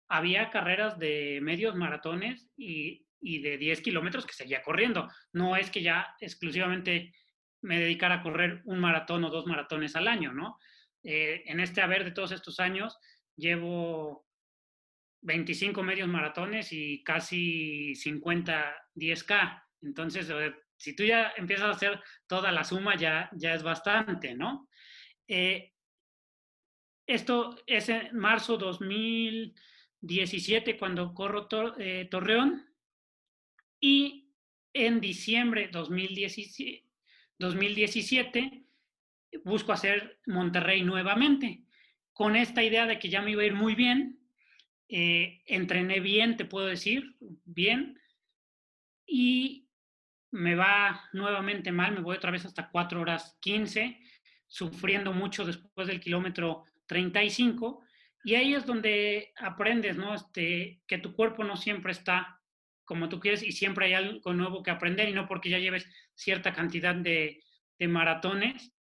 había 0.07 0.49
carreras 0.49 0.97
de 0.99 1.39
medios 1.41 1.75
maratones 1.75 2.49
y, 2.57 3.01
de 3.21 3.57
10 3.57 3.81
kilómetros 3.81 4.25
que 4.25 4.33
seguía 4.33 4.61
corriendo. 4.61 5.09
No 5.33 5.55
es 5.55 5.71
que 5.71 5.81
ya 5.81 6.15
exclusivamente 6.19 7.13
me 7.61 7.79
dedicara 7.79 8.15
a 8.15 8.21
correr 8.21 8.61
un 8.65 8.79
maratón 8.79 9.23
o 9.23 9.31
dos 9.31 9.47
maratones 9.47 9.95
al 9.95 10.07
año, 10.07 10.31
¿no? 10.31 10.59
Eh, 11.03 11.43
en 11.47 11.59
este 11.59 11.81
haber 11.81 12.03
de 12.03 12.11
todos 12.11 12.31
estos 12.31 12.59
años 12.59 12.99
llevo 13.35 14.27
25 15.21 15.81
medios 15.81 16.07
maratones 16.07 16.71
y 16.71 17.03
casi 17.03 17.95
50 17.95 18.75
10K. 18.93 19.63
Entonces, 19.81 20.31
si 20.77 20.95
tú 20.95 21.03
ya 21.03 21.33
empiezas 21.35 21.65
a 21.65 21.71
hacer 21.71 22.03
toda 22.27 22.51
la 22.51 22.63
suma, 22.63 22.95
ya, 22.95 23.29
ya 23.33 23.55
es 23.55 23.63
bastante, 23.63 24.35
¿no? 24.35 24.69
Eh, 25.27 25.73
esto 27.07 27.57
es 27.65 27.89
en 27.89 28.15
marzo 28.17 28.57
2000. 28.57 29.55
17 30.05 30.77
cuando 30.77 31.13
corro 31.13 31.47
eh, 31.77 32.07
Torreón 32.09 32.65
y 33.79 34.31
en 34.73 35.01
diciembre 35.01 35.69
2017, 35.71 36.85
2017 37.39 38.65
busco 39.43 39.73
hacer 39.73 40.19
Monterrey 40.27 40.83
nuevamente 40.83 41.65
con 42.13 42.35
esta 42.35 42.63
idea 42.63 42.85
de 42.85 42.99
que 42.99 43.09
ya 43.09 43.21
me 43.21 43.31
iba 43.31 43.41
a 43.41 43.45
ir 43.45 43.53
muy 43.53 43.75
bien. 43.75 44.19
Eh, 44.87 45.41
entrené 45.47 45.99
bien, 45.99 46.37
te 46.37 46.45
puedo 46.45 46.65
decir, 46.65 47.17
bien. 47.43 47.99
Y 49.05 49.67
me 50.31 50.55
va 50.55 51.09
nuevamente 51.11 51.71
mal, 51.71 51.93
me 51.93 51.99
voy 51.99 52.15
otra 52.15 52.31
vez 52.31 52.45
hasta 52.45 52.69
4 52.69 53.01
horas 53.01 53.37
15, 53.41 53.99
sufriendo 54.47 55.11
mucho 55.11 55.43
después 55.43 55.87
del 55.87 55.99
kilómetro 55.99 56.63
35 56.85 57.84
y 58.25 58.35
ahí 58.35 58.53
es 58.53 58.65
donde 58.65 59.31
aprendes, 59.37 59.95
¿no? 59.95 60.13
Este, 60.13 60.81
que 60.87 60.97
tu 60.97 61.15
cuerpo 61.15 61.43
no 61.43 61.55
siempre 61.55 61.93
está 61.93 62.41
como 62.83 63.07
tú 63.07 63.19
quieres 63.19 63.41
y 63.41 63.51
siempre 63.51 63.85
hay 63.85 63.93
algo 63.93 64.33
nuevo 64.33 64.61
que 64.61 64.71
aprender 64.71 65.07
y 65.07 65.13
no 65.13 65.27
porque 65.27 65.49
ya 65.49 65.57
lleves 65.57 65.89
cierta 66.13 66.53
cantidad 66.53 66.93
de, 66.93 67.41
de 67.79 67.87
maratones, 67.87 68.73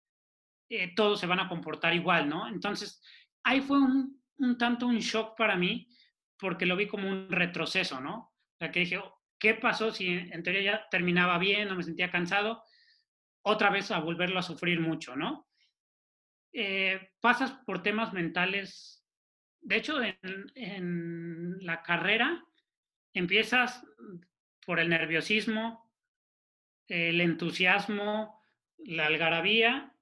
eh, 0.70 0.94
todos 0.96 1.20
se 1.20 1.28
van 1.28 1.40
a 1.40 1.48
comportar 1.48 1.94
igual, 1.94 2.28
¿no? 2.28 2.48
Entonces, 2.48 3.02
ahí 3.44 3.62
fue 3.62 3.80
un, 3.80 4.22
un, 4.38 4.58
tanto 4.58 4.88
un 4.88 4.98
shock 4.98 5.38
para 5.38 5.56
mí 5.56 5.88
porque 6.38 6.66
lo 6.66 6.76
vi 6.76 6.88
como 6.88 7.08
un 7.08 7.30
retroceso, 7.30 8.02
¿no? 8.02 8.16
O 8.16 8.58
sea, 8.58 8.72
que 8.72 8.82
dije, 8.82 9.00
¿qué 9.40 9.54
pasó 9.54 9.92
si 9.92 10.08
en 10.08 10.42
teoría 10.44 10.64
ya 10.64 10.88
terminaba 10.90 11.38
bien, 11.38 11.70
no 11.70 11.76
me 11.76 11.84
sentía 11.84 12.12
cansado? 12.12 12.64
otra 13.44 13.70
vez 13.70 13.92
a 13.92 14.00
volverlo 14.00 14.40
a 14.40 14.44
sufrir 14.44 14.80
mucho, 14.80 15.16
¿no? 15.16 15.48
Eh, 16.54 17.12
pasas 17.20 17.52
por 17.66 17.84
temas 17.84 18.14
mentales. 18.14 19.03
De 19.64 19.78
hecho, 19.78 19.98
en, 20.02 21.58
la 21.66 21.82
carrera 21.82 22.44
empiezas 23.14 23.86
por 24.66 24.80
el 24.80 24.90
nerviosismo, 24.90 25.90
el 26.88 27.22
entusiasmo, 27.22 28.44
la 28.78 29.08
algarabía, 29.08 29.94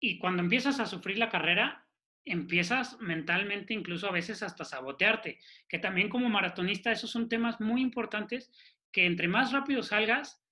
y 0.00 0.18
cuando 0.18 0.42
empiezas 0.42 0.80
a 0.80 0.86
sufrir 0.86 1.18
la 1.18 1.28
carrera, 1.28 1.86
empiezas 2.24 2.98
mentalmente 3.00 3.74
incluso 3.74 4.08
a 4.08 4.12
veces 4.12 4.42
hasta 4.42 4.64
sabotearte, 4.64 5.38
que 5.68 5.78
también 5.78 6.08
como 6.08 6.28
maratonista 6.28 6.90
esos 6.90 7.10
son 7.10 7.28
temas 7.28 7.60
muy 7.60 7.82
importantes 7.82 8.50
que 8.90 9.06
entre 9.06 9.28
más 9.28 9.52
rápido 9.52 9.82
salgas, 9.82 10.42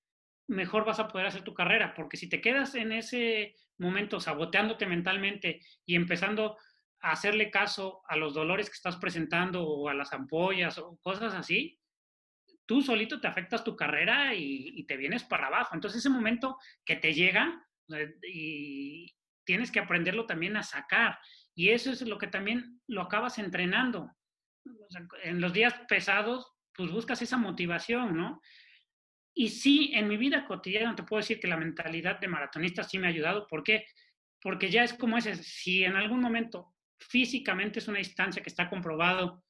mejor 0.48 0.84
vas 0.84 0.98
a 0.98 1.08
poder 1.08 1.26
hacer 1.26 1.42
tu 1.42 1.54
carrera, 1.54 1.94
porque 1.94 2.16
si 2.16 2.28
te 2.28 2.40
quedas 2.40 2.74
en 2.74 2.92
ese 2.92 3.54
momento 3.78 4.20
saboteándote 4.20 4.86
mentalmente 4.86 5.62
y 5.86 5.94
empezando 5.94 6.58
hacerle 7.00 7.50
caso 7.50 8.02
a 8.08 8.16
los 8.16 8.34
dolores 8.34 8.68
que 8.68 8.74
estás 8.74 8.96
presentando 8.96 9.66
o 9.66 9.88
a 9.88 9.94
las 9.94 10.12
ampollas 10.12 10.78
o 10.78 10.98
cosas 11.02 11.34
así, 11.34 11.78
tú 12.66 12.82
solito 12.82 13.20
te 13.20 13.26
afectas 13.26 13.64
tu 13.64 13.74
carrera 13.74 14.34
y, 14.34 14.84
te 14.84 14.96
vienes 14.96 15.24
para 15.24 15.48
abajo. 15.48 15.74
Entonces 15.74 16.00
ese 16.00 16.10
momento 16.10 16.58
que 16.84 16.96
te 16.96 17.12
llega 17.12 17.66
y 18.32 19.12
tienes 19.44 19.70
que 19.70 19.80
aprenderlo 19.80 20.26
también 20.26 20.56
a 20.56 20.62
sacar. 20.62 21.18
Y 21.54 21.70
eso 21.70 21.90
es 21.90 22.02
lo 22.02 22.18
que 22.18 22.28
también 22.28 22.80
lo 22.86 23.02
acabas 23.02 23.38
entrenando. 23.38 24.10
en 25.24 25.40
los 25.40 25.52
días 25.52 25.74
pesados, 25.88 26.52
pues 26.74 26.90
buscas 26.90 27.22
esa 27.22 27.36
motivación, 27.36 28.16
¿no? 28.16 28.40
Y 29.34 29.48
sí, 29.48 29.92
en 29.94 30.06
mi 30.06 30.16
vida 30.16 30.44
cotidiana 30.44 30.94
te 30.94 31.02
puedo 31.02 31.20
decir 31.20 31.40
que 31.40 31.48
la 31.48 31.56
mentalidad 31.56 32.20
de 32.20 32.28
maratonista 32.28 32.84
sí 32.84 32.98
me 32.98 33.06
ha 33.06 33.10
ayudado. 33.10 33.46
¿Por 33.46 33.62
qué? 33.62 33.86
Porque 34.40 34.70
ya 34.70 34.84
es 34.84 34.94
como 34.94 35.18
ese, 35.18 35.34
si 35.34 35.84
en 35.84 35.96
algún 35.96 36.20
momento 36.20 36.74
físicamente 37.00 37.78
es 37.78 37.88
una 37.88 37.98
distancia 37.98 38.42
que 38.42 38.50
está 38.50 38.68
comprobado 38.68 39.44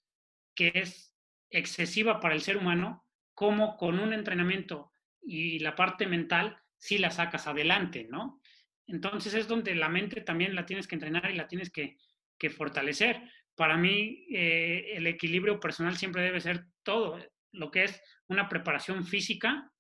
que 0.55 0.73
es 0.75 1.15
excesiva 1.51 2.21
para 2.21 2.35
el 2.35 2.41
ser 2.41 2.57
humano, 2.57 3.07
como 3.35 3.77
con 3.77 3.99
un 3.99 4.13
entrenamiento 4.13 4.93
y 5.23 5.59
la 5.59 5.75
parte 5.75 6.07
mental 6.07 6.57
sí 6.77 6.99
la 6.99 7.11
sacas 7.11 7.47
adelante, 7.47 8.07
¿no? 8.09 8.41
Entonces 8.87 9.35
es 9.35 9.47
donde 9.47 9.75
la 9.75 9.89
mente 9.89 10.21
también 10.21 10.55
la 10.55 10.67
tienes 10.67 10.87
que 10.87 10.95
entrenar 10.97 11.31
y 11.31 11.37
la 11.37 11.49
tienes 11.49 11.71
que, 11.71 11.97
fortalecer. 12.57 13.21
Para 13.55 13.77
mí 13.77 14.25
eh, 14.31 14.95
el 14.95 15.07
equilibrio 15.07 15.61
personal 15.61 15.97
siempre 15.97 16.23
debe 16.23 16.41
ser 16.41 16.65
todo, 16.83 17.19
lo 17.53 17.71
que 17.71 17.85
es 17.85 18.03
una 18.29 18.49
preparación 18.49 19.05
física, 19.05 19.71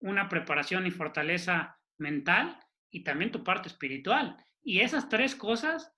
una 0.00 0.28
preparación 0.28 0.86
y 0.86 0.90
fortaleza 0.90 1.78
mental 1.98 2.58
y 2.90 3.04
también 3.04 3.30
tu 3.30 3.44
parte 3.44 3.68
espiritual. 3.68 4.36
Y 4.62 4.80
esas 4.80 5.08
tres 5.08 5.36
cosas 5.36 5.92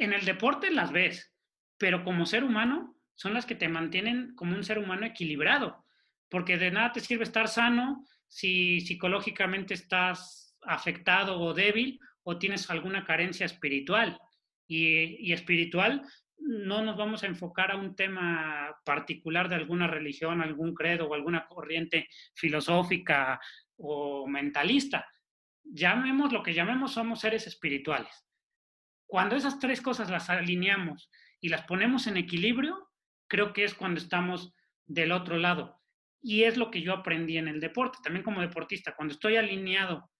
en 0.00 0.14
el 0.14 0.24
deporte 0.24 0.70
las 0.70 0.92
ves, 0.92 1.32
pero 1.78 2.02
como 2.04 2.26
ser 2.26 2.42
humano 2.42 2.96
son 3.14 3.34
las 3.34 3.44
que 3.44 3.54
te 3.54 3.68
mantienen 3.68 4.34
como 4.34 4.56
un 4.56 4.64
ser 4.64 4.78
humano 4.78 5.04
equilibrado, 5.06 5.84
porque 6.30 6.56
de 6.56 6.70
nada 6.70 6.92
te 6.92 7.00
sirve 7.00 7.24
estar 7.24 7.48
sano 7.48 8.06
si 8.26 8.80
psicológicamente 8.80 9.74
estás 9.74 10.56
afectado 10.62 11.38
o 11.38 11.52
débil 11.52 12.00
o 12.22 12.38
tienes 12.38 12.70
alguna 12.70 13.04
carencia 13.04 13.44
espiritual. 13.44 14.18
Y, 14.66 15.28
y 15.28 15.32
espiritual 15.32 16.02
no 16.38 16.82
nos 16.82 16.96
vamos 16.96 17.22
a 17.22 17.26
enfocar 17.26 17.72
a 17.72 17.76
un 17.76 17.94
tema 17.96 18.74
particular 18.84 19.48
de 19.48 19.56
alguna 19.56 19.86
religión, 19.86 20.40
algún 20.40 20.74
credo 20.74 21.08
o 21.08 21.14
alguna 21.14 21.46
corriente 21.46 22.08
filosófica 22.34 23.40
o 23.76 24.26
mentalista. 24.26 25.06
Llamemos 25.64 26.32
lo 26.32 26.42
que 26.42 26.54
llamemos, 26.54 26.92
somos 26.92 27.20
seres 27.20 27.46
espirituales. 27.46 28.29
Cuando 29.10 29.36
esas 29.36 29.58
tres 29.58 29.80
cosas 29.80 30.08
las 30.08 30.30
alineamos 30.30 31.10
y 31.40 31.48
las 31.48 31.66
ponemos 31.66 32.06
en 32.06 32.16
equilibrio, 32.16 32.88
creo 33.28 33.52
que 33.52 33.64
es 33.64 33.74
cuando 33.74 34.00
estamos 34.00 34.54
del 34.86 35.12
otro 35.12 35.36
lado. 35.36 35.80
Y 36.22 36.44
es 36.44 36.56
lo 36.56 36.70
que 36.70 36.82
yo 36.82 36.92
aprendí 36.92 37.36
en 37.36 37.48
el 37.48 37.60
deporte, 37.60 37.98
también 38.02 38.24
como 38.24 38.40
deportista. 38.40 38.94
Cuando 38.94 39.14
estoy 39.14 39.36
alineado 39.36 40.10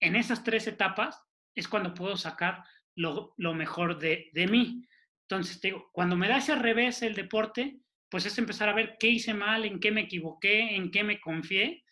en 0.00 0.16
esas 0.16 0.44
tres 0.44 0.66
etapas, 0.66 1.20
es 1.54 1.68
cuando 1.68 1.94
puedo 1.94 2.16
sacar 2.16 2.62
lo, 2.94 3.34
mejor 3.36 3.98
de, 3.98 4.30
de 4.32 4.46
mí. 4.46 4.86
Entonces, 5.22 5.60
digo, 5.60 5.90
cuando 5.92 6.16
me 6.16 6.28
da 6.28 6.38
ese 6.38 6.54
revés 6.54 7.02
el 7.02 7.14
deporte, 7.14 7.80
pues 8.08 8.24
es 8.24 8.38
empezar 8.38 8.68
a 8.68 8.74
ver 8.74 8.96
qué 8.98 9.08
hice 9.08 9.34
mal, 9.34 9.64
en 9.64 9.80
qué 9.80 9.90
me 9.90 10.02
equivoqué, 10.02 10.76
en 10.76 10.90
qué 10.90 11.04
me 11.04 11.20
confié, 11.20 11.84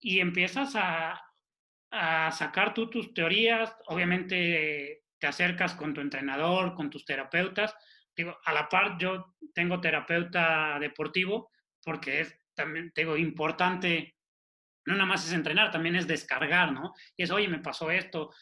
y 0.00 0.20
empiezas 0.20 0.74
a, 0.76 1.22
sacar 2.30 2.74
tú 2.74 2.90
tus 2.90 3.14
teorías, 3.14 3.74
obviamente 3.86 5.05
te 5.18 5.26
acercas 5.26 5.74
con 5.74 5.94
tu 5.94 6.00
entrenador, 6.00 6.74
con 6.74 6.90
tus 6.90 7.04
terapeutas. 7.04 7.74
Digo, 8.14 8.36
a 8.44 8.52
la 8.52 8.68
par 8.68 8.96
yo 8.98 9.34
tengo 9.54 9.80
terapeuta 9.80 10.78
deportivo 10.78 11.50
porque 11.82 12.20
es 12.20 12.38
también, 12.54 12.92
digo, 12.96 13.16
importante, 13.16 14.16
no 14.86 14.94
nada 14.94 15.06
más 15.06 15.26
es 15.26 15.32
entrenar, 15.32 15.70
también 15.70 15.96
es 15.96 16.06
descargar, 16.06 16.72
¿no? 16.72 16.94
Y 17.16 17.22
es, 17.22 17.30
oye, 17.30 17.48
me 17.48 17.58
pasó 17.58 17.90
esto, 17.90 18.32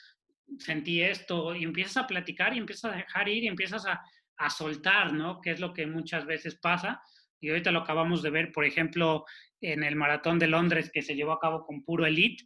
sentí 0.58 1.02
esto, 1.02 1.54
y 1.54 1.64
empiezas 1.64 1.98
a 1.98 2.06
platicar 2.06 2.54
y 2.54 2.58
empiezas 2.58 2.92
a 2.92 2.96
dejar 2.96 3.28
ir 3.28 3.44
y 3.44 3.48
empiezas 3.48 3.86
a, 3.86 4.02
a 4.36 4.50
soltar, 4.50 5.12
¿no? 5.12 5.40
Que 5.40 5.50
es 5.50 5.60
lo 5.60 5.72
que 5.74 5.86
muchas 5.86 6.24
veces 6.26 6.56
pasa. 6.56 7.02
Y 7.40 7.50
ahorita 7.50 7.72
lo 7.72 7.80
acabamos 7.80 8.22
de 8.22 8.30
ver, 8.30 8.52
por 8.52 8.64
ejemplo, 8.64 9.24
en 9.60 9.82
el 9.82 9.96
maratón 9.96 10.38
de 10.38 10.46
Londres 10.46 10.90
que 10.92 11.02
se 11.02 11.14
llevó 11.14 11.32
a 11.32 11.40
cabo 11.40 11.66
con 11.66 11.84
puro 11.84 12.06
elite, 12.06 12.44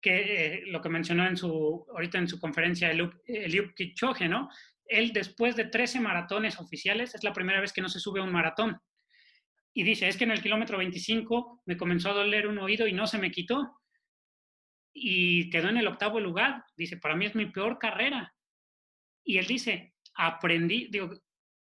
que 0.00 0.56
eh, 0.56 0.62
lo 0.66 0.80
que 0.80 0.88
mencionó 0.88 1.26
en 1.26 1.36
su, 1.36 1.86
ahorita 1.92 2.18
en 2.18 2.28
su 2.28 2.38
conferencia 2.38 2.90
Eliud 2.90 3.74
Kipchoge, 3.74 4.28
¿no? 4.28 4.48
Él 4.86 5.12
después 5.12 5.56
de 5.56 5.66
13 5.66 6.00
maratones 6.00 6.58
oficiales, 6.58 7.14
es 7.14 7.24
la 7.24 7.32
primera 7.32 7.60
vez 7.60 7.72
que 7.72 7.82
no 7.82 7.88
se 7.88 8.00
sube 8.00 8.20
a 8.20 8.24
un 8.24 8.32
maratón. 8.32 8.80
Y 9.74 9.82
dice, 9.82 10.08
es 10.08 10.16
que 10.16 10.24
en 10.24 10.30
el 10.30 10.42
kilómetro 10.42 10.78
25 10.78 11.62
me 11.66 11.76
comenzó 11.76 12.10
a 12.10 12.14
doler 12.14 12.46
un 12.46 12.58
oído 12.58 12.86
y 12.86 12.92
no 12.92 13.06
se 13.06 13.18
me 13.18 13.30
quitó 13.30 13.78
y 14.92 15.50
quedó 15.50 15.68
en 15.68 15.76
el 15.76 15.86
octavo 15.86 16.20
lugar. 16.20 16.64
Dice, 16.76 16.96
para 16.96 17.16
mí 17.16 17.26
es 17.26 17.34
mi 17.34 17.46
peor 17.46 17.78
carrera. 17.78 18.34
Y 19.22 19.38
él 19.38 19.46
dice, 19.46 19.94
aprendí, 20.14 20.88
digo, 20.90 21.10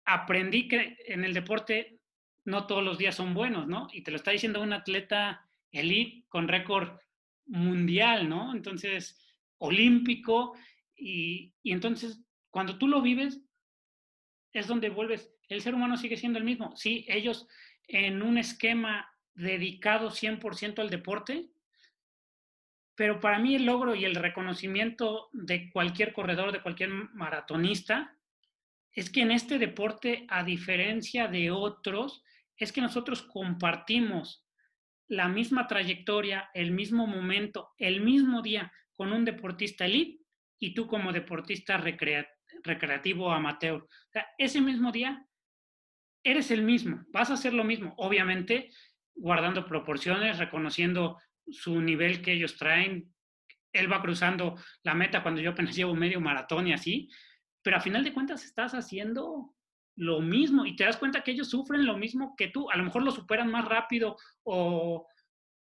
aprendí 0.04 0.68
que 0.68 0.96
en 1.06 1.24
el 1.24 1.34
deporte 1.34 2.00
no 2.44 2.66
todos 2.66 2.82
los 2.82 2.98
días 2.98 3.14
son 3.14 3.34
buenos, 3.34 3.68
¿no? 3.68 3.88
Y 3.92 4.02
te 4.02 4.10
lo 4.10 4.16
está 4.16 4.30
diciendo 4.30 4.62
un 4.62 4.72
atleta 4.72 5.46
elite 5.70 6.24
con 6.28 6.48
récord 6.48 6.98
mundial, 7.52 8.28
¿no? 8.28 8.54
Entonces, 8.54 9.18
olímpico. 9.58 10.56
Y, 10.96 11.54
y 11.62 11.72
entonces, 11.72 12.20
cuando 12.50 12.78
tú 12.78 12.88
lo 12.88 13.02
vives, 13.02 13.40
es 14.52 14.66
donde 14.66 14.90
vuelves. 14.90 15.30
El 15.48 15.60
ser 15.60 15.74
humano 15.74 15.96
sigue 15.96 16.16
siendo 16.16 16.38
el 16.38 16.44
mismo. 16.44 16.74
Sí, 16.76 17.04
ellos 17.08 17.46
en 17.86 18.22
un 18.22 18.38
esquema 18.38 19.10
dedicado 19.34 20.10
100% 20.10 20.78
al 20.80 20.90
deporte, 20.90 21.50
pero 22.94 23.20
para 23.20 23.38
mí 23.38 23.54
el 23.54 23.66
logro 23.66 23.94
y 23.94 24.04
el 24.04 24.14
reconocimiento 24.14 25.28
de 25.32 25.70
cualquier 25.70 26.12
corredor, 26.12 26.52
de 26.52 26.62
cualquier 26.62 26.90
maratonista, 26.90 28.16
es 28.92 29.10
que 29.10 29.22
en 29.22 29.30
este 29.30 29.58
deporte, 29.58 30.26
a 30.28 30.44
diferencia 30.44 31.26
de 31.26 31.50
otros, 31.50 32.22
es 32.56 32.72
que 32.72 32.82
nosotros 32.82 33.22
compartimos 33.22 34.46
la 35.12 35.28
misma 35.28 35.66
trayectoria, 35.66 36.48
el 36.54 36.70
mismo 36.70 37.06
momento, 37.06 37.72
el 37.76 38.00
mismo 38.00 38.40
día 38.40 38.72
con 38.94 39.12
un 39.12 39.26
deportista 39.26 39.84
elite 39.84 40.24
y 40.58 40.72
tú 40.72 40.86
como 40.86 41.12
deportista 41.12 41.76
recreativo 41.76 43.30
amateur. 43.30 43.86
Ese 44.38 44.62
mismo 44.62 44.90
día 44.90 45.26
eres 46.24 46.50
el 46.50 46.62
mismo, 46.62 47.04
vas 47.08 47.28
a 47.28 47.34
hacer 47.34 47.52
lo 47.52 47.62
mismo, 47.62 47.92
obviamente 47.98 48.70
guardando 49.14 49.66
proporciones, 49.66 50.38
reconociendo 50.38 51.18
su 51.50 51.82
nivel 51.82 52.22
que 52.22 52.32
ellos 52.32 52.56
traen. 52.56 53.12
Él 53.70 53.92
va 53.92 54.00
cruzando 54.00 54.56
la 54.82 54.94
meta 54.94 55.22
cuando 55.22 55.42
yo 55.42 55.50
apenas 55.50 55.76
llevo 55.76 55.94
medio 55.94 56.22
maratón 56.22 56.68
y 56.68 56.72
así, 56.72 57.10
pero 57.60 57.76
a 57.76 57.80
final 57.80 58.02
de 58.02 58.14
cuentas 58.14 58.46
estás 58.46 58.72
haciendo 58.72 59.54
lo 59.96 60.20
mismo 60.20 60.64
y 60.64 60.76
te 60.76 60.84
das 60.84 60.96
cuenta 60.96 61.22
que 61.22 61.32
ellos 61.32 61.50
sufren 61.50 61.84
lo 61.84 61.96
mismo 61.96 62.34
que 62.36 62.48
tú. 62.48 62.70
A 62.70 62.76
lo 62.76 62.84
mejor 62.84 63.02
lo 63.02 63.10
superan 63.10 63.50
más 63.50 63.64
rápido 63.64 64.16
o, 64.42 65.06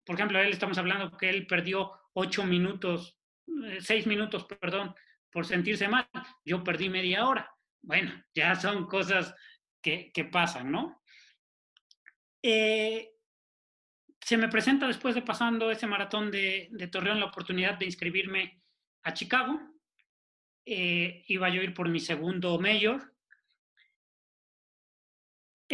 por 0.05 0.14
ejemplo, 0.14 0.41
él 0.41 0.51
estamos 0.51 0.79
hablando 0.79 1.16
que 1.16 1.31
él 1.31 1.47
perdió 1.47 1.93
ocho 2.12 2.45
minutos, 2.45 3.18
eh, 3.64 3.79
seis 3.81 4.07
minutos, 4.07 4.45
perdón, 4.45 4.95
por 5.31 5.47
sentirse 5.47 5.89
mal. 5.89 6.09
Yo 6.45 6.62
perdí 6.62 6.89
media 6.89 7.27
hora. 7.27 7.51
Bueno, 7.81 8.12
ya 8.35 8.55
son 8.55 8.87
cosas 8.87 9.35
que, 9.81 10.12
que 10.12 10.25
pasan, 10.25 10.70
¿no? 10.70 11.03
Eh, 12.43 13.12
se 14.20 14.37
me 14.37 14.49
presenta 14.49 14.87
después 14.87 15.14
de 15.14 15.23
pasando 15.23 15.70
ese 15.70 15.87
maratón 15.87 16.31
de, 16.31 16.70
Torreón 16.91 17.20
la 17.20 17.27
oportunidad 17.27 17.79
de 17.79 17.87
inscribirme 17.87 18.62
a 19.03 19.14
Chicago. 19.14 19.61
Eh, 20.64 21.25
iba 21.27 21.49
yo 21.49 21.61
a 21.61 21.64
ir 21.64 21.75
por 21.75 21.89
mi 21.89 22.01
segundo 22.01 22.59
mayor. 22.59 23.12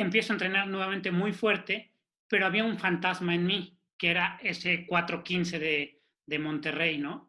Empiezo 0.00 0.32
a 0.32 0.36
entrenar 0.36 0.68
nuevamente 0.68 1.10
muy 1.10 1.32
fuerte, 1.32 1.92
pero 2.28 2.46
había 2.46 2.64
un 2.64 2.78
fantasma 2.78 3.34
en 3.34 3.44
mí, 3.44 3.78
que 3.96 4.10
era 4.10 4.38
ese 4.42 4.86
4.15 4.86 5.58
de, 5.58 6.00
de 6.24 6.38
Monterrey, 6.38 6.98
¿no? 6.98 7.28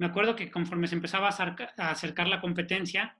Me 0.00 0.06
acuerdo 0.06 0.34
que 0.34 0.50
conforme 0.50 0.88
se 0.88 0.94
empezaba 0.94 1.28
a 1.28 1.90
acercar, 1.90 2.26
la 2.26 2.40
competencia, 2.40 3.18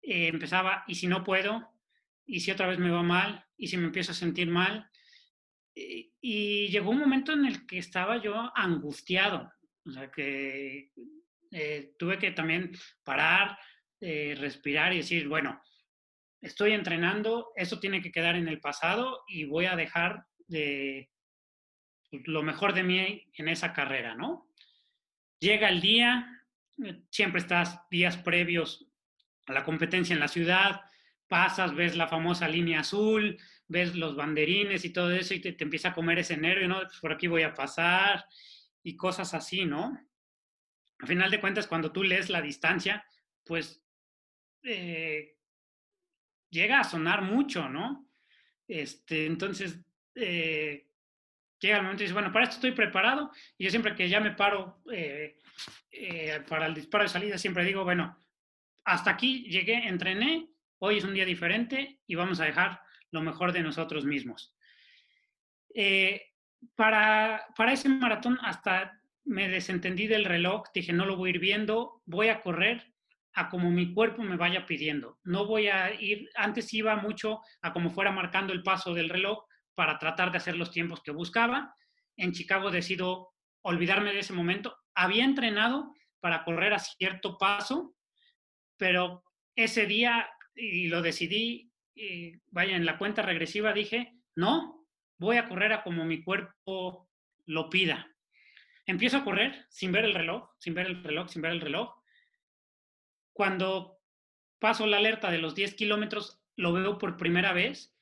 eh, 0.00 0.28
empezaba, 0.28 0.82
y 0.86 0.94
si 0.94 1.06
no 1.06 1.22
puedo, 1.22 1.70
y 2.24 2.40
si 2.40 2.50
otra 2.50 2.66
vez 2.66 2.78
me 2.78 2.90
va 2.90 3.02
mal, 3.02 3.44
y 3.58 3.68
si 3.68 3.76
me 3.76 3.84
empiezo 3.84 4.12
a 4.12 4.14
sentir 4.14 4.48
mal. 4.48 4.90
Eh, 5.74 6.12
y 6.22 6.68
llegó 6.68 6.90
un 6.90 7.00
momento 7.00 7.34
en 7.34 7.44
el 7.44 7.66
que 7.66 7.76
estaba 7.76 8.16
yo 8.16 8.50
angustiado, 8.56 9.52
o 9.84 9.90
sea, 9.90 10.10
que 10.10 10.90
eh, 11.50 11.92
tuve 11.98 12.18
que 12.18 12.30
también 12.30 12.72
parar, 13.04 13.58
respirar 14.00 14.94
y 14.94 14.98
decir, 14.98 15.28
bueno, 15.28 15.60
estoy 16.46 16.72
entrenando, 16.72 17.52
eso 17.56 17.78
tiene 17.80 18.00
que 18.00 18.12
quedar 18.12 18.36
en 18.36 18.48
el 18.48 18.60
pasado 18.60 19.24
y 19.26 19.44
voy 19.44 19.66
a 19.66 19.76
dejar 19.76 20.26
de 20.46 21.10
pues, 22.10 22.22
lo 22.26 22.42
mejor 22.42 22.72
de 22.72 22.82
mí 22.82 23.30
en 23.34 23.48
esa 23.48 23.72
carrera, 23.72 24.14
¿no? 24.14 24.48
Llega 25.40 25.68
el 25.68 25.80
día, 25.80 26.44
eh, 26.84 27.02
siempre 27.10 27.40
estás 27.40 27.80
días 27.90 28.16
previos 28.16 28.88
a 29.46 29.52
la 29.52 29.64
competencia 29.64 30.14
en 30.14 30.20
la 30.20 30.28
ciudad, 30.28 30.80
pasas, 31.28 31.74
ves 31.74 31.96
la 31.96 32.08
famosa 32.08 32.48
línea 32.48 32.80
azul, 32.80 33.38
ves 33.68 33.94
los 33.96 34.16
banderines 34.16 34.84
y 34.84 34.92
todo 34.92 35.12
eso 35.12 35.34
y 35.34 35.40
te, 35.40 35.56
empieza 35.58 35.88
a 35.88 35.94
comer 35.94 36.20
ese 36.20 36.36
nervio, 36.36 36.68
¿no? 36.68 36.80
Pues 36.80 36.98
por 37.00 37.12
aquí 37.12 37.26
voy 37.26 37.42
a 37.42 37.54
pasar 37.54 38.24
y 38.82 38.96
cosas 38.96 39.34
así, 39.34 39.64
¿no? 39.64 39.98
A 40.98 41.06
final 41.06 41.30
de 41.30 41.40
cuentas, 41.40 41.66
cuando 41.66 41.92
tú 41.92 42.02
lees 42.02 42.30
la 42.30 42.40
distancia, 42.40 43.04
pues 43.44 43.82
eh, 44.62 45.35
llega 46.56 46.80
a 46.80 46.84
sonar 46.84 47.22
mucho, 47.22 47.68
¿no? 47.68 48.08
Este, 48.66 49.26
entonces, 49.26 49.78
eh, 50.14 50.88
llega 51.60 51.76
el 51.76 51.82
momento 51.82 52.02
y 52.02 52.06
dice, 52.06 52.14
bueno, 52.14 52.32
para 52.32 52.44
esto 52.44 52.56
estoy 52.56 52.72
preparado. 52.72 53.30
Y 53.58 53.64
yo 53.64 53.70
siempre 53.70 53.94
que 53.94 54.08
ya 54.08 54.20
me 54.20 54.32
paro 54.32 54.82
eh, 54.90 55.38
eh, 55.92 56.40
para 56.48 56.66
el 56.66 56.74
disparo 56.74 57.04
de 57.04 57.08
salida, 57.08 57.38
siempre 57.38 57.64
digo, 57.64 57.84
bueno, 57.84 58.18
hasta 58.84 59.10
aquí 59.10 59.44
llegué, 59.48 59.86
entrené, 59.86 60.48
hoy 60.78 60.98
es 60.98 61.04
un 61.04 61.14
día 61.14 61.24
diferente 61.24 62.00
y 62.06 62.14
vamos 62.14 62.40
a 62.40 62.44
dejar 62.44 62.80
lo 63.10 63.20
mejor 63.20 63.52
de 63.52 63.62
nosotros 63.62 64.04
mismos. 64.04 64.54
para, 66.74 67.46
para 67.54 67.72
ese 67.72 67.88
maratón 67.88 68.38
hasta 68.42 68.98
me 69.24 69.48
desentendí 69.48 70.06
del 70.06 70.24
reloj, 70.24 70.68
dije, 70.72 70.92
no 70.92 71.04
lo 71.04 71.16
voy 71.16 71.28
a 71.28 71.34
ir 71.34 71.38
viendo, 71.38 72.02
voy 72.06 72.28
a 72.28 72.40
correr 72.40 72.95
a 73.36 73.50
como 73.50 73.70
mi 73.70 73.92
cuerpo 73.92 74.22
me 74.22 74.36
vaya 74.36 74.64
pidiendo. 74.64 75.18
No 75.22 75.44
voy 75.44 75.68
a 75.68 75.92
ir, 76.00 76.30
antes 76.34 76.72
iba 76.72 76.96
mucho 76.96 77.42
a 77.60 77.72
como 77.72 77.90
fuera 77.90 78.10
marcando 78.10 78.54
el 78.54 78.62
paso 78.62 78.94
del 78.94 79.10
reloj 79.10 79.44
para 79.74 79.98
tratar 79.98 80.32
de 80.32 80.38
hacer 80.38 80.56
los 80.56 80.70
tiempos 80.70 81.02
que 81.02 81.10
buscaba. 81.10 81.74
En 82.16 82.32
Chicago 82.32 82.70
decido 82.70 83.34
olvidarme 83.60 84.14
de 84.14 84.20
ese 84.20 84.32
momento. 84.32 84.74
Había 84.94 85.24
entrenado 85.24 85.92
para 86.20 86.44
correr 86.44 86.72
a 86.72 86.78
cierto 86.78 87.36
paso, 87.36 87.94
pero 88.78 89.22
ese 89.54 89.84
día, 89.84 90.30
y 90.54 90.88
lo 90.88 91.02
decidí, 91.02 91.70
vaya, 92.50 92.74
en 92.74 92.86
la 92.86 92.96
cuenta 92.96 93.20
regresiva 93.20 93.74
dije, 93.74 94.14
no, 94.34 94.86
voy 95.18 95.36
a 95.36 95.46
correr 95.46 95.74
a 95.74 95.82
como 95.82 96.06
mi 96.06 96.24
cuerpo 96.24 97.10
lo 97.44 97.68
pida. 97.68 98.10
Empiezo 98.86 99.18
a 99.18 99.24
correr 99.24 99.66
sin 99.68 99.92
ver 99.92 100.06
el 100.06 100.14
reloj, 100.14 100.48
sin 100.58 100.72
ver 100.72 100.86
el 100.86 101.04
reloj, 101.04 101.28
sin 101.28 101.42
ver 101.42 101.52
el 101.52 101.60
reloj 101.60 101.95
cuando 103.36 104.00
paso 104.58 104.86
la 104.86 104.96
alerta 104.96 105.30
de 105.30 105.36
los 105.36 105.54
10 105.54 105.74
kilómetros, 105.74 106.40
lo 106.56 106.72
veo 106.72 106.96
por 106.96 107.18
primera 107.18 107.52
vez 107.52 107.94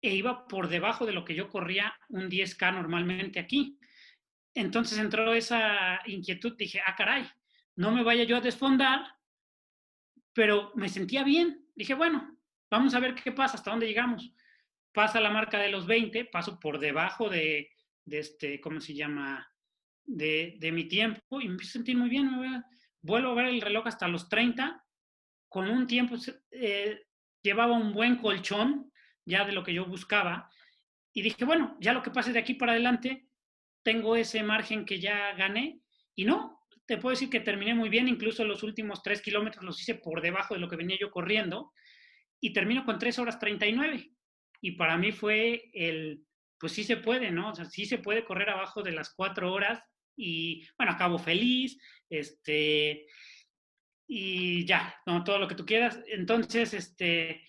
e 0.00 0.14
iba 0.14 0.46
por 0.46 0.68
debajo 0.68 1.04
de 1.04 1.12
lo 1.12 1.24
que 1.24 1.34
yo 1.34 1.48
corría 1.50 1.92
un 2.10 2.30
10K 2.30 2.74
normalmente 2.74 3.40
aquí. 3.40 3.76
Entonces 4.54 4.98
entró 4.98 5.34
esa 5.34 6.00
inquietud, 6.06 6.56
dije, 6.56 6.80
ah, 6.86 6.94
caray, 6.94 7.28
no 7.74 7.90
me 7.90 8.04
vaya 8.04 8.22
yo 8.22 8.36
a 8.36 8.40
desfondar, 8.40 9.04
pero 10.32 10.70
me 10.76 10.88
sentía 10.88 11.24
bien. 11.24 11.66
Dije, 11.74 11.94
bueno, 11.94 12.38
vamos 12.70 12.94
a 12.94 13.00
ver 13.00 13.16
qué 13.16 13.32
pasa, 13.32 13.56
hasta 13.56 13.72
dónde 13.72 13.88
llegamos. 13.88 14.32
Pasa 14.92 15.20
la 15.20 15.30
marca 15.30 15.58
de 15.58 15.70
los 15.72 15.88
20, 15.88 16.26
paso 16.26 16.60
por 16.60 16.78
debajo 16.78 17.28
de, 17.28 17.72
este, 18.06 18.60
¿cómo 18.60 18.80
se 18.80 18.94
llama? 18.94 19.44
De, 20.04 20.56
mi 20.72 20.84
tiempo 20.84 21.40
y 21.40 21.48
me 21.48 21.64
sentir 21.64 21.96
muy 21.96 22.08
bien. 22.08 22.30
Vuelvo 23.02 23.30
a 23.30 23.34
ver 23.34 23.46
el 23.46 23.60
reloj 23.60 23.86
hasta 23.86 24.08
los 24.08 24.28
30, 24.28 24.84
con 25.48 25.68
un 25.68 25.86
tiempo, 25.86 26.16
eh, 26.50 27.06
llevaba 27.42 27.72
un 27.72 27.92
buen 27.92 28.16
colchón 28.16 28.92
ya 29.24 29.44
de 29.44 29.52
lo 29.52 29.62
que 29.62 29.74
yo 29.74 29.84
buscaba, 29.86 30.50
y 31.12 31.22
dije, 31.22 31.44
bueno, 31.44 31.76
ya 31.80 31.92
lo 31.92 32.02
que 32.02 32.10
pase 32.10 32.32
de 32.32 32.38
aquí 32.38 32.54
para 32.54 32.72
adelante, 32.72 33.28
tengo 33.82 34.16
ese 34.16 34.42
margen 34.42 34.84
que 34.84 35.00
ya 35.00 35.32
gané, 35.34 35.80
y 36.14 36.24
no, 36.24 36.60
te 36.86 36.96
puedo 36.96 37.12
decir 37.12 37.28
que 37.28 37.40
terminé 37.40 37.74
muy 37.74 37.88
bien, 37.88 38.08
incluso 38.08 38.44
los 38.44 38.62
últimos 38.62 39.02
3 39.02 39.20
kilómetros 39.20 39.64
los 39.64 39.80
hice 39.80 39.96
por 39.96 40.22
debajo 40.22 40.54
de 40.54 40.60
lo 40.60 40.68
que 40.68 40.76
venía 40.76 40.96
yo 40.98 41.10
corriendo, 41.10 41.72
y 42.40 42.52
termino 42.52 42.84
con 42.84 42.98
3 42.98 43.18
horas 43.18 43.38
39. 43.38 44.12
Y 44.60 44.72
para 44.72 44.96
mí 44.96 45.12
fue 45.12 45.70
el, 45.72 46.24
pues 46.58 46.72
sí 46.72 46.84
se 46.84 46.96
puede, 46.96 47.30
¿no? 47.30 47.50
O 47.50 47.54
sea, 47.54 47.64
sí 47.64 47.84
se 47.84 47.98
puede 47.98 48.24
correr 48.24 48.50
abajo 48.50 48.82
de 48.82 48.92
las 48.92 49.12
4 49.14 49.52
horas 49.52 49.82
y 50.18 50.66
bueno, 50.76 50.92
acabo 50.92 51.18
feliz, 51.18 51.78
este, 52.10 53.06
y 54.06 54.66
ya, 54.66 54.94
¿no? 55.06 55.22
Todo 55.22 55.38
lo 55.38 55.46
que 55.46 55.54
tú 55.54 55.64
quieras. 55.64 56.00
Entonces, 56.08 56.74
este, 56.74 57.46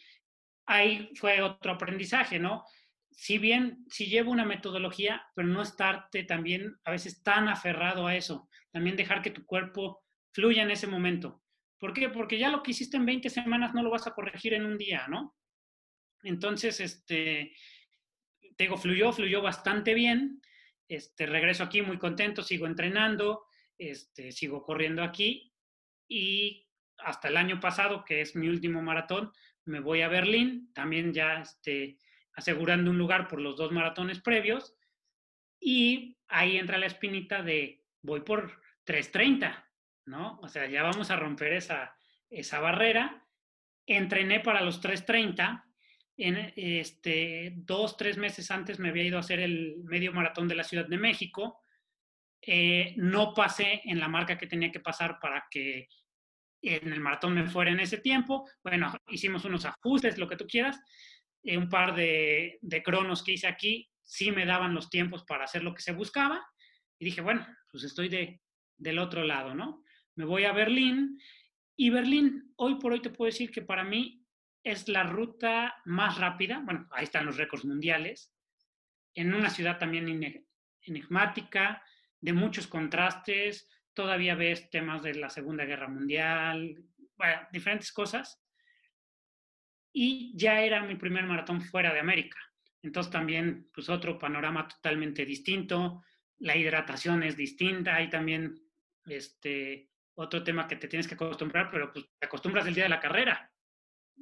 ahí 0.68 1.10
fue 1.16 1.42
otro 1.42 1.72
aprendizaje, 1.72 2.38
¿no? 2.38 2.64
Si 3.10 3.40
bien, 3.40 3.86
si 3.90 4.06
llevo 4.06 4.32
una 4.32 4.46
metodología, 4.46 5.26
pero 5.36 5.48
no 5.48 5.64
estarte 5.64 6.24
también 6.24 6.78
a 6.86 6.92
veces 6.92 7.24
tan 7.24 7.50
aferrado 7.50 8.06
a 8.06 8.16
eso, 8.16 8.48
también 8.72 8.96
dejar 8.96 9.22
que 9.22 9.32
tu 9.32 9.46
cuerpo 9.46 10.06
fluya 10.32 10.62
en 10.62 10.72
ese 10.72 10.86
momento. 10.86 11.42
¿Por 11.80 11.94
qué? 11.94 12.10
Porque 12.10 12.38
ya 12.38 12.50
lo 12.50 12.62
que 12.62 12.72
hiciste 12.72 12.98
en 12.98 13.06
20 13.06 13.30
semanas 13.30 13.74
no 13.74 13.82
lo 13.82 13.90
vas 13.90 14.06
a 14.06 14.14
corregir 14.14 14.54
en 14.54 14.66
un 14.66 14.78
día, 14.78 15.08
¿no? 15.08 15.36
Entonces, 16.22 16.80
este, 16.82 17.56
te 18.56 18.64
digo, 18.66 18.78
fluyó, 18.78 19.12
fluyó 19.12 19.42
bastante 19.42 19.94
bien 19.94 20.42
este, 20.90 21.28
regreso 21.28 21.64
aquí 21.64 21.82
muy 21.82 21.98
contento, 21.98 22.44
sigo 22.44 22.66
entrenando, 22.66 23.46
este, 23.78 24.32
sigo 24.32 24.64
corriendo 24.64 25.04
aquí 25.04 25.54
y 26.08 26.68
hasta 26.98 27.30
el 27.30 27.38
año 27.38 27.60
pasado, 27.60 28.04
que 28.04 28.22
es 28.22 28.36
mi 28.36 28.50
último 28.50 28.82
maratón, 28.82 29.32
me 29.66 29.80
voy 29.80 30.02
a 30.02 30.10
Berlín, 30.10 30.74
también 30.74 31.14
ya 31.14 31.42
este, 31.42 31.98
asegurando 32.34 32.90
un 32.90 32.98
lugar 32.98 33.28
por 33.28 33.40
los 33.40 33.56
dos 33.56 33.72
maratones 33.72 34.20
previos 34.20 34.76
y 35.60 36.18
ahí 36.28 36.58
entra 36.58 36.78
la 36.78 36.88
espinita 36.88 37.44
de 37.44 37.84
voy 38.02 38.22
por 38.22 38.60
3.30, 38.86 39.64
¿no? 40.06 40.40
O 40.42 40.48
sea, 40.48 40.66
ya 40.68 40.84
vamos 40.84 41.12
a 41.12 41.16
romper 41.16 41.54
esa, 41.54 41.96
esa 42.30 42.60
barrera. 42.60 43.28
Entrené 43.86 44.40
para 44.40 44.62
los 44.62 44.82
3.30 44.82 45.64
en, 46.20 46.54
este, 46.56 47.54
dos, 47.56 47.96
tres 47.98 48.18
meses 48.18 48.52
antes 48.52 48.78
me 48.80 48.90
había 48.90 49.04
ido 49.04 49.18
a 49.18 49.22
hacer 49.22 49.40
el 49.40 49.78
medio 49.84 50.12
maratón 50.12 50.48
de 50.48 50.56
la 50.56 50.64
Ciudad 50.64 50.88
de 50.88 50.98
México. 50.98 51.62
Eh, 52.42 52.94
no 52.98 53.34
pasé 53.34 53.82
en 53.86 54.00
la 54.00 54.08
marca 54.08 54.38
que 54.38 54.48
tenía 54.48 54.72
que 54.72 54.80
pasar 54.80 55.18
para 55.20 55.46
que 55.50 55.88
en 56.62 56.92
el 56.92 57.00
maratón 57.00 57.34
me 57.36 57.48
fuera 57.48 57.72
en 57.72 57.80
ese 57.80 58.00
tiempo. 58.00 58.50
Bueno, 58.64 58.94
hicimos 59.08 59.46
unos 59.46 59.66
ajustes, 59.66 60.18
lo 60.18 60.28
que 60.28 60.36
tú 60.36 60.46
quieras. 60.46 60.80
Eh, 61.44 61.58
un 61.58 61.70
par 61.70 61.96
de, 61.96 62.60
de 62.62 62.84
cronos 62.84 63.24
que 63.24 63.34
hice 63.34 63.48
aquí 63.48 63.90
sí 64.10 64.32
me 64.32 64.46
daban 64.46 64.74
los 64.74 64.90
tiempos 64.90 65.24
para 65.24 65.46
hacer 65.46 65.64
lo 65.64 65.74
que 65.74 65.82
se 65.82 65.94
buscaba. 65.94 66.44
Y 67.00 67.06
dije, 67.06 67.22
bueno, 67.22 67.48
pues 67.72 67.84
estoy 67.84 68.10
de, 68.10 68.42
del 68.76 69.00
otro 69.00 69.24
lado, 69.24 69.54
¿no? 69.54 69.84
Me 70.16 70.26
voy 70.26 70.46
a 70.46 70.52
Berlín. 70.52 71.18
Y 71.78 71.92
Berlín, 71.92 72.52
hoy 72.58 72.76
por 72.76 72.92
hoy 72.92 73.02
te 73.02 73.12
puedo 73.12 73.28
decir 73.28 73.52
que 73.52 73.62
para 73.62 73.84
mí 73.84 74.26
es 74.64 74.88
la 74.88 75.04
ruta 75.04 75.82
más 75.86 76.18
rápida, 76.18 76.62
bueno, 76.64 76.88
ahí 76.92 77.06
están 77.06 77.26
los 77.26 77.38
récords 77.38 77.66
mundiales, 77.66 78.34
en 79.14 79.34
una 79.34 79.50
ciudad 79.50 79.78
también 79.78 80.44
enigmática, 80.82 81.84
de 82.22 82.34
muchos 82.34 82.68
contrastes, 82.68 83.70
todavía 83.94 84.36
ves 84.36 84.70
temas 84.70 85.04
de 85.04 85.16
la 85.16 85.30
Segunda 85.30 85.66
Guerra 85.66 85.88
Mundial, 85.88 86.84
diferentes 87.52 87.92
cosas. 87.92 88.42
Y 89.92 90.38
ya 90.38 90.62
era 90.62 90.84
mi 90.84 90.96
primer 90.96 91.26
maratón 91.26 91.62
fuera 91.62 91.94
de 91.94 92.00
América. 92.00 92.38
Entonces 92.82 93.12
también, 93.12 93.70
pues 93.74 93.90
otro 93.90 94.18
panorama 94.18 94.68
totalmente 94.68 95.26
distinto, 95.26 96.04
la 96.38 96.56
hidratación 96.56 97.24
es 97.24 97.36
distinta, 97.36 97.96
hay 97.96 98.10
también 98.10 98.56
este, 99.06 99.90
otro 100.16 100.44
tema 100.44 100.68
que 100.68 100.78
te 100.78 100.88
tienes 100.88 101.08
que 101.08 101.16
acostumbrar, 101.16 101.70
pero 101.70 101.92
pues 101.92 102.06
te 102.18 102.26
acostumbras 102.26 102.66
el 102.68 102.76
día 102.76 102.84
de 102.84 102.90
la 102.90 103.00
carrera. 103.00 103.52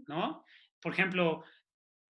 ¿No? 0.08 0.44
Por 0.82 0.94
ejemplo, 0.94 1.44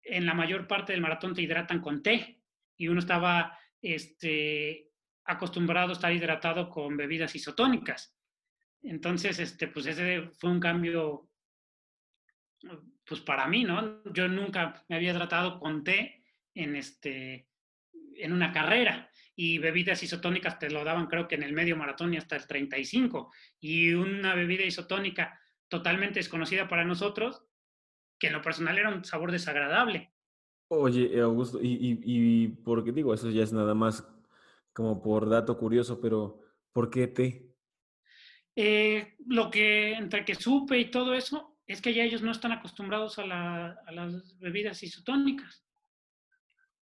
en 0.01 0.25
la 0.25 0.33
mayor 0.33 0.67
parte 0.67 0.93
del 0.93 1.01
maratón 1.01 1.33
te 1.33 1.41
hidratan 1.41 1.81
con 1.81 2.01
té 2.01 2.41
y 2.77 2.87
uno 2.87 2.99
estaba 2.99 3.57
este, 3.81 4.91
acostumbrado 5.25 5.89
a 5.89 5.93
estar 5.93 6.13
hidratado 6.13 6.69
con 6.69 6.95
bebidas 6.97 7.35
isotónicas. 7.35 8.15
Entonces, 8.83 9.39
este, 9.39 9.67
pues 9.67 9.87
ese 9.87 10.29
fue 10.39 10.51
un 10.51 10.59
cambio, 10.59 11.29
pues 13.05 13.21
para 13.21 13.47
mí, 13.47 13.63
¿no? 13.63 14.03
Yo 14.13 14.27
nunca 14.27 14.83
me 14.87 14.95
había 14.95 15.11
hidratado 15.11 15.59
con 15.59 15.83
té 15.83 16.23
en, 16.53 16.75
este, 16.75 17.47
en 18.15 18.31
una 18.31 18.51
carrera 18.51 19.09
y 19.35 19.57
bebidas 19.57 20.01
isotónicas 20.01 20.59
te 20.59 20.69
lo 20.69 20.83
daban 20.83 21.07
creo 21.07 21.27
que 21.27 21.35
en 21.35 21.43
el 21.43 21.53
medio 21.53 21.75
maratón 21.75 22.13
y 22.13 22.17
hasta 22.17 22.37
el 22.37 22.47
35 22.47 23.33
y 23.59 23.93
una 23.93 24.33
bebida 24.33 24.63
isotónica 24.63 25.39
totalmente 25.67 26.19
desconocida 26.19 26.69
para 26.69 26.85
nosotros 26.85 27.43
que 28.19 28.27
en 28.27 28.33
lo 28.33 28.41
personal 28.41 28.77
era 28.77 28.89
un 28.89 29.03
sabor 29.03 29.31
desagradable. 29.31 30.11
Oye, 30.67 31.19
Augusto, 31.21 31.61
y, 31.61 31.73
y, 31.73 31.99
y 32.03 32.47
porque 32.47 32.91
digo, 32.91 33.13
eso 33.13 33.29
ya 33.29 33.43
es 33.43 33.53
nada 33.53 33.75
más 33.75 34.07
como 34.73 35.01
por 35.01 35.29
dato 35.29 35.57
curioso, 35.57 36.01
pero 36.01 36.41
¿por 36.73 36.89
qué 36.89 37.07
té? 37.07 37.55
Eh, 38.55 39.15
lo 39.27 39.49
que 39.49 39.93
entre 39.93 40.25
que 40.25 40.35
supe 40.35 40.77
y 40.77 40.91
todo 40.91 41.13
eso 41.13 41.57
es 41.67 41.81
que 41.81 41.93
ya 41.93 42.03
ellos 42.03 42.21
no 42.21 42.31
están 42.31 42.51
acostumbrados 42.51 43.19
a, 43.19 43.25
las 43.25 44.37
bebidas 44.39 44.81
isotónicas. 44.83 45.65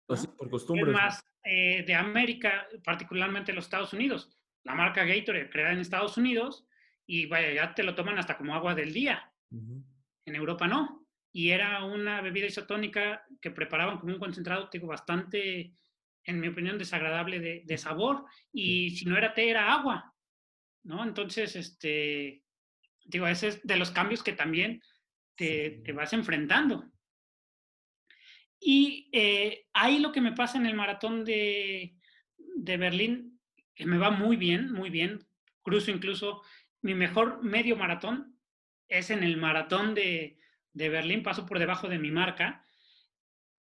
Así, 0.08 0.26
por 0.26 0.50
costumbre. 0.50 0.90
Es 0.90 0.96
más, 0.96 1.24
eh, 1.44 1.84
de 1.86 1.94
América, 1.94 2.66
particularmente 2.84 3.52
los 3.52 3.64
Estados 3.64 3.92
Unidos. 3.92 4.36
La 4.64 4.74
marca 4.74 5.04
Gatorade 5.04 5.50
creada 5.50 5.72
en 5.72 5.80
Estados 5.80 6.16
Unidos 6.16 6.66
y 7.06 7.26
vaya, 7.26 7.52
ya 7.52 7.74
te 7.74 7.82
lo 7.82 7.94
toman 7.94 8.18
hasta 8.18 8.36
como 8.36 8.54
agua 8.54 8.74
del 8.74 8.92
día. 8.92 9.32
En 9.50 10.34
Europa 10.34 10.66
no. 10.66 11.01
Y 11.32 11.50
era 11.50 11.84
una 11.84 12.20
bebida 12.20 12.46
isotónica 12.46 13.24
que 13.40 13.50
preparaban 13.50 13.98
como 13.98 14.12
un 14.12 14.18
concentrado, 14.18 14.68
digo, 14.70 14.86
bastante, 14.86 15.74
en 16.24 16.40
mi 16.40 16.48
opinión, 16.48 16.78
desagradable 16.78 17.40
de, 17.40 17.62
de 17.64 17.78
sabor. 17.78 18.26
Y 18.52 18.90
si 18.90 19.06
no 19.06 19.16
era 19.16 19.32
té, 19.34 19.48
era 19.48 19.72
agua. 19.72 20.12
¿no? 20.84 21.04
Entonces, 21.04 21.56
este, 21.56 22.42
digo, 23.04 23.26
ese 23.26 23.48
es 23.48 23.66
de 23.66 23.76
los 23.76 23.90
cambios 23.90 24.22
que 24.22 24.32
también 24.32 24.82
te, 25.36 25.82
vas 25.94 26.12
enfrentando. 26.12 26.90
Y 28.60 29.08
eh, 29.12 29.66
ahí 29.72 29.98
lo 29.98 30.12
que 30.12 30.20
me 30.20 30.32
pasa 30.32 30.58
en 30.58 30.66
el 30.66 30.74
maratón 30.74 31.24
de, 31.24 31.96
Berlín, 32.56 33.40
que 33.74 33.86
me 33.86 33.98
va 33.98 34.10
muy 34.10 34.36
bien, 34.36 34.72
muy 34.72 34.90
bien. 34.90 35.26
Cruzo 35.62 35.90
incluso 35.90 36.42
mi 36.80 36.94
mejor 36.94 37.42
medio 37.42 37.76
maratón 37.76 38.38
es 38.88 39.10
en 39.10 39.22
el 39.22 39.36
maratón 39.36 39.94
de, 39.94 40.38
de 40.72 40.88
Berlín, 40.88 41.22
paso 41.22 41.46
por 41.46 41.58
debajo 41.58 41.88
de 41.88 41.98
mi 41.98 42.10
marca, 42.10 42.64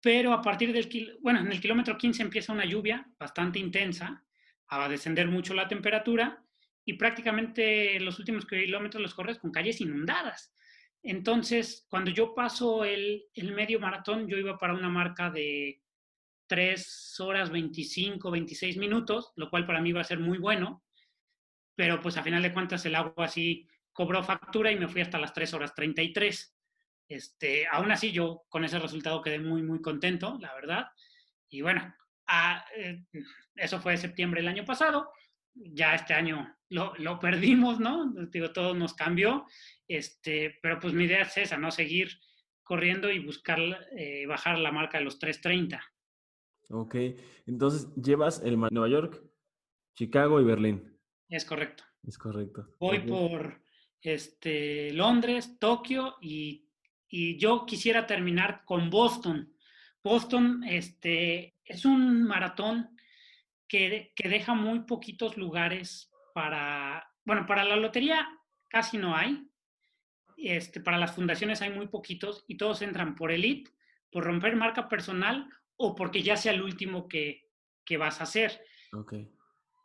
pero 0.02 0.34
a 0.34 0.42
partir 0.42 0.74
del, 0.74 1.18
bueno, 1.22 1.40
en 1.40 1.52
el 1.52 1.62
kilómetro 1.62 1.98
15 1.98 2.24
empieza 2.24 2.54
una 2.54 2.66
lluvia 2.66 3.08
bastante 3.18 3.60
intensa, 3.60 4.26
a 4.68 4.90
descender 4.90 5.28
mucho 5.28 5.54
la 5.54 5.68
temperatura 5.68 6.44
y 6.86 6.94
prácticamente 6.94 8.00
los 8.00 8.20
últimos 8.20 8.46
kilómetros 8.46 9.02
los 9.02 9.14
corres 9.14 9.40
con 9.40 9.52
calles 9.52 9.82
inundadas. 9.82 10.54
Entonces, 11.02 11.86
cuando 11.90 12.12
yo 12.12 12.34
paso 12.34 12.86
el, 12.86 13.26
medio 13.56 13.80
maratón, 13.80 14.28
yo 14.28 14.38
iba 14.38 14.58
para 14.58 14.74
una 14.74 14.90
marca 14.90 15.30
de 15.30 15.82
3 16.48 17.20
horas 17.20 17.50
25, 17.50 18.32
26 18.32 18.78
minutos, 18.78 19.34
lo 19.36 19.50
cual 19.50 19.66
para 19.66 19.82
mí 19.82 19.92
va 19.92 20.02
a 20.02 20.06
ser 20.06 20.20
muy 20.20 20.38
bueno, 20.38 20.84
pero 21.76 22.00
pues 22.00 22.18
a 22.18 22.24
final 22.24 22.42
de 22.42 22.54
cuentas 22.54 22.86
el 22.86 22.96
agua 22.96 23.26
así 23.26 23.68
cobró 23.92 24.24
factura 24.24 24.72
y 24.72 24.78
me 24.78 24.88
fui 24.88 25.02
hasta 25.02 25.20
las 25.20 25.34
3 25.34 25.54
horas 25.54 25.76
33. 25.76 26.56
Este, 27.08 27.68
aún 27.68 27.92
así 27.92 28.12
yo 28.12 28.44
con 28.50 28.64
ese 28.64 28.80
resultado 28.80 29.22
quedé 29.22 29.40
muy, 29.40 29.62
muy 29.62 29.82
contento, 29.82 30.38
la 30.40 30.54
verdad. 30.54 30.88
Y 31.50 31.62
bueno, 31.62 31.94
ah, 32.28 32.66
eh, 32.76 33.04
eso 33.56 33.80
fue 33.80 33.98
septiembre 33.98 34.42
del 34.42 34.50
año 34.50 34.66
pasado 34.66 35.12
ya 35.56 35.96
este 35.96 36.14
año 36.14 36.56
lo, 36.70 36.94
lo, 36.98 37.20
perdimos, 37.20 37.80
¿no? 37.80 38.12
Digo, 38.32 38.52
todo 38.52 38.74
nos 38.74 38.94
cambió, 38.94 39.46
este, 39.88 40.58
pero 40.62 40.80
pues 40.80 40.94
mi 40.94 41.06
idea 41.06 41.22
es 41.22 41.38
esa, 41.38 41.58
¿no? 41.58 41.72
Seguir 41.72 42.10
corriendo 42.64 43.12
y 43.12 43.20
buscar 43.20 43.60
eh, 43.96 44.26
bajar 44.26 44.58
la 44.58 44.72
marca 44.72 44.98
de 44.98 45.04
los 45.04 45.20
3.30. 45.20 45.80
Ok, 46.70 46.96
entonces 47.46 47.94
llevas 47.96 48.42
el 48.44 48.58
Nueva 48.58 48.90
York, 48.90 49.22
Chicago 49.96 50.42
y 50.42 50.44
Berlín. 50.44 51.00
Es 51.30 51.46
correcto. 51.46 51.84
Es 52.04 52.18
correcto. 52.18 52.76
Voy 52.80 53.00
por 53.00 53.62
este, 54.02 54.92
Londres, 54.94 55.58
Tokio 55.60 56.16
y, 56.22 56.63
y, 57.14 57.38
yo 57.38 57.66
quisiera 57.66 58.08
terminar 58.08 58.64
con 58.66 58.90
Boston. 58.90 59.54
Boston 60.04 60.64
este, 60.64 61.56
es 61.64 61.86
un 61.86 62.24
maratón 62.24 62.98
que, 63.68 64.12
deja 64.16 64.54
muy 64.56 64.82
poquitos 64.82 65.38
lugares 65.38 66.12
para, 66.34 67.08
bueno, 67.24 67.46
para 67.46 67.64
la 67.64 67.76
lotería 67.76 68.28
casi 68.70 68.98
no 68.98 69.16
hay, 69.16 69.48
este, 70.38 70.80
para 70.80 70.98
las 70.98 71.14
fundaciones 71.14 71.62
hay 71.62 71.70
muy 71.70 71.88
poquitos 71.88 72.44
y 72.48 72.58
todos 72.58 72.82
entran 72.82 73.16
por 73.16 73.32
elite, 73.32 73.72
por 74.12 74.24
romper 74.24 74.56
marca 74.56 74.90
personal 74.90 75.48
o 75.76 75.96
porque 75.96 76.24
ya 76.24 76.36
sea 76.36 76.54
el 76.54 76.64
último 76.64 77.08
que, 77.08 77.50
que 77.86 77.98
vas 77.98 78.20
a 78.20 78.24
hacer. 78.24 78.60
Okay. 78.92 79.30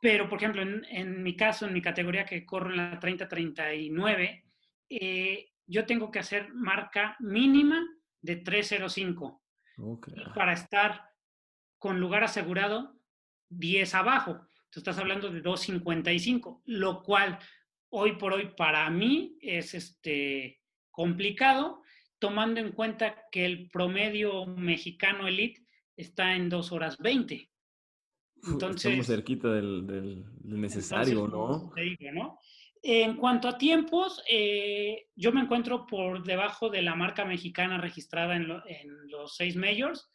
Pero, 0.01 0.29
por 0.29 0.39
ejemplo, 0.39 0.63
en, 0.63 0.85
en, 0.89 1.23
mi 1.23 1.37
caso, 1.37 1.67
en 1.67 1.75
mi 1.75 1.83
categoría 1.83 2.25
que 2.25 2.47
corro 2.47 2.71
en 2.71 2.77
la 2.77 3.01
30-39, 3.01 4.45
eh, 4.91 5.53
yo 5.69 5.87
tengo 5.87 6.11
que 6.11 6.19
hacer 6.19 6.53
marca 6.55 7.17
mínima 7.21 7.87
de 8.21 8.37
305 8.37 9.43
okay. 9.77 10.15
para 10.35 10.53
estar 10.55 11.05
con 11.79 12.01
lugar 12.01 12.25
asegurado 12.25 12.99
10 13.51 13.95
abajo. 13.95 14.41
Tú 14.71 14.81
estás 14.81 14.99
hablando 14.99 15.31
de 15.31 15.43
2.55, 15.43 16.63
lo 16.67 17.03
cual 17.03 17.39
hoy 17.91 18.17
por 18.17 18.33
hoy 18.33 18.53
para 18.57 18.89
mí 18.91 19.39
es 19.41 19.75
este, 19.75 20.61
complicado, 20.91 21.83
tomando 22.19 22.61
en 22.61 22.73
cuenta 22.73 23.25
que 23.31 23.45
el 23.45 23.71
promedio 23.71 24.47
mexicano 24.47 25.29
elite 25.29 25.65
está 25.97 26.35
en 26.35 26.49
2 26.49 26.73
horas 26.73 26.99
20. 26.99 27.51
Entonces, 28.45 28.85
Estamos 28.85 29.07
cerquita 29.07 29.53
del, 29.53 30.25
necesario, 30.45 31.27
¿no? 31.27 31.73
En 32.83 33.17
cuanto 33.17 33.49
a 33.49 33.59
tiempos, 33.59 34.23
eh, 34.29 35.09
yo 35.17 35.33
me 35.33 35.41
encuentro 35.41 35.87
por 35.87 36.23
debajo 36.23 36.71
de 36.71 36.83
la 36.83 36.95
marca 36.95 37.25
mexicana 37.25 37.79
registrada 37.79 38.37
en, 38.37 38.51
en 38.67 39.09
los 39.09 39.37
seis 39.37 39.57
majors 39.57 40.11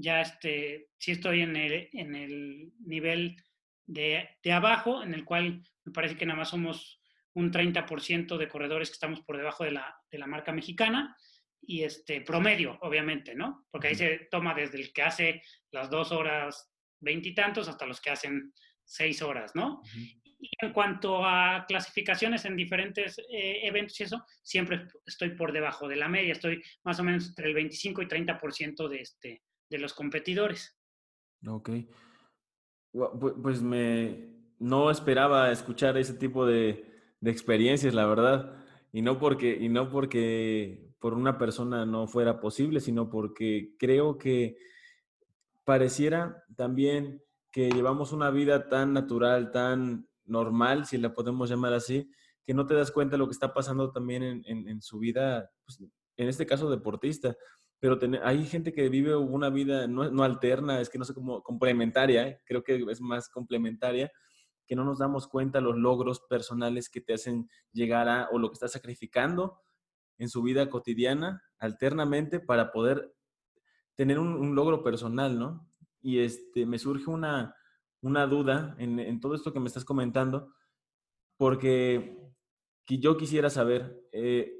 ya 0.00 0.20
este, 0.20 0.88
sí 0.98 1.12
estoy 1.12 1.42
en 1.42 1.56
el, 1.56 1.88
en 1.92 2.14
el 2.14 2.72
nivel 2.80 3.36
de, 3.86 4.28
de, 4.42 4.52
abajo, 4.52 5.02
en 5.02 5.14
el 5.14 5.24
cual 5.24 5.62
me 5.84 5.92
parece 5.92 6.16
que 6.16 6.26
nada 6.26 6.38
más 6.38 6.50
somos 6.50 7.00
un 7.34 7.50
30% 7.50 8.36
de 8.36 8.48
corredores 8.48 8.90
que 8.90 8.94
estamos 8.94 9.20
por 9.20 9.36
debajo 9.36 9.64
de 9.64 9.72
la, 9.72 9.96
de 10.10 10.18
la 10.18 10.26
marca 10.26 10.52
mexicana 10.52 11.16
y 11.60 11.82
este 11.82 12.20
promedio, 12.20 12.78
obviamente, 12.82 13.34
¿no? 13.34 13.66
Porque 13.70 13.88
ahí 13.88 13.94
se 13.94 14.28
toma 14.30 14.54
desde 14.54 14.80
el 14.80 14.92
que 14.92 15.02
hace 15.02 15.42
las 15.70 15.90
dos 15.90 16.12
horas 16.12 16.70
veintitantos 17.00 17.68
hasta 17.68 17.86
los 17.86 18.00
que 18.00 18.10
hacen 18.10 18.52
seis 18.84 19.22
horas, 19.22 19.54
¿no? 19.54 19.82
Y 20.40 20.50
en 20.60 20.72
cuanto 20.72 21.24
a 21.24 21.64
clasificaciones 21.66 22.44
en 22.44 22.56
diferentes 22.56 23.18
eh, 23.18 23.60
eventos 23.62 23.98
y 24.00 24.04
eso, 24.04 24.24
siempre 24.42 24.86
estoy 25.04 25.30
por 25.30 25.52
debajo 25.52 25.88
de 25.88 25.96
la 25.96 26.08
media, 26.08 26.32
estoy 26.32 26.62
más 26.84 27.00
o 27.00 27.04
menos 27.04 27.28
entre 27.28 27.48
el 27.48 27.54
25 27.54 28.02
y 28.02 28.06
30% 28.06 28.88
de, 28.88 29.00
este, 29.00 29.42
de 29.68 29.78
los 29.78 29.94
competidores. 29.94 30.78
Ok. 31.46 31.70
Pues 32.92 33.62
me 33.62 34.38
no 34.58 34.90
esperaba 34.90 35.50
escuchar 35.50 35.96
ese 35.98 36.14
tipo 36.14 36.46
de, 36.46 36.84
experiencias, 37.22 37.94
la 37.94 38.06
verdad. 38.06 38.56
Y 38.92 39.02
no 39.02 39.18
porque, 39.18 39.56
y 39.60 39.68
no 39.68 39.90
porque 39.90 40.94
por 40.98 41.14
una 41.14 41.38
persona 41.38 41.86
no 41.86 42.06
fuera 42.06 42.40
posible, 42.40 42.80
sino 42.80 43.08
porque 43.10 43.74
creo 43.78 44.18
que 44.18 44.56
pareciera 45.64 46.44
también 46.56 47.22
que 47.50 47.70
llevamos 47.70 48.12
una 48.12 48.30
vida 48.30 48.68
tan 48.68 48.92
natural, 48.92 49.50
tan 49.50 50.07
normal, 50.28 50.86
si 50.86 50.98
la 50.98 51.12
podemos 51.12 51.50
llamar 51.50 51.72
así, 51.72 52.10
que 52.44 52.54
no 52.54 52.66
te 52.66 52.74
das 52.74 52.90
cuenta 52.90 53.12
de 53.12 53.18
lo 53.18 53.26
que 53.26 53.32
está 53.32 53.52
pasando 53.52 53.90
también 53.90 54.42
en, 54.46 54.82
su 54.82 54.98
vida, 54.98 55.50
pues, 55.64 55.80
en 56.16 56.28
este 56.28 56.46
caso 56.46 56.70
deportista 56.70 57.36
pero 57.80 57.98
hay 58.24 58.44
gente 58.44 58.72
que 58.72 58.88
vive 58.88 59.14
una 59.14 59.50
vida 59.50 59.86
no, 59.86 60.22
alterna, 60.22 60.80
es 60.80 60.88
que 60.88 60.98
no 60.98 61.04
sé 61.04 61.14
cómo, 61.14 61.42
complementaria, 61.42 62.26
¿eh? 62.26 62.42
creo 62.44 62.64
que 62.64 62.84
es 62.90 63.00
más 63.00 63.28
complementaria, 63.28 64.10
que 64.66 64.74
no 64.74 64.84
nos 64.84 64.98
damos 64.98 65.28
cuenta 65.28 65.60
los 65.60 65.76
logros 65.76 66.20
personales 66.28 66.90
que 66.90 67.00
te 67.00 67.14
hacen 67.14 67.48
llegar 67.72 68.08
a, 68.08 68.28
o 68.32 68.38
lo 68.38 68.48
que 68.48 68.54
estás 68.54 68.72
sacrificando 68.72 69.60
en 70.18 70.28
su 70.28 70.42
vida 70.42 70.68
cotidiana, 70.68 71.42
alternamente, 71.58 72.40
para 72.40 72.72
poder 72.72 73.14
tener 73.94 74.18
un, 74.18 74.54
logro 74.56 74.82
personal, 74.82 75.38
¿no? 75.38 75.70
Y 76.00 76.18
este, 76.18 76.66
me 76.66 76.78
surge 76.78 77.08
una, 77.08 77.54
una 78.00 78.26
duda 78.26 78.76
en, 78.78 78.98
en, 78.98 79.20
todo 79.20 79.34
esto 79.34 79.52
que 79.52 79.60
me 79.60 79.68
estás 79.68 79.84
comentando, 79.84 80.54
porque 81.36 82.16
yo 82.86 83.16
quisiera 83.16 83.50
saber, 83.50 84.00
eh, 84.12 84.52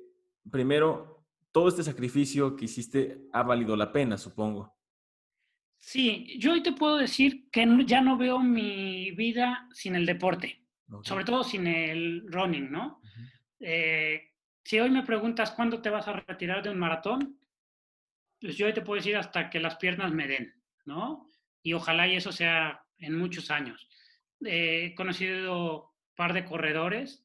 primero, 0.51 1.26
todo 1.53 1.68
este 1.68 1.82
sacrificio 1.82 2.57
que 2.57 2.66
hiciste 2.66 3.28
ha 3.32 3.43
valido 3.43 3.76
la 3.76 3.93
pena, 3.93 4.18
supongo. 4.18 4.76
Sí, 5.76 6.39
yo 6.39 6.53
hoy 6.53 6.62
te 6.62 6.72
puedo 6.72 6.97
decir 6.97 7.49
que 7.51 7.66
ya 7.86 8.01
no 8.01 8.18
veo 8.18 8.41
mi 8.41 9.12
vida 9.12 9.68
sin 9.72 9.95
el 9.95 10.07
deporte, 10.07 10.66
sobre 11.03 11.24
todo 11.24 11.45
sin 11.45 11.66
el 11.66 12.24
running, 12.30 12.70
¿no? 12.70 13.01
Eh, 13.61 14.32
si 14.64 14.78
hoy 14.80 14.91
me 14.91 15.05
preguntas 15.05 15.53
cuándo 15.53 15.80
te 15.80 15.91
vas 15.91 16.07
a 16.09 16.12
retirar 16.12 16.62
de 16.62 16.70
un 16.70 16.78
maratón, 16.78 17.39
pues 18.41 18.57
yo 18.57 18.66
hoy 18.66 18.74
te 18.74 18.82
puedo 18.82 18.97
decir 18.97 19.16
hasta 19.16 19.49
que 19.49 19.61
las 19.61 19.76
piernas 19.76 20.12
me 20.12 20.26
den, 20.26 20.53
¿no? 20.84 21.28
y 21.62 21.74
ojalá 21.74 22.07
y 22.09 22.16
eso 22.16 22.32
sea 22.32 22.82
en 22.99 23.17
muchos 23.17 23.51
años. 23.51 23.89
he 24.45 24.95
conocido 24.95 25.83
un 25.83 26.15
par 26.15 26.33
de 26.33 26.45
corredores 26.45 27.25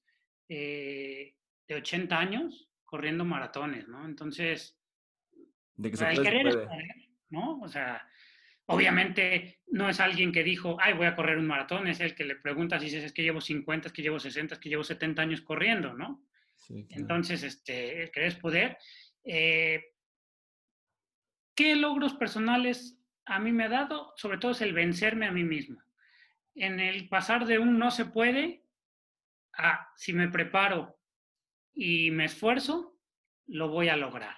eh, 0.50 1.36
de 1.68 1.76
80 1.76 2.18
años 2.18 2.70
corriendo 2.86 3.26
maratones, 3.26 3.88
¿no? 3.88 4.06
Entonces, 4.06 4.80
de 5.76 5.92
que 5.92 5.98
se 5.98 6.06
puede, 6.06 6.68
¿no? 7.30 7.60
O 7.62 7.68
sea, 7.68 8.08
obviamente 8.68 9.62
no 9.68 9.90
es 9.90 10.00
alguien 10.00 10.32
que 10.32 10.44
dijo, 10.44 10.78
ay, 10.80 10.94
voy 10.94 11.08
a 11.08 11.16
correr 11.16 11.38
un 11.38 11.48
maratón, 11.48 11.88
es 11.88 12.00
el 12.00 12.16
que 12.16 12.24
le 12.24 12.36
pregunta 12.36 12.80
si 12.80 12.96
es 12.96 13.12
que 13.12 13.24
llevo 13.24 13.42
50, 13.42 13.88
es 13.88 13.94
que 13.94 14.02
llevo 14.02 14.20
60, 14.20 14.56
es 14.56 14.60
que 14.60 14.70
llevo 14.70 14.84
70 14.84 15.22
años 15.22 15.42
corriendo, 15.42 15.94
¿no? 15.94 16.26
Entonces, 16.90 17.44
este, 17.44 18.10
¿querés 18.14 18.36
poder? 18.36 18.78
Eh, 19.24 19.84
¿Qué 21.56 21.76
logros 21.76 22.14
personales 22.14 22.98
a 23.26 23.40
mí 23.40 23.52
me 23.52 23.66
ha 23.66 23.70
dado? 23.70 24.14
Sobre 24.16 24.38
todo 24.38 24.52
es 24.52 24.62
el 24.62 24.74
vencerme 24.74 25.26
a 25.26 25.32
mí 25.32 25.44
mismo. 25.44 25.82
En 26.56 26.80
el 26.80 27.08
pasar 27.10 27.46
de 27.46 27.60
un 27.60 27.80
no 27.80 27.92
se 27.92 28.06
puede 28.06 28.64
a 29.54 29.90
si 29.96 30.14
me 30.14 30.30
preparo 30.30 31.00
y 31.74 32.12
me 32.12 32.26
esfuerzo, 32.26 33.00
lo 33.48 33.70
voy 33.70 33.90
a 33.90 33.98
lograr. 33.98 34.36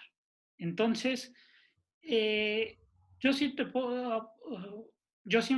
Entonces, 0.58 1.34
eh, 2.02 2.80
yo 3.20 3.34
sí 3.34 3.56
te 3.56 3.66
puedo, 3.66 4.34
yo 5.24 5.42
sí 5.42 5.56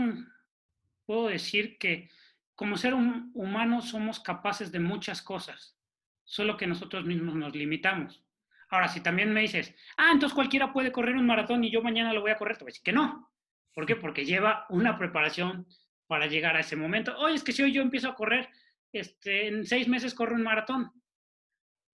puedo 1.05 1.27
decir 1.27 1.77
que 1.77 2.09
como 2.55 2.77
ser 2.77 2.93
humano 2.93 3.81
somos 3.81 4.19
capaces 4.19 4.71
de 4.71 4.79
muchas 4.79 5.21
cosas, 5.21 5.77
solo 6.23 6.57
que 6.57 6.65
nosotros 6.65 7.05
mismos 7.05 7.35
nos 7.35 7.55
limitamos. 7.55 8.23
Ahora, 8.69 8.87
si 8.87 9.01
también 9.01 9.31
me 9.31 9.41
dices, 9.41 9.73
ah, 9.97 10.11
entonces 10.11 10.35
cualquiera 10.35 10.73
puede 10.73 10.91
correr 10.91 11.15
un 11.15 11.25
maratón 11.25 11.63
y 11.63 11.71
yo 11.71 11.81
mañana 11.81 12.13
lo 12.13 12.21
voy 12.21 12.31
a 12.31 12.37
correr, 12.37 12.57
te 12.57 12.63
voy 12.63 12.69
a 12.69 12.73
decir 12.73 12.83
que 12.83 12.93
no. 12.93 13.31
¿Por 13.73 13.85
qué? 13.85 13.95
Porque 13.95 14.25
lleva 14.25 14.65
una 14.69 14.97
preparación 14.97 15.67
para 16.07 16.27
llegar 16.27 16.55
a 16.55 16.61
ese 16.61 16.75
momento. 16.75 17.17
Oye, 17.17 17.35
es 17.35 17.43
que 17.43 17.51
si 17.51 17.63
hoy 17.63 17.73
yo 17.73 17.81
empiezo 17.81 18.09
a 18.09 18.15
correr, 18.15 18.49
este, 18.91 19.47
en 19.47 19.65
seis 19.65 19.87
meses 19.87 20.13
corro 20.13 20.35
un 20.35 20.43
maratón. 20.43 20.91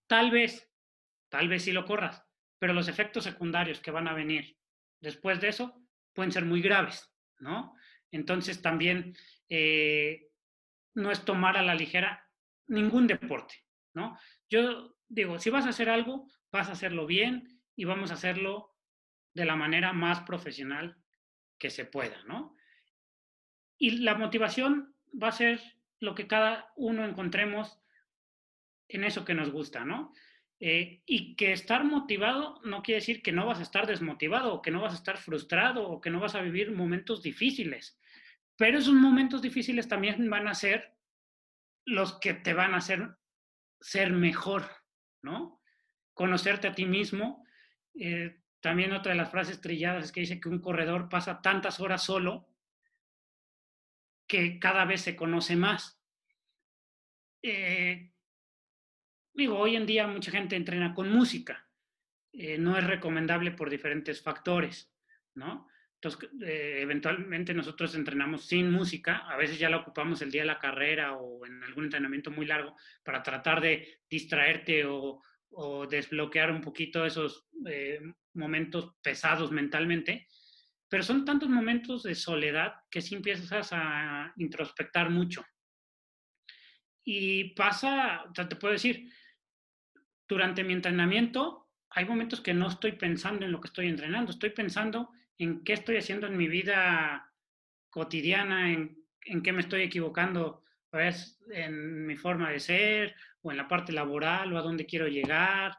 Tal 0.08 0.32
vez, 0.32 0.70
tal 1.30 1.48
vez 1.48 1.64
sí 1.64 1.72
lo 1.72 1.86
corras, 1.86 2.24
pero 2.60 2.74
los 2.74 2.88
efectos 2.88 3.24
secundarios 3.24 3.80
que 3.80 3.92
van 3.92 4.08
a 4.08 4.14
venir 4.14 4.58
después 5.02 5.42
de 5.42 5.50
eso 5.50 5.82
pueden 6.14 6.32
ser 6.32 6.46
muy 6.46 6.62
graves, 6.62 7.12
¿no? 7.40 7.76
Entonces 8.12 8.62
también 8.62 9.16
eh, 9.50 10.30
no 10.96 11.12
es 11.12 11.26
tomar 11.26 11.58
a 11.58 11.64
la 11.64 11.74
ligera 11.76 12.30
ningún 12.68 13.08
deporte, 13.08 13.56
¿no? 13.96 14.18
Yo 14.50 14.96
digo, 15.08 15.40
si 15.40 15.50
vas 15.50 15.66
a 15.66 15.70
hacer 15.70 15.90
algo, 15.90 16.28
vas 16.54 16.70
a 16.70 16.74
hacerlo 16.74 17.08
bien 17.08 17.62
y 17.76 17.84
vamos 17.84 18.12
a 18.12 18.14
hacerlo 18.14 18.78
de 19.34 19.44
la 19.44 19.56
manera 19.56 19.92
más 19.92 20.22
profesional 20.22 20.96
que 21.58 21.72
se 21.72 21.84
pueda, 21.84 22.24
¿no? 22.26 22.56
Y 23.80 23.98
la 23.98 24.14
motivación 24.16 24.96
va 25.22 25.30
a 25.30 25.34
ser 25.34 25.60
lo 26.00 26.14
que 26.14 26.28
cada 26.28 26.72
uno 26.76 27.06
encontremos 27.06 27.82
en 28.88 29.04
eso 29.04 29.26
que 29.26 29.34
nos 29.34 29.50
gusta, 29.50 29.84
¿no? 29.84 30.14
Eh, 30.60 31.02
y 31.08 31.36
que 31.36 31.52
estar 31.52 31.84
motivado 31.84 32.62
no 32.64 32.84
quiere 32.84 33.00
decir 33.00 33.24
que 33.24 33.32
no 33.32 33.48
vas 33.48 33.60
a 33.60 33.64
estar 33.64 33.88
desmotivado, 33.88 34.54
o 34.54 34.62
que 34.62 34.70
no 34.70 34.82
vas 34.82 34.94
a 34.94 34.98
estar 34.98 35.18
frustrado, 35.18 35.90
o 35.90 36.00
que 36.00 36.12
no 36.12 36.20
vas 36.20 36.36
a 36.36 36.42
vivir 36.42 36.72
momentos 36.72 37.24
difíciles. 37.24 38.00
Pero 38.56 38.78
esos 38.78 38.94
momentos 38.94 39.42
difíciles 39.42 39.88
también 39.88 40.30
van 40.30 40.48
a 40.48 40.54
ser 40.54 40.96
los 41.86 42.20
que 42.20 42.36
te 42.36 42.54
van 42.54 42.76
a 42.76 42.78
hacer 42.78 43.18
ser 43.82 44.14
mejor, 44.14 44.70
¿no? 45.24 45.63
Conocerte 46.14 46.68
a 46.68 46.76
ti 46.76 46.86
mismo. 46.86 47.46
Eh, 47.96 48.40
también 48.60 48.94
otra 48.94 49.12
de 49.12 49.18
las 49.18 49.32
frases 49.32 49.60
trilladas 49.62 50.06
es 50.06 50.12
que 50.12 50.22
dice 50.22 50.40
que 50.40 50.50
un 50.50 50.62
corredor 50.62 51.10
pasa 51.10 51.42
tantas 51.42 51.80
horas 51.80 52.04
solo 52.04 52.48
que 54.28 54.58
cada 54.60 54.86
vez 54.86 55.02
se 55.02 55.16
conoce 55.16 55.56
más. 55.56 56.00
Eh, 57.42 58.12
digo, 59.34 59.60
hoy 59.60 59.76
en 59.76 59.86
día 59.86 60.08
mucha 60.08 60.32
gente 60.32 60.56
entrena 60.56 60.94
con 60.94 61.12
música. 61.12 61.68
Eh, 62.32 62.58
no 62.58 62.78
es 62.78 62.88
recomendable 62.88 63.52
por 63.52 63.70
diferentes 63.70 64.22
factores, 64.22 64.92
¿no? 65.36 65.68
Entonces, 65.96 66.30
eh, 66.42 66.80
eventualmente 66.82 67.54
nosotros 67.54 67.96
entrenamos 67.96 68.46
sin 68.46 68.72
música, 68.72 69.20
a 69.30 69.38
veces 69.38 69.60
ya 69.60 69.70
la 69.70 69.78
ocupamos 69.78 70.22
el 70.22 70.32
día 70.32 70.42
de 70.42 70.48
la 70.48 70.60
carrera 70.60 71.14
o 71.14 71.46
en 71.46 71.64
algún 71.64 71.86
entrenamiento 71.86 72.32
muy 72.32 72.46
largo 72.46 72.76
para 73.04 73.24
tratar 73.24 73.62
de 73.62 74.02
distraerte 74.10 74.84
o, 74.86 75.22
desbloquear 75.90 76.52
un 76.52 76.62
poquito 76.62 77.06
esos 77.06 77.48
eh, 77.68 78.00
momentos 78.34 78.96
pesados 79.02 79.52
mentalmente, 79.52 80.28
pero 80.90 81.04
son 81.04 81.26
tantos 81.26 81.50
momentos 81.50 82.04
de 82.04 82.16
soledad 82.16 82.74
que 82.90 83.02
sí 83.02 83.16
empiezas 83.16 83.70
a 83.72 84.34
introspectar 84.38 85.10
mucho. 85.10 85.46
Y 87.04 87.54
pasa, 87.56 88.24
o 88.26 88.48
te 88.48 88.56
puedo 88.56 88.74
decir, 88.74 89.12
durante 90.28 90.64
mi 90.64 90.74
entrenamiento 90.74 91.70
hay 91.90 92.06
momentos 92.06 92.42
que 92.42 92.54
no 92.54 92.68
estoy 92.68 92.94
pensando 92.94 93.46
en 93.46 93.52
lo 93.52 93.60
que 93.60 93.68
estoy 93.68 93.88
entrenando, 93.88 94.32
estoy 94.32 94.52
pensando 94.52 95.12
en 95.38 95.64
qué 95.64 95.74
estoy 95.74 95.98
haciendo 95.98 96.28
en 96.28 96.38
mi 96.38 96.48
vida 96.48 97.32
cotidiana, 97.90 98.72
en, 98.72 99.04
en 99.26 99.44
qué 99.44 99.52
me 99.52 99.62
estoy 99.62 99.84
equivocando, 99.84 100.64
pues, 100.90 101.40
en 101.52 102.06
mi 102.08 102.16
forma 102.16 102.50
de 102.50 102.60
ser 102.60 103.16
o 103.44 103.52
en 103.52 103.58
la 103.58 103.68
parte 103.68 103.92
laboral 103.92 104.52
o 104.52 104.58
a 104.58 104.62
dónde 104.62 104.86
quiero 104.86 105.08
llegar. 105.08 105.78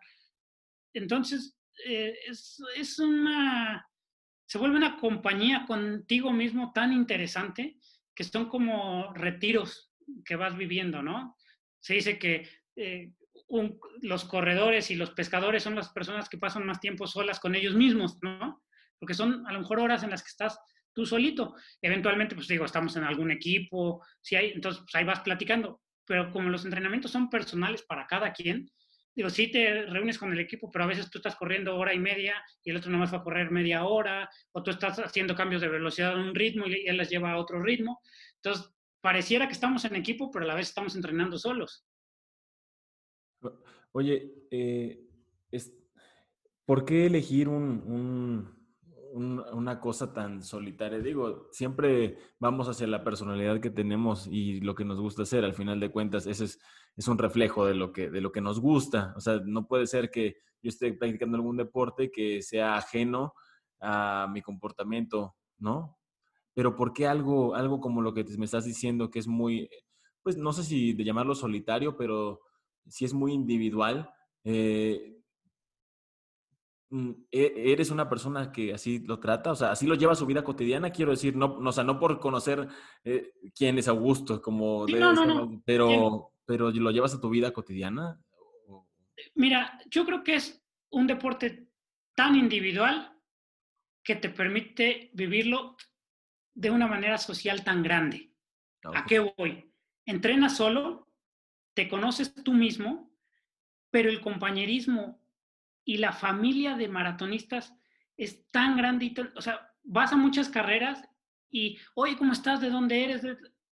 Entonces, 0.93 1.59
eh, 1.85 2.17
es, 2.27 2.63
es 2.77 2.99
una, 3.01 3.85
se 4.47 4.59
vuelve 4.59 4.77
una 4.77 4.97
compañía 4.97 5.65
contigo 5.67 6.33
mismo 6.33 6.73
tan 6.73 6.93
interesante 6.93 7.79
que 8.15 8.25
son 8.25 8.49
como 8.49 9.13
retiros 9.15 9.93
que 10.25 10.37
vas 10.37 10.57
viviendo, 10.57 11.03
¿no? 11.03 11.37
Se 11.81 11.95
dice 11.95 12.19
que 12.19 12.49
eh, 12.77 13.13
los 14.03 14.25
corredores 14.25 14.91
y 14.91 14.95
los 14.95 15.11
pescadores 15.11 15.63
son 15.63 15.75
las 15.75 15.91
personas 15.91 16.29
que 16.29 16.39
pasan 16.39 16.67
más 16.67 16.81
tiempo 16.81 17.07
solas 17.07 17.41
con 17.41 17.55
ellos 17.55 17.75
mismos, 17.75 18.19
¿no? 18.23 18.63
Porque 18.99 19.15
son 19.15 19.47
a 19.47 19.53
lo 19.53 19.61
mejor 19.61 19.81
horas 19.81 20.03
en 20.03 20.11
las 20.11 20.23
que 20.23 20.31
estás 20.31 20.59
tú 20.93 21.05
solito. 21.05 21.55
Eventualmente, 21.83 22.35
pues 22.35 22.49
digo, 22.49 22.65
estamos 22.65 22.97
en 22.97 23.05
algún 23.05 23.31
equipo, 23.31 24.05
si 24.21 24.37
hay, 24.37 24.53
entonces 24.53 24.83
pues 24.83 24.95
ahí 24.95 25.05
vas 25.05 25.21
platicando. 25.21 25.83
Pero 26.07 26.31
como 26.31 26.51
los 26.51 26.65
entrenamientos 26.65 27.11
son 27.11 27.31
personales 27.31 27.83
para 27.83 28.07
cada 28.07 28.33
quien, 28.33 28.71
digo, 29.15 29.31
sí 29.31 29.51
te 29.51 29.87
reúnes 29.87 30.19
con 30.19 30.33
el 30.33 30.41
equipo, 30.41 30.71
pero 30.71 30.85
a 30.85 30.89
veces 30.89 31.11
tú 31.11 31.19
estás 31.19 31.37
corriendo 31.37 31.77
hora 31.77 31.95
y 31.95 31.99
media 31.99 32.43
y 32.63 32.71
el 32.71 32.77
otro 32.77 32.91
nomás 32.91 33.13
va 33.13 33.19
a 33.19 33.23
correr 33.23 33.51
media 33.51 33.85
hora, 33.85 34.29
o 34.53 34.63
tú 34.63 34.71
estás 34.71 34.99
haciendo 34.99 35.35
cambios 35.35 35.63
de 35.63 35.69
velocidad 35.69 36.13
a 36.13 36.21
un 36.21 36.35
ritmo 36.35 36.67
y 36.67 36.87
él 36.87 36.97
las 36.97 37.11
lleva 37.11 37.33
a 37.33 37.39
otro 37.39 37.63
ritmo. 37.63 38.01
Entonces, 38.37 38.71
pareciera 39.01 39.47
que 39.47 39.53
estamos 39.53 39.85
en 39.85 39.97
equipo, 39.97 40.31
pero 40.31 40.45
a 40.45 40.49
la 40.49 40.55
vez 40.55 40.69
estamos 40.69 40.97
entrenando 40.97 41.39
solos. 41.39 41.87
Oye, 43.93 44.33
eh, 44.51 45.05
¿por 46.65 46.85
qué 46.85 47.07
elegir 47.07 47.49
un, 47.49 48.54
una 49.15 49.81
cosa 49.81 50.13
tan 50.13 50.43
solitaria? 50.43 50.99
Digo, 50.99 51.49
siempre 51.53 52.19
vamos 52.39 52.69
hacia 52.69 52.87
la 52.87 53.05
personalidad 53.05 53.61
que 53.61 53.71
tenemos 53.71 54.27
y 54.27 54.61
lo 54.61 54.75
que 54.75 54.85
nos 54.85 55.01
gusta 55.01 55.23
hacer. 55.23 55.45
Al 55.45 55.55
final 55.55 55.81
de 55.81 55.91
cuentas, 55.91 56.27
ese 56.27 56.45
es, 56.45 56.59
es 56.97 57.09
un 57.09 57.19
reflejo 57.19 57.65
de 57.67 57.75
lo, 57.75 57.93
que, 57.93 58.11
de 58.11 58.21
lo 58.21 58.33
que 58.33 58.41
nos 58.41 58.61
gusta. 58.61 59.15
O 59.17 59.21
sea, 59.21 59.41
no 59.45 59.67
puede 59.67 59.87
ser 59.87 60.11
que 60.11 60.37
yo 60.63 60.69
esté 60.69 60.93
practicando 60.95 61.37
algún 61.37 61.57
deporte 61.57 62.11
que 62.11 62.43
sea 62.43 62.77
ajeno 62.77 63.35
a 63.81 64.29
mi 64.33 64.43
comportamiento, 64.43 65.37
¿no? 65.59 65.99
Pero 66.55 66.75
¿por 66.75 66.93
qué 66.93 67.07
algo, 67.07 67.55
algo 67.55 67.81
como 67.81 68.03
lo 68.03 68.15
que 68.15 68.25
me 68.39 68.45
estás 68.45 68.65
diciendo 68.65 69.11
que 69.11 69.19
es 69.19 69.27
muy, 69.27 69.69
pues 70.23 70.37
no 70.37 70.53
sé 70.53 70.65
si 70.65 70.93
de 70.93 71.05
llamarlo 71.05 71.35
solitario, 71.35 71.97
pero 71.97 72.41
si 72.89 73.05
es 73.05 73.15
muy 73.15 73.33
individual. 73.33 74.11
Eh, 74.45 75.21
¿Eres 77.31 77.91
una 77.91 78.09
persona 78.09 78.53
que 78.53 78.73
así 78.73 79.01
lo 79.01 79.19
trata? 79.19 79.53
O 79.53 79.57
sea, 79.57 79.73
así 79.73 79.87
lo 79.87 79.97
lleva 79.97 80.13
a 80.13 80.17
su 80.17 80.27
vida 80.27 80.45
cotidiana, 80.45 80.91
quiero 80.91 81.11
decir, 81.11 81.35
no, 81.35 81.59
no, 81.59 81.71
o 81.71 81.73
sea, 81.73 81.83
no 81.83 81.99
por 81.99 82.21
conocer 82.21 82.69
eh, 83.03 83.33
quién 83.55 83.79
es 83.79 83.89
Augusto, 83.89 84.41
como 84.41 84.87
pero, 85.65 86.33
pero 86.45 86.71
lo 86.71 86.91
llevas 86.91 87.15
a 87.15 87.21
tu 87.21 87.31
vida 87.31 87.53
cotidiana. 87.53 88.21
Mira, 89.35 89.79
yo 89.91 90.05
creo 90.05 90.23
que 90.23 90.37
es 90.37 90.63
un 90.91 91.07
deporte 91.07 91.69
tan 92.15 92.37
individual 92.37 93.13
que 94.05 94.15
te 94.15 94.29
permite 94.29 95.11
vivirlo 95.15 95.77
de 96.55 96.71
una 96.71 96.87
manera 96.87 97.19
social 97.19 97.65
tan 97.65 97.83
grande. 97.83 98.33
¿A 98.85 99.01
ah, 99.01 99.05
qué 99.09 99.19
voy? 99.19 99.73
Entrenas 100.07 100.57
solo, 100.57 101.09
te 101.75 101.89
conoces 101.89 102.35
tú 102.35 102.53
mismo, 102.53 103.11
pero 103.91 104.11
el 104.11 104.21
compañerismo 104.21 105.24
y 105.85 105.99
la 105.99 106.13
familia 106.13 106.77
de 106.77 106.89
maratonistas 106.89 107.75
es 108.17 108.51
tan 108.51 108.77
grande, 108.77 109.13
o 109.35 109.41
sea, 109.41 109.71
vas 109.83 110.13
a 110.13 110.17
muchas 110.17 110.49
carreras 110.49 111.03
y, 111.51 111.79
oye, 111.95 112.17
¿cómo 112.17 112.33
estás? 112.33 112.61
¿De 112.61 112.71
dónde 112.71 113.05
eres? 113.05 113.23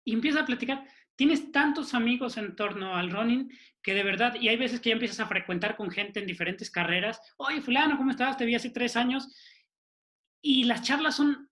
Y 0.03 0.13
empiezas 0.13 0.43
a 0.43 0.45
platicar. 0.45 0.85
Tienes 1.15 1.51
tantos 1.51 1.93
amigos 1.93 2.37
en 2.37 2.55
torno 2.55 2.95
al 2.95 3.11
running 3.11 3.49
que 3.81 3.93
de 3.93 4.03
verdad, 4.03 4.35
y 4.35 4.49
hay 4.49 4.57
veces 4.57 4.79
que 4.79 4.89
ya 4.89 4.93
empiezas 4.93 5.19
a 5.19 5.27
frecuentar 5.27 5.75
con 5.77 5.91
gente 5.91 6.19
en 6.19 6.27
diferentes 6.27 6.71
carreras. 6.71 7.21
Oye, 7.37 7.61
fulano, 7.61 7.97
¿cómo 7.97 8.11
estás? 8.11 8.37
Te 8.37 8.45
vi 8.45 8.55
hace 8.55 8.69
tres 8.69 8.95
años. 8.95 9.33
Y 10.41 10.63
las 10.65 10.81
charlas 10.81 11.15
son 11.15 11.49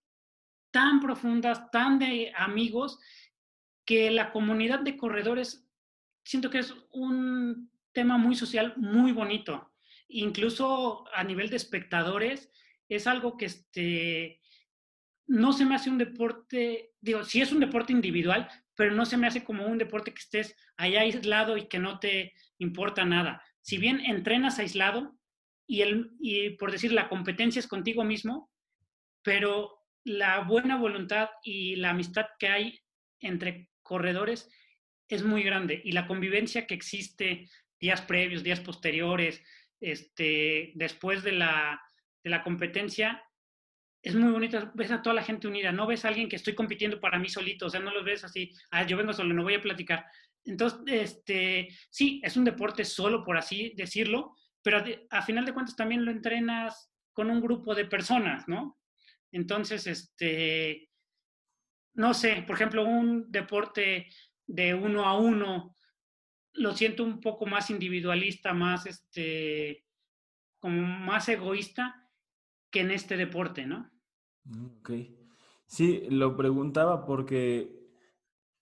tan 0.72 1.00
profundas, 1.00 1.70
tan 1.72 2.00
de 2.00 2.34
amigos, 2.36 3.00
que 3.86 4.10
la 4.12 4.32
comunidad 4.32 4.80
de 4.80 4.98
corredores, 4.98 5.68
siento 6.24 6.50
que 6.50 6.60
es 6.60 6.74
un 6.92 7.70
tema 7.92 8.18
muy 8.18 8.36
social, 8.36 8.74
muy 8.78 9.12
bonito. 9.12 9.73
Incluso 10.16 11.06
a 11.14 11.24
nivel 11.24 11.50
de 11.50 11.56
espectadores, 11.56 12.52
es 12.88 13.08
algo 13.08 13.36
que 13.36 13.46
este, 13.46 14.42
no 15.26 15.54
se 15.54 15.66
me 15.66 15.74
hace 15.74 15.90
un 15.90 15.98
deporte, 15.98 16.92
digo, 17.02 17.24
sí 17.24 17.42
es 17.42 17.52
un 17.52 17.60
deporte 17.60 17.94
individual, 17.94 18.48
pero 18.76 18.92
no 18.92 19.06
se 19.06 19.18
me 19.18 19.26
hace 19.26 19.44
como 19.44 19.66
un 19.66 19.80
deporte 19.80 20.14
que 20.14 20.20
estés 20.20 20.56
allá 20.78 21.02
aislado 21.02 21.58
y 21.58 21.68
que 21.68 21.80
no 21.80 22.00
te 22.00 22.34
importa 22.60 23.06
nada. 23.06 23.44
Si 23.62 23.80
bien 23.80 24.02
entrenas 24.06 24.60
aislado 24.60 25.18
y, 25.66 25.82
el, 25.82 26.12
y 26.20 26.52
por 26.52 26.72
decir 26.72 26.92
la 26.92 27.10
competencia 27.10 27.60
es 27.60 27.68
contigo 27.68 28.04
mismo, 28.04 28.52
pero 29.24 29.80
la 30.04 30.42
buena 30.42 30.78
voluntad 30.78 31.30
y 31.44 31.76
la 31.78 31.90
amistad 31.90 32.28
que 32.38 32.50
hay 32.50 32.80
entre 33.20 33.70
corredores 33.82 34.48
es 35.08 35.24
muy 35.24 35.42
grande 35.42 35.82
y 35.84 35.92
la 35.94 36.06
convivencia 36.06 36.68
que 36.68 36.76
existe 36.76 37.50
días 37.80 38.02
previos, 38.02 38.44
días 38.44 38.60
posteriores, 38.60 39.42
este, 39.84 40.72
después 40.76 41.24
de 41.24 41.34
la, 41.34 41.82
competencia, 42.44 43.22
es 44.02 44.16
muy 44.16 44.32
bonito, 44.32 44.72
ves 44.74 44.92
a 44.92 45.02
toda 45.02 45.14
la 45.14 45.24
gente 45.24 45.48
unida, 45.48 45.72
no 45.72 45.86
ves 45.86 46.06
a 46.06 46.08
alguien 46.08 46.30
que 46.30 46.38
estoy 46.38 46.56
compitiendo 46.56 47.00
para 47.00 47.20
mí 47.20 47.30
solito, 47.30 47.66
o 47.66 47.70
sea, 47.70 47.82
no 47.82 47.94
lo 47.94 48.04
ves 48.04 48.24
así, 48.24 48.52
ah, 48.72 48.86
yo 48.86 48.98
vengo 48.98 49.14
solo, 49.14 49.34
no 49.34 49.44
voy 49.44 49.56
a 49.56 49.62
platicar. 49.62 50.06
Entonces, 50.46 50.82
este, 50.88 51.70
sí, 51.90 52.22
es 52.24 52.38
un 52.38 52.46
deporte 52.46 52.86
solo, 52.86 53.24
por 53.24 53.38
así 53.38 53.74
decirlo, 53.76 54.36
pero 54.62 54.84
a 55.10 55.22
final 55.22 55.46
de 55.46 55.54
cuentas 55.54 55.76
también 55.76 56.06
lo 56.06 56.12
entrenas 56.12 56.90
con 57.12 57.30
un 57.30 57.42
grupo 57.42 57.76
de 57.76 57.86
personas, 57.86 58.48
¿no? 58.48 58.80
Entonces, 59.32 59.86
este, 59.88 60.90
no 61.96 62.14
sé, 62.14 62.44
por 62.48 62.56
ejemplo, 62.56 62.86
un 62.86 63.30
deporte 63.30 64.08
de 64.48 64.74
uno 64.74 65.06
a 65.06 65.18
uno, 65.18 65.76
lo 66.54 66.76
siento 66.76 67.04
un 67.04 67.20
poco 67.20 67.46
más 67.46 67.70
individualista, 67.70 68.54
más, 68.54 68.86
este, 68.86 69.86
como 70.60 70.82
más 70.82 71.28
egoísta 71.30 72.10
que 72.70 72.82
en 72.82 72.92
este 72.92 73.18
deporte, 73.18 73.66
¿no? 73.66 73.92
Mm, 74.46 74.66
ok. 74.80 74.92
Sí, 75.66 76.06
lo 76.10 76.36
preguntaba 76.36 77.06
porque 77.06 77.84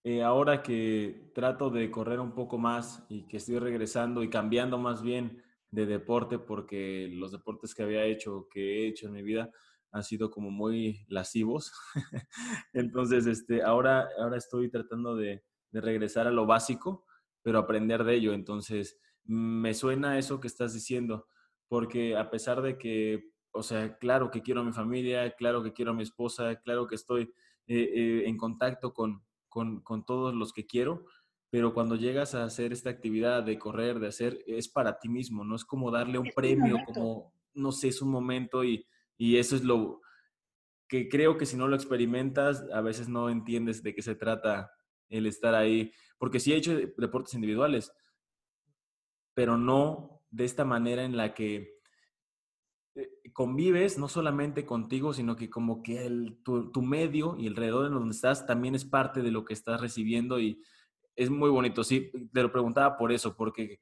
eh, 0.04 0.24
ahora 0.24 0.64
que 0.64 1.32
trato 1.36 1.70
de 1.70 1.92
correr 1.92 2.20
un 2.20 2.34
poco 2.34 2.58
más 2.58 3.06
y 3.10 3.28
que 3.28 3.38
estoy 3.38 3.60
regresando 3.60 4.24
y 4.24 4.30
cambiando 4.30 4.78
más 4.78 5.02
bien 5.02 5.44
de 5.70 5.86
deporte, 5.86 6.40
porque 6.40 7.10
los 7.12 7.32
deportes 7.32 7.74
que 7.74 7.84
había 7.84 8.06
hecho, 8.06 8.48
que 8.50 8.84
he 8.84 8.88
hecho 8.88 9.08
en 9.08 9.14
mi 9.14 9.22
vida, 9.22 9.52
han 9.92 10.04
sido 10.04 10.32
como 10.32 10.52
muy 10.52 11.06
lascivos. 11.08 11.72
Entonces, 12.74 13.26
este, 13.26 13.62
ahora, 13.64 14.10
ahora 14.20 14.38
estoy 14.38 14.70
tratando 14.70 15.16
de, 15.16 15.44
de 15.72 15.82
regresar 15.82 16.28
a 16.28 16.32
lo 16.32 16.46
básico, 16.46 17.06
pero 17.42 17.60
aprender 17.60 18.04
de 18.04 18.16
ello. 18.16 18.34
Entonces, 18.34 19.00
me 19.24 19.74
suena 19.74 20.18
eso 20.18 20.40
que 20.40 20.48
estás 20.48 20.74
diciendo, 20.74 21.28
porque 21.68 22.16
a 22.16 22.30
pesar 22.30 22.62
de 22.62 22.78
que 22.78 23.32
o 23.54 23.64
sea, 23.64 23.98
claro 23.98 24.32
que 24.32 24.42
quiero 24.42 24.62
a 24.62 24.64
mi 24.64 24.72
familia, 24.72 25.32
claro 25.32 25.64
que 25.64 25.74
quiero 25.74 25.92
a 25.92 25.94
mi 25.94 26.04
esposa, 26.04 26.56
claro 26.62 26.88
que 26.88 26.96
estoy 26.96 27.24
eh, 27.68 27.92
eh, 27.94 28.24
en 28.26 28.38
contacto 28.38 28.94
con, 28.94 29.24
con, 29.50 29.82
con, 29.82 30.06
todos 30.06 30.34
los 30.34 30.54
que 30.54 30.66
quiero, 30.66 31.06
pero 31.50 31.74
cuando 31.74 31.96
llegas 31.96 32.34
a 32.34 32.44
hacer 32.44 32.72
esta 32.72 32.90
actividad 32.90 33.44
de 33.44 33.60
correr, 33.60 34.00
de 34.00 34.08
hacer, 34.08 34.40
es 34.48 34.70
para 34.70 35.00
ti 35.00 35.10
mismo, 35.10 35.44
no 35.44 35.56
es 35.56 35.66
como 35.66 35.92
darle 35.92 36.18
un 36.18 36.32
premio, 36.34 36.78
como, 36.86 37.34
no 37.54 37.72
sé, 37.72 37.90
es 37.90 38.02
un 38.02 38.10
momento 38.10 38.64
y, 38.64 38.86
y 39.18 39.38
eso 39.38 39.56
es 39.56 39.64
lo 39.64 40.02
que 40.88 41.10
creo 41.10 41.38
que 41.38 41.46
si 41.46 41.58
no 41.58 41.68
lo 41.68 41.76
experimentas, 41.76 42.66
a 42.74 42.82
veces 42.82 43.08
no 43.10 43.30
entiendes 43.30 43.84
de 43.84 43.94
qué 43.94 44.02
se 44.02 44.16
trata 44.16 44.72
el 45.12 45.28
estar 45.28 45.54
ahí, 45.54 45.92
porque 46.18 46.40
sí 46.40 46.54
he 46.54 46.58
hecho 46.58 46.76
deportes 46.76 47.34
individuales, 47.34 47.92
pero 49.34 49.58
no 49.58 50.22
de 50.30 50.46
esta 50.46 50.66
manera 50.66 51.04
en 51.04 51.18
la 51.18 51.34
que 51.34 51.82
eh, 52.96 53.10
convives 53.34 53.98
no 53.98 54.08
solamente 54.08 54.66
contigo, 54.66 55.14
sino 55.14 55.36
que 55.36 55.50
como 55.50 55.84
que 55.84 56.06
el, 56.06 56.40
tu, 56.44 56.82
medio 56.82 57.38
y 57.38 57.48
alrededor 57.48 57.86
de 57.86 57.90
donde 57.90 58.16
estás 58.16 58.46
también 58.46 58.76
es 58.76 58.86
parte 58.86 59.22
de 59.22 59.32
lo 59.32 59.46
que 59.46 59.54
estás 59.54 59.80
recibiendo 59.80 60.40
y 60.40 60.62
es 61.16 61.30
muy 61.30 61.50
bonito. 61.50 61.84
Sí, 61.84 62.12
te 62.34 62.42
lo 62.42 62.52
preguntaba 62.52 62.98
por 62.98 63.12
eso, 63.12 63.36
porque 63.36 63.80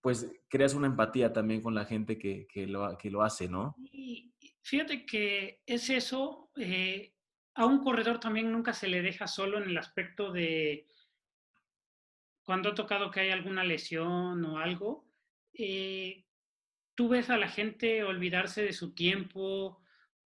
pues 0.00 0.30
creas 0.48 0.74
una 0.74 0.86
empatía 0.86 1.32
también 1.32 1.62
con 1.62 1.74
la 1.74 1.86
gente 1.86 2.18
que, 2.18 2.46
que, 2.46 2.66
lo, 2.66 2.96
que 2.98 3.10
lo 3.10 3.22
hace, 3.22 3.48
¿no? 3.48 3.74
Y 3.78 4.34
fíjate 4.62 5.06
que 5.06 5.62
es 5.64 5.88
eso. 5.88 6.50
Eh, 6.56 7.13
a 7.54 7.66
un 7.66 7.82
corredor 7.82 8.18
también 8.18 8.50
nunca 8.50 8.72
se 8.72 8.88
le 8.88 9.02
deja 9.02 9.26
solo 9.26 9.58
en 9.58 9.70
el 9.70 9.78
aspecto 9.78 10.32
de 10.32 10.86
cuando 12.42 12.70
ha 12.70 12.74
tocado 12.74 13.10
que 13.10 13.20
hay 13.20 13.30
alguna 13.30 13.64
lesión 13.64 14.44
o 14.44 14.58
algo. 14.58 15.06
Eh, 15.54 16.24
tú 16.94 17.08
ves 17.08 17.30
a 17.30 17.36
la 17.36 17.48
gente 17.48 18.04
olvidarse 18.04 18.62
de 18.62 18.72
su 18.72 18.94
tiempo, 18.94 19.82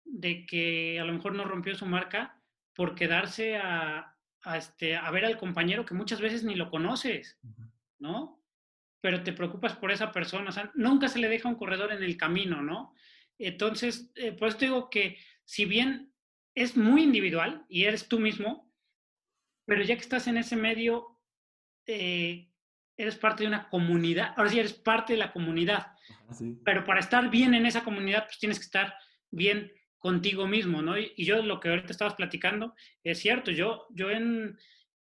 de 0.03 0.45
que 0.45 0.99
a 0.99 1.03
lo 1.03 1.13
mejor 1.13 1.33
no 1.33 1.45
rompió 1.45 1.75
su 1.75 1.85
marca 1.85 2.39
por 2.73 2.95
quedarse 2.95 3.57
a, 3.57 4.15
este, 4.55 4.95
a 4.95 5.09
ver 5.11 5.25
al 5.25 5.37
compañero 5.37 5.85
que 5.85 5.93
muchas 5.93 6.21
veces 6.21 6.43
ni 6.43 6.55
lo 6.55 6.69
conoces, 6.69 7.39
¿no? 7.99 8.41
Pero 9.01 9.23
te 9.23 9.33
preocupas 9.33 9.75
por 9.75 9.91
esa 9.91 10.11
persona, 10.11 10.49
o 10.49 10.53
sea, 10.53 10.71
nunca 10.75 11.07
se 11.07 11.19
le 11.19 11.29
deja 11.29 11.49
un 11.49 11.55
corredor 11.55 11.91
en 11.91 12.03
el 12.03 12.17
camino, 12.17 12.61
¿no? 12.61 12.93
Entonces, 13.37 14.11
eh, 14.15 14.31
por 14.31 14.49
eso 14.49 14.57
digo 14.59 14.89
que 14.89 15.17
si 15.43 15.65
bien 15.65 16.13
es 16.55 16.77
muy 16.77 17.03
individual 17.03 17.65
y 17.69 17.83
eres 17.83 18.07
tú 18.07 18.19
mismo, 18.19 18.71
pero 19.65 19.83
ya 19.83 19.95
que 19.95 20.01
estás 20.01 20.27
en 20.27 20.37
ese 20.37 20.55
medio, 20.55 21.19
eh, 21.85 22.49
eres 22.97 23.17
parte 23.17 23.43
de 23.43 23.49
una 23.49 23.69
comunidad, 23.69 24.33
ahora 24.37 24.49
sí 24.49 24.59
eres 24.59 24.73
parte 24.73 25.13
de 25.13 25.19
la 25.19 25.33
comunidad. 25.33 25.87
Pero 26.63 26.85
para 26.85 27.01
estar 27.01 27.29
bien 27.29 27.53
en 27.53 27.65
esa 27.65 27.83
comunidad, 27.83 28.25
pues 28.25 28.39
tienes 28.39 28.57
que 28.57 28.65
estar 28.65 28.95
bien 29.29 29.71
contigo 29.97 30.47
mismo, 30.47 30.81
¿no? 30.81 30.97
Y, 30.97 31.13
yo 31.17 31.41
lo 31.41 31.59
que 31.59 31.69
ahorita 31.69 31.91
estabas 31.91 32.15
platicando 32.15 32.73
es 33.03 33.19
cierto, 33.19 33.51
yo, 33.51 33.87
yo 33.89 34.11
en, 34.11 34.57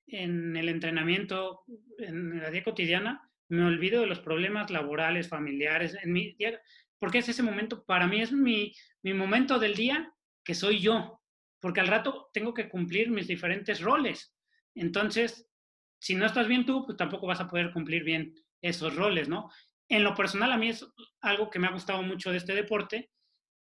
en 0.08 0.56
el 0.56 0.70
entrenamiento, 0.70 1.64
en 2.00 2.42
la 2.42 2.50
día 2.50 2.64
cotidiana, 2.64 3.30
me 3.50 3.64
olvido 3.64 4.02
de 4.02 4.08
los 4.08 4.20
problemas 4.20 4.72
laborales, 4.72 5.28
familiares, 5.28 5.96
en 6.02 6.14
mi 6.14 6.34
día, 6.34 6.60
porque 6.98 7.20
es 7.20 7.30
ese 7.30 7.44
momento, 7.44 7.84
para 7.84 8.08
mí 8.08 8.22
es 8.22 8.32
mi, 8.32 8.74
mi 9.04 9.14
momento 9.14 9.60
del 9.60 9.76
día 9.76 10.14
que 10.44 10.56
soy 10.56 10.80
yo, 10.80 11.22
porque 11.64 11.80
al 11.80 11.88
rato 11.88 12.30
tengo 12.34 12.54
que 12.54 12.68
cumplir 12.68 13.10
mis 13.10 13.26
diferentes 13.26 13.80
roles. 13.80 14.36
Entonces, 14.76 15.50
si 15.98 16.14
no 16.14 16.26
estás 16.26 16.46
bien 16.46 16.66
tú, 16.66 16.86
pues 16.86 16.98
tampoco 16.98 17.26
vas 17.26 17.40
a 17.40 17.48
poder 17.48 17.72
cumplir 17.72 18.04
bien 18.04 18.36
esos 18.62 18.98
roles, 18.98 19.30
¿no? 19.30 19.50
En 19.88 20.04
lo 20.04 20.14
personal, 20.14 20.52
a 20.52 20.58
mí 20.58 20.68
es 20.68 20.86
algo 21.22 21.50
que 21.50 21.60
me 21.60 21.68
ha 21.68 21.72
gustado 21.72 22.04
mucho 22.04 22.32
de 22.32 22.38
este 22.38 22.54
deporte 22.54 23.12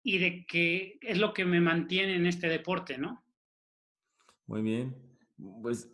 y 0.02 0.16
de 0.16 0.46
que 0.46 0.96
es 1.02 1.18
lo 1.18 1.34
que 1.34 1.44
me 1.44 1.60
mantiene 1.60 2.14
en 2.14 2.24
este 2.24 2.48
deporte, 2.48 2.96
¿no? 2.96 3.26
Muy 4.46 4.62
bien. 4.62 4.96
Pues, 5.60 5.92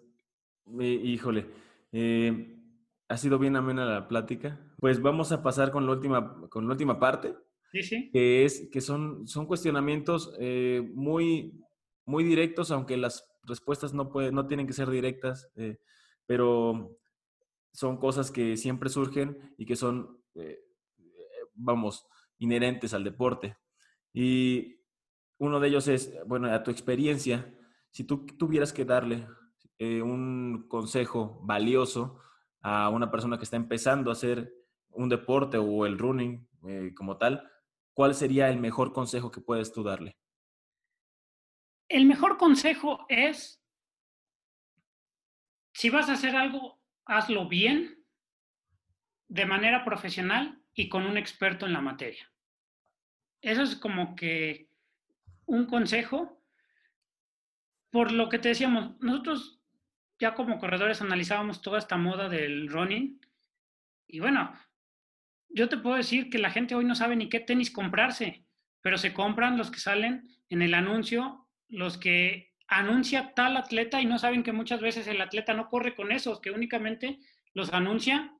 híjole, 0.78 1.46
eh, 1.90 2.60
ha 3.08 3.16
sido 3.16 3.40
bien 3.40 3.56
amena 3.56 3.84
la 3.84 4.06
plática. 4.06 4.56
Pues 4.78 5.02
vamos 5.02 5.32
a 5.32 5.42
pasar 5.42 5.72
con 5.72 5.84
la 5.84 5.94
última, 5.94 6.48
con 6.48 6.68
la 6.68 6.74
última 6.74 7.00
parte. 7.00 7.34
Sí, 7.72 7.82
sí. 7.82 8.10
Que, 8.12 8.44
es, 8.44 8.68
que 8.70 8.80
son, 8.80 9.26
son 9.26 9.46
cuestionamientos 9.46 10.32
eh, 10.38 10.88
muy, 10.94 11.60
muy 12.08 12.24
directos, 12.24 12.70
aunque 12.70 12.96
las 12.96 13.30
respuestas 13.42 13.92
no, 13.92 14.10
puede, 14.10 14.32
no 14.32 14.46
tienen 14.46 14.66
que 14.66 14.72
ser 14.72 14.88
directas. 14.88 15.50
Eh, 15.56 15.78
pero 16.24 16.98
son 17.72 17.98
cosas 17.98 18.30
que 18.30 18.56
siempre 18.56 18.88
surgen 18.88 19.54
y 19.58 19.66
que 19.66 19.76
son, 19.76 20.18
eh, 20.34 20.58
vamos, 21.52 22.06
inherentes 22.38 22.94
al 22.94 23.04
deporte. 23.04 23.58
Y 24.14 24.80
uno 25.36 25.60
de 25.60 25.68
ellos 25.68 25.86
es, 25.86 26.18
bueno, 26.26 26.50
a 26.50 26.62
tu 26.62 26.70
experiencia, 26.70 27.54
si 27.90 28.04
tú 28.04 28.24
tuvieras 28.38 28.72
que 28.72 28.86
darle 28.86 29.26
eh, 29.78 30.00
un 30.00 30.66
consejo 30.66 31.40
valioso 31.42 32.18
a 32.62 32.88
una 32.88 33.10
persona 33.10 33.36
que 33.36 33.44
está 33.44 33.56
empezando 33.56 34.10
a 34.10 34.14
hacer 34.14 34.50
un 34.90 35.10
deporte 35.10 35.58
o 35.58 35.84
el 35.84 35.98
running 35.98 36.48
como 36.96 37.18
tal, 37.18 37.48
¿cuál 37.92 38.14
sería 38.14 38.48
el 38.48 38.58
mejor 38.58 38.92
consejo 38.92 39.30
que 39.30 39.40
puedes 39.40 39.72
tú 39.72 39.82
darle? 39.84 40.18
El 41.88 42.06
mejor 42.06 42.36
consejo 42.36 43.06
es 43.08 43.62
si 45.72 45.90
vas 45.90 46.08
a 46.08 46.14
hacer 46.14 46.36
algo, 46.36 46.82
hazlo 47.06 47.48
bien, 47.48 48.04
de 49.28 49.46
manera 49.46 49.84
profesional 49.84 50.60
y 50.74 50.88
con 50.88 51.06
un 51.06 51.16
experto 51.16 51.66
en 51.66 51.72
la 51.72 51.80
materia. 51.80 52.30
Eso 53.40 53.62
es 53.62 53.76
como 53.76 54.16
que 54.16 54.68
un 55.46 55.66
consejo. 55.66 56.42
Por 57.90 58.12
lo 58.12 58.28
que 58.28 58.38
te 58.38 58.48
decíamos, 58.48 58.98
nosotros 59.00 59.60
ya 60.18 60.34
como 60.34 60.58
corredores 60.58 61.00
analizábamos 61.00 61.62
toda 61.62 61.78
esta 61.78 61.96
moda 61.96 62.28
del 62.28 62.68
running 62.68 63.20
y 64.08 64.20
bueno, 64.20 64.52
yo 65.48 65.68
te 65.68 65.76
puedo 65.76 65.96
decir 65.96 66.30
que 66.30 66.38
la 66.38 66.50
gente 66.50 66.74
hoy 66.74 66.84
no 66.84 66.94
sabe 66.94 67.14
ni 67.14 67.28
qué 67.28 67.40
tenis 67.40 67.70
comprarse, 67.70 68.44
pero 68.80 68.98
se 68.98 69.12
compran 69.12 69.58
los 69.58 69.70
que 69.70 69.78
salen 69.78 70.28
en 70.48 70.62
el 70.62 70.74
anuncio 70.74 71.47
los 71.68 71.98
que 71.98 72.52
anuncia 72.68 73.32
tal 73.34 73.56
atleta 73.56 74.00
y 74.00 74.06
no 74.06 74.18
saben 74.18 74.42
que 74.42 74.52
muchas 74.52 74.80
veces 74.80 75.06
el 75.06 75.20
atleta 75.20 75.54
no 75.54 75.68
corre 75.68 75.94
con 75.94 76.12
esos, 76.12 76.40
que 76.40 76.50
únicamente 76.50 77.18
los 77.54 77.72
anuncia 77.72 78.34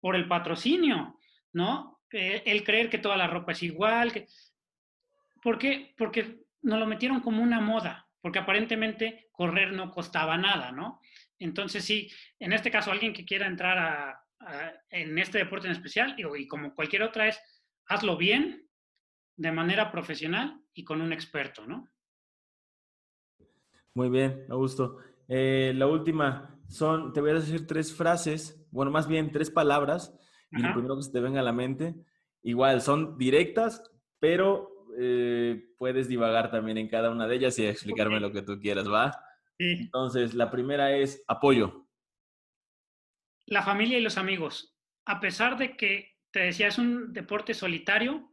por 0.00 0.16
el 0.16 0.28
patrocinio, 0.28 1.18
¿no? 1.52 2.00
Eh, 2.10 2.42
el 2.46 2.64
creer 2.64 2.90
que 2.90 2.98
toda 2.98 3.16
la 3.16 3.26
ropa 3.26 3.52
es 3.52 3.62
igual. 3.62 4.26
¿Por 5.42 5.58
qué? 5.58 5.94
Porque 5.96 6.44
nos 6.62 6.78
lo 6.78 6.86
metieron 6.86 7.20
como 7.20 7.42
una 7.42 7.60
moda, 7.60 8.08
porque 8.20 8.38
aparentemente 8.38 9.28
correr 9.32 9.72
no 9.72 9.90
costaba 9.90 10.36
nada, 10.36 10.72
¿no? 10.72 11.00
Entonces 11.38 11.84
sí, 11.84 12.10
en 12.38 12.52
este 12.52 12.70
caso 12.70 12.90
alguien 12.90 13.12
que 13.12 13.24
quiera 13.24 13.46
entrar 13.46 13.78
a, 13.78 14.20
en 14.90 15.18
este 15.18 15.38
deporte 15.38 15.66
en 15.66 15.72
especial, 15.72 16.14
y 16.18 16.46
como 16.46 16.74
cualquier 16.74 17.02
otra 17.02 17.28
es, 17.28 17.40
hazlo 17.86 18.16
bien, 18.16 18.68
de 19.36 19.52
manera 19.52 19.90
profesional 19.90 20.60
y 20.72 20.84
con 20.84 21.00
un 21.00 21.12
experto, 21.12 21.66
¿no? 21.66 21.88
Muy 23.94 24.10
bien, 24.10 24.44
Augusto. 24.50 24.98
Eh, 25.28 25.72
la 25.76 25.86
última 25.86 26.58
son, 26.68 27.12
te 27.12 27.20
voy 27.20 27.30
a 27.30 27.34
decir 27.34 27.66
tres 27.66 27.94
frases, 27.94 28.66
bueno, 28.72 28.90
más 28.90 29.06
bien 29.06 29.30
tres 29.30 29.50
palabras, 29.50 30.12
y 30.50 30.62
lo 30.62 30.72
primero 30.72 30.96
que 30.96 31.02
se 31.02 31.12
te 31.12 31.20
venga 31.20 31.40
a 31.40 31.44
la 31.44 31.52
mente, 31.52 31.94
igual, 32.42 32.80
son 32.80 33.16
directas, 33.16 33.82
pero 34.18 34.88
eh, 34.98 35.70
puedes 35.78 36.08
divagar 36.08 36.50
también 36.50 36.78
en 36.78 36.88
cada 36.88 37.10
una 37.10 37.28
de 37.28 37.36
ellas 37.36 37.58
y 37.58 37.66
explicarme 37.66 38.18
lo 38.18 38.32
que 38.32 38.42
tú 38.42 38.60
quieras, 38.60 38.90
¿va? 38.90 39.16
Entonces, 39.58 40.34
la 40.34 40.50
primera 40.50 40.96
es 40.96 41.24
apoyo. 41.28 41.86
La 43.46 43.62
familia 43.62 43.98
y 43.98 44.02
los 44.02 44.18
amigos. 44.18 44.76
A 45.04 45.20
pesar 45.20 45.56
de 45.56 45.76
que, 45.76 46.18
te 46.32 46.40
decía, 46.40 46.66
es 46.66 46.78
un 46.78 47.12
deporte 47.12 47.54
solitario, 47.54 48.32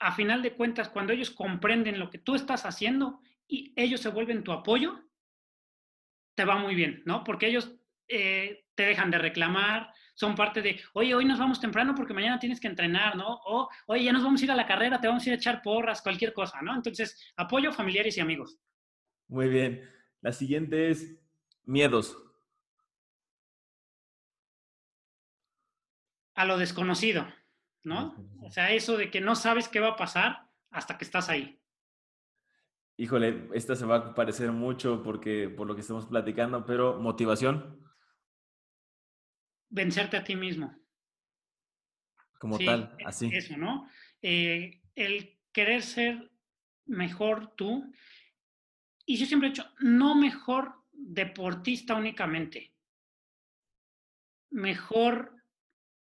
a 0.00 0.12
final 0.12 0.42
de 0.42 0.54
cuentas, 0.54 0.88
cuando 0.88 1.12
ellos 1.12 1.30
comprenden 1.30 2.00
lo 2.00 2.10
que 2.10 2.18
tú 2.18 2.34
estás 2.34 2.66
haciendo 2.66 3.20
y 3.48 3.72
ellos 3.76 4.00
se 4.00 4.10
vuelven 4.10 4.44
tu 4.44 4.52
apoyo, 4.52 5.00
te 6.34 6.44
va 6.44 6.56
muy 6.56 6.74
bien, 6.74 7.02
¿no? 7.06 7.24
Porque 7.24 7.46
ellos 7.46 7.72
eh, 8.08 8.66
te 8.74 8.84
dejan 8.84 9.10
de 9.10 9.18
reclamar, 9.18 9.92
son 10.14 10.34
parte 10.34 10.62
de, 10.62 10.80
oye, 10.94 11.14
hoy 11.14 11.24
nos 11.24 11.38
vamos 11.38 11.60
temprano 11.60 11.94
porque 11.94 12.14
mañana 12.14 12.38
tienes 12.38 12.60
que 12.60 12.68
entrenar, 12.68 13.16
¿no? 13.16 13.40
O, 13.44 13.68
oye, 13.86 14.04
ya 14.04 14.12
nos 14.12 14.22
vamos 14.22 14.40
a 14.40 14.44
ir 14.44 14.50
a 14.50 14.56
la 14.56 14.66
carrera, 14.66 15.00
te 15.00 15.08
vamos 15.08 15.24
a 15.24 15.28
ir 15.28 15.32
a 15.34 15.36
echar 15.36 15.62
porras, 15.62 16.02
cualquier 16.02 16.32
cosa, 16.32 16.60
¿no? 16.62 16.74
Entonces, 16.74 17.32
apoyo 17.36 17.72
familiares 17.72 18.16
y 18.16 18.20
amigos. 18.20 18.58
Muy 19.28 19.48
bien. 19.48 19.88
La 20.20 20.32
siguiente 20.32 20.90
es 20.90 21.18
miedos. 21.64 22.16
A 26.34 26.44
lo 26.44 26.58
desconocido, 26.58 27.26
¿no? 27.82 28.14
O 28.42 28.50
sea, 28.50 28.72
eso 28.72 28.96
de 28.96 29.10
que 29.10 29.20
no 29.20 29.34
sabes 29.36 29.68
qué 29.68 29.80
va 29.80 29.88
a 29.88 29.96
pasar 29.96 30.48
hasta 30.70 30.98
que 30.98 31.04
estás 31.04 31.28
ahí. 31.28 31.60
Híjole, 32.98 33.48
esta 33.52 33.76
se 33.76 33.84
va 33.84 33.96
a 33.96 34.14
parecer 34.14 34.52
mucho 34.52 35.02
porque 35.02 35.50
por 35.50 35.66
lo 35.66 35.74
que 35.74 35.82
estamos 35.82 36.06
platicando, 36.06 36.64
pero 36.64 36.98
motivación. 36.98 37.78
Vencerte 39.68 40.16
a 40.16 40.24
ti 40.24 40.34
mismo. 40.34 40.74
Como 42.38 42.58
tal, 42.58 42.96
así. 43.04 43.28
Eso, 43.32 43.56
¿no? 43.56 43.88
Eh, 44.22 44.82
el 44.94 45.38
querer 45.52 45.82
ser 45.82 46.30
mejor 46.86 47.54
tú. 47.54 47.92
Y 49.04 49.16
yo 49.16 49.26
siempre 49.26 49.48
he 49.48 49.52
dicho, 49.52 49.70
no 49.80 50.14
mejor 50.14 50.74
deportista 50.92 51.94
únicamente. 51.94 52.74
Mejor, 54.50 55.34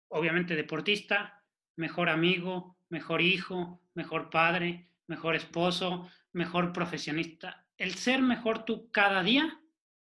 obviamente, 0.09 0.55
deportista, 0.55 1.43
mejor 1.77 2.09
amigo, 2.11 2.79
mejor 2.91 3.23
hijo, 3.23 3.83
mejor 3.95 4.31
padre, 4.31 4.91
mejor 5.07 5.37
esposo, 5.37 6.11
mejor 6.33 6.73
profesionista. 6.73 7.67
El 7.77 7.95
ser 7.95 8.23
mejor 8.23 8.65
tú 8.65 8.91
cada 8.91 9.23
día 9.23 9.61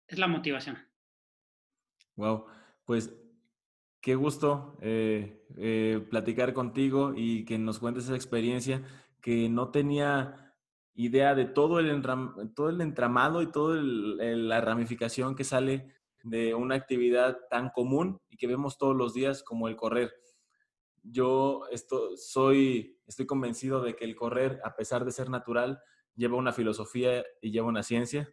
es 0.07 0.19
la 0.19 0.28
motivación. 0.28 0.78
Wow, 2.15 2.45
pues 2.86 3.13
qué 4.01 4.15
gusto 4.15 4.78
eh, 4.82 5.45
eh, 5.57 6.05
platicar 6.09 6.53
contigo 6.53 7.13
y 7.15 7.45
que 7.45 7.57
nos 7.57 7.80
cuentes 7.80 8.05
esa 8.05 8.15
experiencia 8.15 8.82
que 9.21 9.49
no 9.49 9.69
tenía 9.69 10.55
idea 10.93 11.36
de 11.36 11.45
todo 11.45 11.80
el, 11.80 12.01
todo 12.55 12.69
el 12.69 12.82
entramado 12.82 13.41
y 13.41 13.51
toda 13.51 13.80
la 13.82 14.61
ramificación 14.61 15.36
que 15.36 15.43
sale 15.43 15.93
de 16.23 16.55
una 16.55 16.75
actividad 16.75 17.38
tan 17.49 17.69
común 17.69 18.19
y 18.30 18.38
que 18.38 18.47
vemos 18.47 18.78
todos 18.78 18.95
los 18.95 19.13
días 19.13 19.43
como 19.43 19.67
el 19.67 19.75
correr. 19.75 20.11
Yo 21.03 21.63
esto, 21.71 22.17
soy, 22.17 22.99
estoy 23.05 23.28
convencido 23.28 23.82
de 23.82 23.95
que 23.95 24.05
el 24.05 24.15
correr, 24.15 24.59
a 24.63 24.75
pesar 24.75 25.05
de 25.05 25.11
ser 25.11 25.30
natural, 25.30 25.80
lleva 26.18 26.36
una 26.36 26.51
filosofía 26.51 27.24
y 27.41 27.51
lleva 27.51 27.68
una 27.68 27.84
ciencia. 27.84 28.30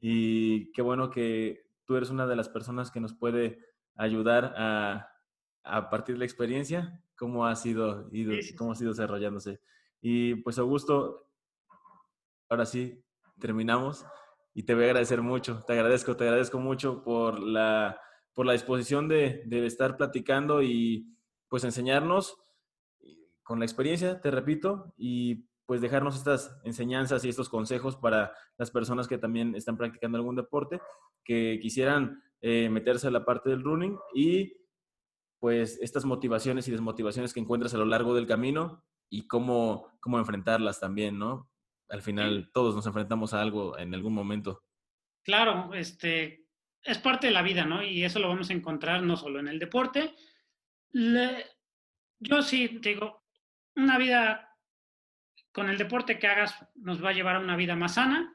Y 0.00 0.70
qué 0.72 0.82
bueno 0.82 1.08
que 1.08 1.70
tú 1.84 1.96
eres 1.96 2.10
una 2.10 2.26
de 2.26 2.36
las 2.36 2.50
personas 2.50 2.90
que 2.90 3.00
nos 3.00 3.14
puede 3.14 3.64
ayudar 3.96 4.54
a, 4.56 5.08
a 5.64 5.88
partir 5.88 6.16
de 6.16 6.20
la 6.20 6.24
experiencia, 6.24 7.02
cómo 7.16 7.46
ha 7.46 7.56
sido, 7.56 8.08
ido, 8.12 8.34
cómo 8.56 8.72
ha 8.72 8.74
sido 8.74 8.90
desarrollándose. 8.90 9.60
Y 10.00 10.36
pues 10.36 10.58
Augusto, 10.58 11.30
ahora 12.48 12.66
sí, 12.66 13.02
terminamos 13.40 14.04
y 14.54 14.64
te 14.64 14.74
voy 14.74 14.84
a 14.84 14.86
agradecer 14.88 15.22
mucho, 15.22 15.62
te 15.66 15.72
agradezco, 15.72 16.16
te 16.16 16.24
agradezco 16.24 16.58
mucho 16.58 17.02
por 17.02 17.40
la, 17.40 18.00
por 18.34 18.46
la 18.46 18.52
disposición 18.52 19.08
de, 19.08 19.42
de 19.46 19.66
estar 19.66 19.96
platicando 19.96 20.62
y 20.62 21.16
pues 21.48 21.64
enseñarnos 21.64 22.36
con 23.42 23.58
la 23.60 23.64
experiencia, 23.64 24.20
te 24.20 24.30
repito, 24.30 24.92
y 24.98 25.47
pues 25.68 25.82
dejarnos 25.82 26.16
estas 26.16 26.58
enseñanzas 26.64 27.22
y 27.26 27.28
estos 27.28 27.50
consejos 27.50 27.94
para 27.94 28.32
las 28.56 28.70
personas 28.70 29.06
que 29.06 29.18
también 29.18 29.54
están 29.54 29.76
practicando 29.76 30.16
algún 30.16 30.34
deporte, 30.34 30.80
que 31.22 31.58
quisieran 31.60 32.22
eh, 32.40 32.70
meterse 32.70 33.06
a 33.06 33.10
la 33.10 33.26
parte 33.26 33.50
del 33.50 33.62
running 33.62 33.98
y 34.14 34.54
pues 35.38 35.78
estas 35.82 36.06
motivaciones 36.06 36.66
y 36.66 36.70
desmotivaciones 36.70 37.34
que 37.34 37.40
encuentras 37.40 37.74
a 37.74 37.76
lo 37.76 37.84
largo 37.84 38.14
del 38.14 38.26
camino 38.26 38.82
y 39.10 39.26
cómo, 39.28 39.92
cómo 40.00 40.18
enfrentarlas 40.18 40.80
también, 40.80 41.18
¿no? 41.18 41.50
Al 41.90 42.00
final 42.00 42.50
todos 42.54 42.74
nos 42.74 42.86
enfrentamos 42.86 43.34
a 43.34 43.42
algo 43.42 43.76
en 43.76 43.94
algún 43.94 44.14
momento. 44.14 44.64
Claro, 45.22 45.74
este, 45.74 46.46
es 46.82 46.96
parte 46.96 47.26
de 47.26 47.34
la 47.34 47.42
vida, 47.42 47.66
¿no? 47.66 47.82
Y 47.82 48.04
eso 48.04 48.20
lo 48.20 48.28
vamos 48.28 48.48
a 48.48 48.54
encontrar 48.54 49.02
no 49.02 49.18
solo 49.18 49.38
en 49.38 49.48
el 49.48 49.58
deporte. 49.58 50.14
yo 50.94 52.42
sí 52.42 52.78
digo, 52.80 53.22
una 53.76 53.98
vida 53.98 54.47
con 55.58 55.68
el 55.68 55.76
deporte 55.76 56.20
que 56.20 56.28
hagas 56.28 56.54
nos 56.76 57.04
va 57.04 57.10
a 57.10 57.12
llevar 57.12 57.34
a 57.34 57.40
una 57.40 57.56
vida 57.56 57.74
más 57.74 57.94
sana 57.94 58.32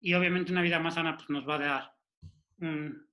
y 0.00 0.14
obviamente 0.14 0.50
una 0.50 0.62
vida 0.62 0.80
más 0.80 0.94
sana 0.94 1.16
pues, 1.16 1.30
nos 1.30 1.48
va 1.48 1.54
a 1.54 1.58
dar 1.60 1.94
un, 2.58 3.08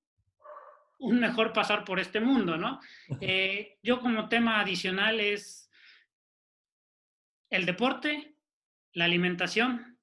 mejor 1.20 1.54
pasar 1.54 1.86
por 1.86 2.00
este 2.00 2.20
mundo, 2.20 2.58
¿no? 2.58 2.82
Eh, 3.22 3.78
yo 3.84 4.00
como 4.00 4.28
tema 4.28 4.60
adicional 4.60 5.20
es 5.20 5.70
el 7.52 7.68
deporte, 7.68 8.40
la 8.94 9.06
alimentación 9.06 10.00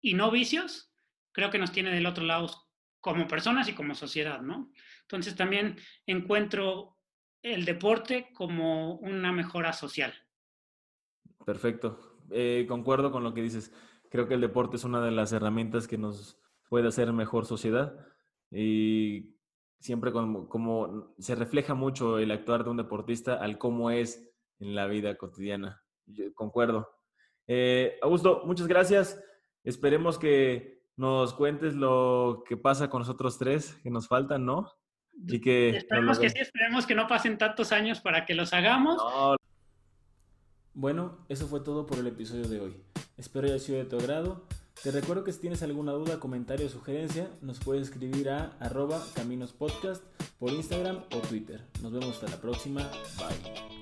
y 0.00 0.14
no 0.14 0.30
vicios, 0.30 0.94
creo 1.30 1.50
que 1.50 1.58
nos 1.58 1.72
tiene 1.72 1.90
del 1.90 2.06
otro 2.06 2.24
lado 2.24 2.48
como 3.00 3.28
personas 3.28 3.68
y 3.68 3.74
como 3.74 3.94
sociedad, 3.94 4.40
¿no? 4.40 4.72
Entonces 5.02 5.36
también 5.36 5.78
encuentro 6.06 6.96
el 7.42 7.66
deporte 7.66 8.32
como 8.32 8.94
una 8.94 9.30
mejora 9.30 9.74
social. 9.74 10.14
Perfecto. 11.44 12.13
Eh, 12.30 12.66
concuerdo 12.68 13.10
con 13.10 13.24
lo 13.24 13.34
que 13.34 13.42
dices. 13.42 13.72
Creo 14.10 14.28
que 14.28 14.34
el 14.34 14.40
deporte 14.40 14.76
es 14.76 14.84
una 14.84 15.04
de 15.04 15.10
las 15.10 15.32
herramientas 15.32 15.88
que 15.88 15.98
nos 15.98 16.38
puede 16.68 16.88
hacer 16.88 17.12
mejor 17.12 17.46
sociedad 17.46 17.94
y 18.50 19.34
siempre 19.78 20.12
como, 20.12 20.48
como 20.48 21.14
se 21.18 21.34
refleja 21.34 21.74
mucho 21.74 22.18
el 22.18 22.30
actuar 22.30 22.64
de 22.64 22.70
un 22.70 22.76
deportista 22.76 23.34
al 23.34 23.58
cómo 23.58 23.90
es 23.90 24.30
en 24.60 24.74
la 24.74 24.86
vida 24.86 25.16
cotidiana. 25.16 25.82
concuerdo. 26.34 26.88
Eh, 27.46 27.98
Augusto, 28.02 28.42
muchas 28.46 28.66
gracias. 28.66 29.22
Esperemos 29.62 30.18
que 30.18 30.82
nos 30.96 31.34
cuentes 31.34 31.74
lo 31.74 32.44
que 32.46 32.56
pasa 32.56 32.88
con 32.88 33.00
nosotros 33.00 33.38
tres 33.38 33.74
que 33.82 33.90
nos 33.90 34.08
faltan, 34.08 34.44
¿no? 34.46 34.70
Y 35.26 35.40
que 35.40 35.70
esperemos 35.70 36.18
que 36.18 36.30
sí, 36.30 36.38
esperemos 36.38 36.86
que 36.86 36.94
no 36.94 37.06
pasen 37.06 37.38
tantos 37.38 37.72
años 37.72 38.00
para 38.00 38.24
que 38.24 38.34
los 38.34 38.52
hagamos. 38.52 39.00
Bueno, 40.74 41.18
eso 41.28 41.46
fue 41.46 41.60
todo 41.60 41.86
por 41.86 41.98
el 41.98 42.06
episodio 42.06 42.48
de 42.48 42.60
hoy. 42.60 42.76
Espero 43.16 43.46
haya 43.46 43.58
sido 43.58 43.78
de 43.78 43.84
tu 43.84 43.96
agrado. 43.96 44.42
Te 44.82 44.90
recuerdo 44.90 45.24
que 45.24 45.32
si 45.32 45.40
tienes 45.40 45.62
alguna 45.62 45.92
duda, 45.92 46.20
comentario 46.20 46.66
o 46.66 46.68
sugerencia, 46.68 47.30
nos 47.40 47.60
puedes 47.60 47.84
escribir 47.84 48.28
a 48.28 48.56
arroba 48.58 49.02
caminospodcast 49.14 50.02
por 50.38 50.52
Instagram 50.52 51.04
o 51.14 51.18
Twitter. 51.18 51.64
Nos 51.80 51.92
vemos 51.92 52.10
hasta 52.10 52.28
la 52.28 52.40
próxima. 52.40 52.90
Bye. 53.16 53.73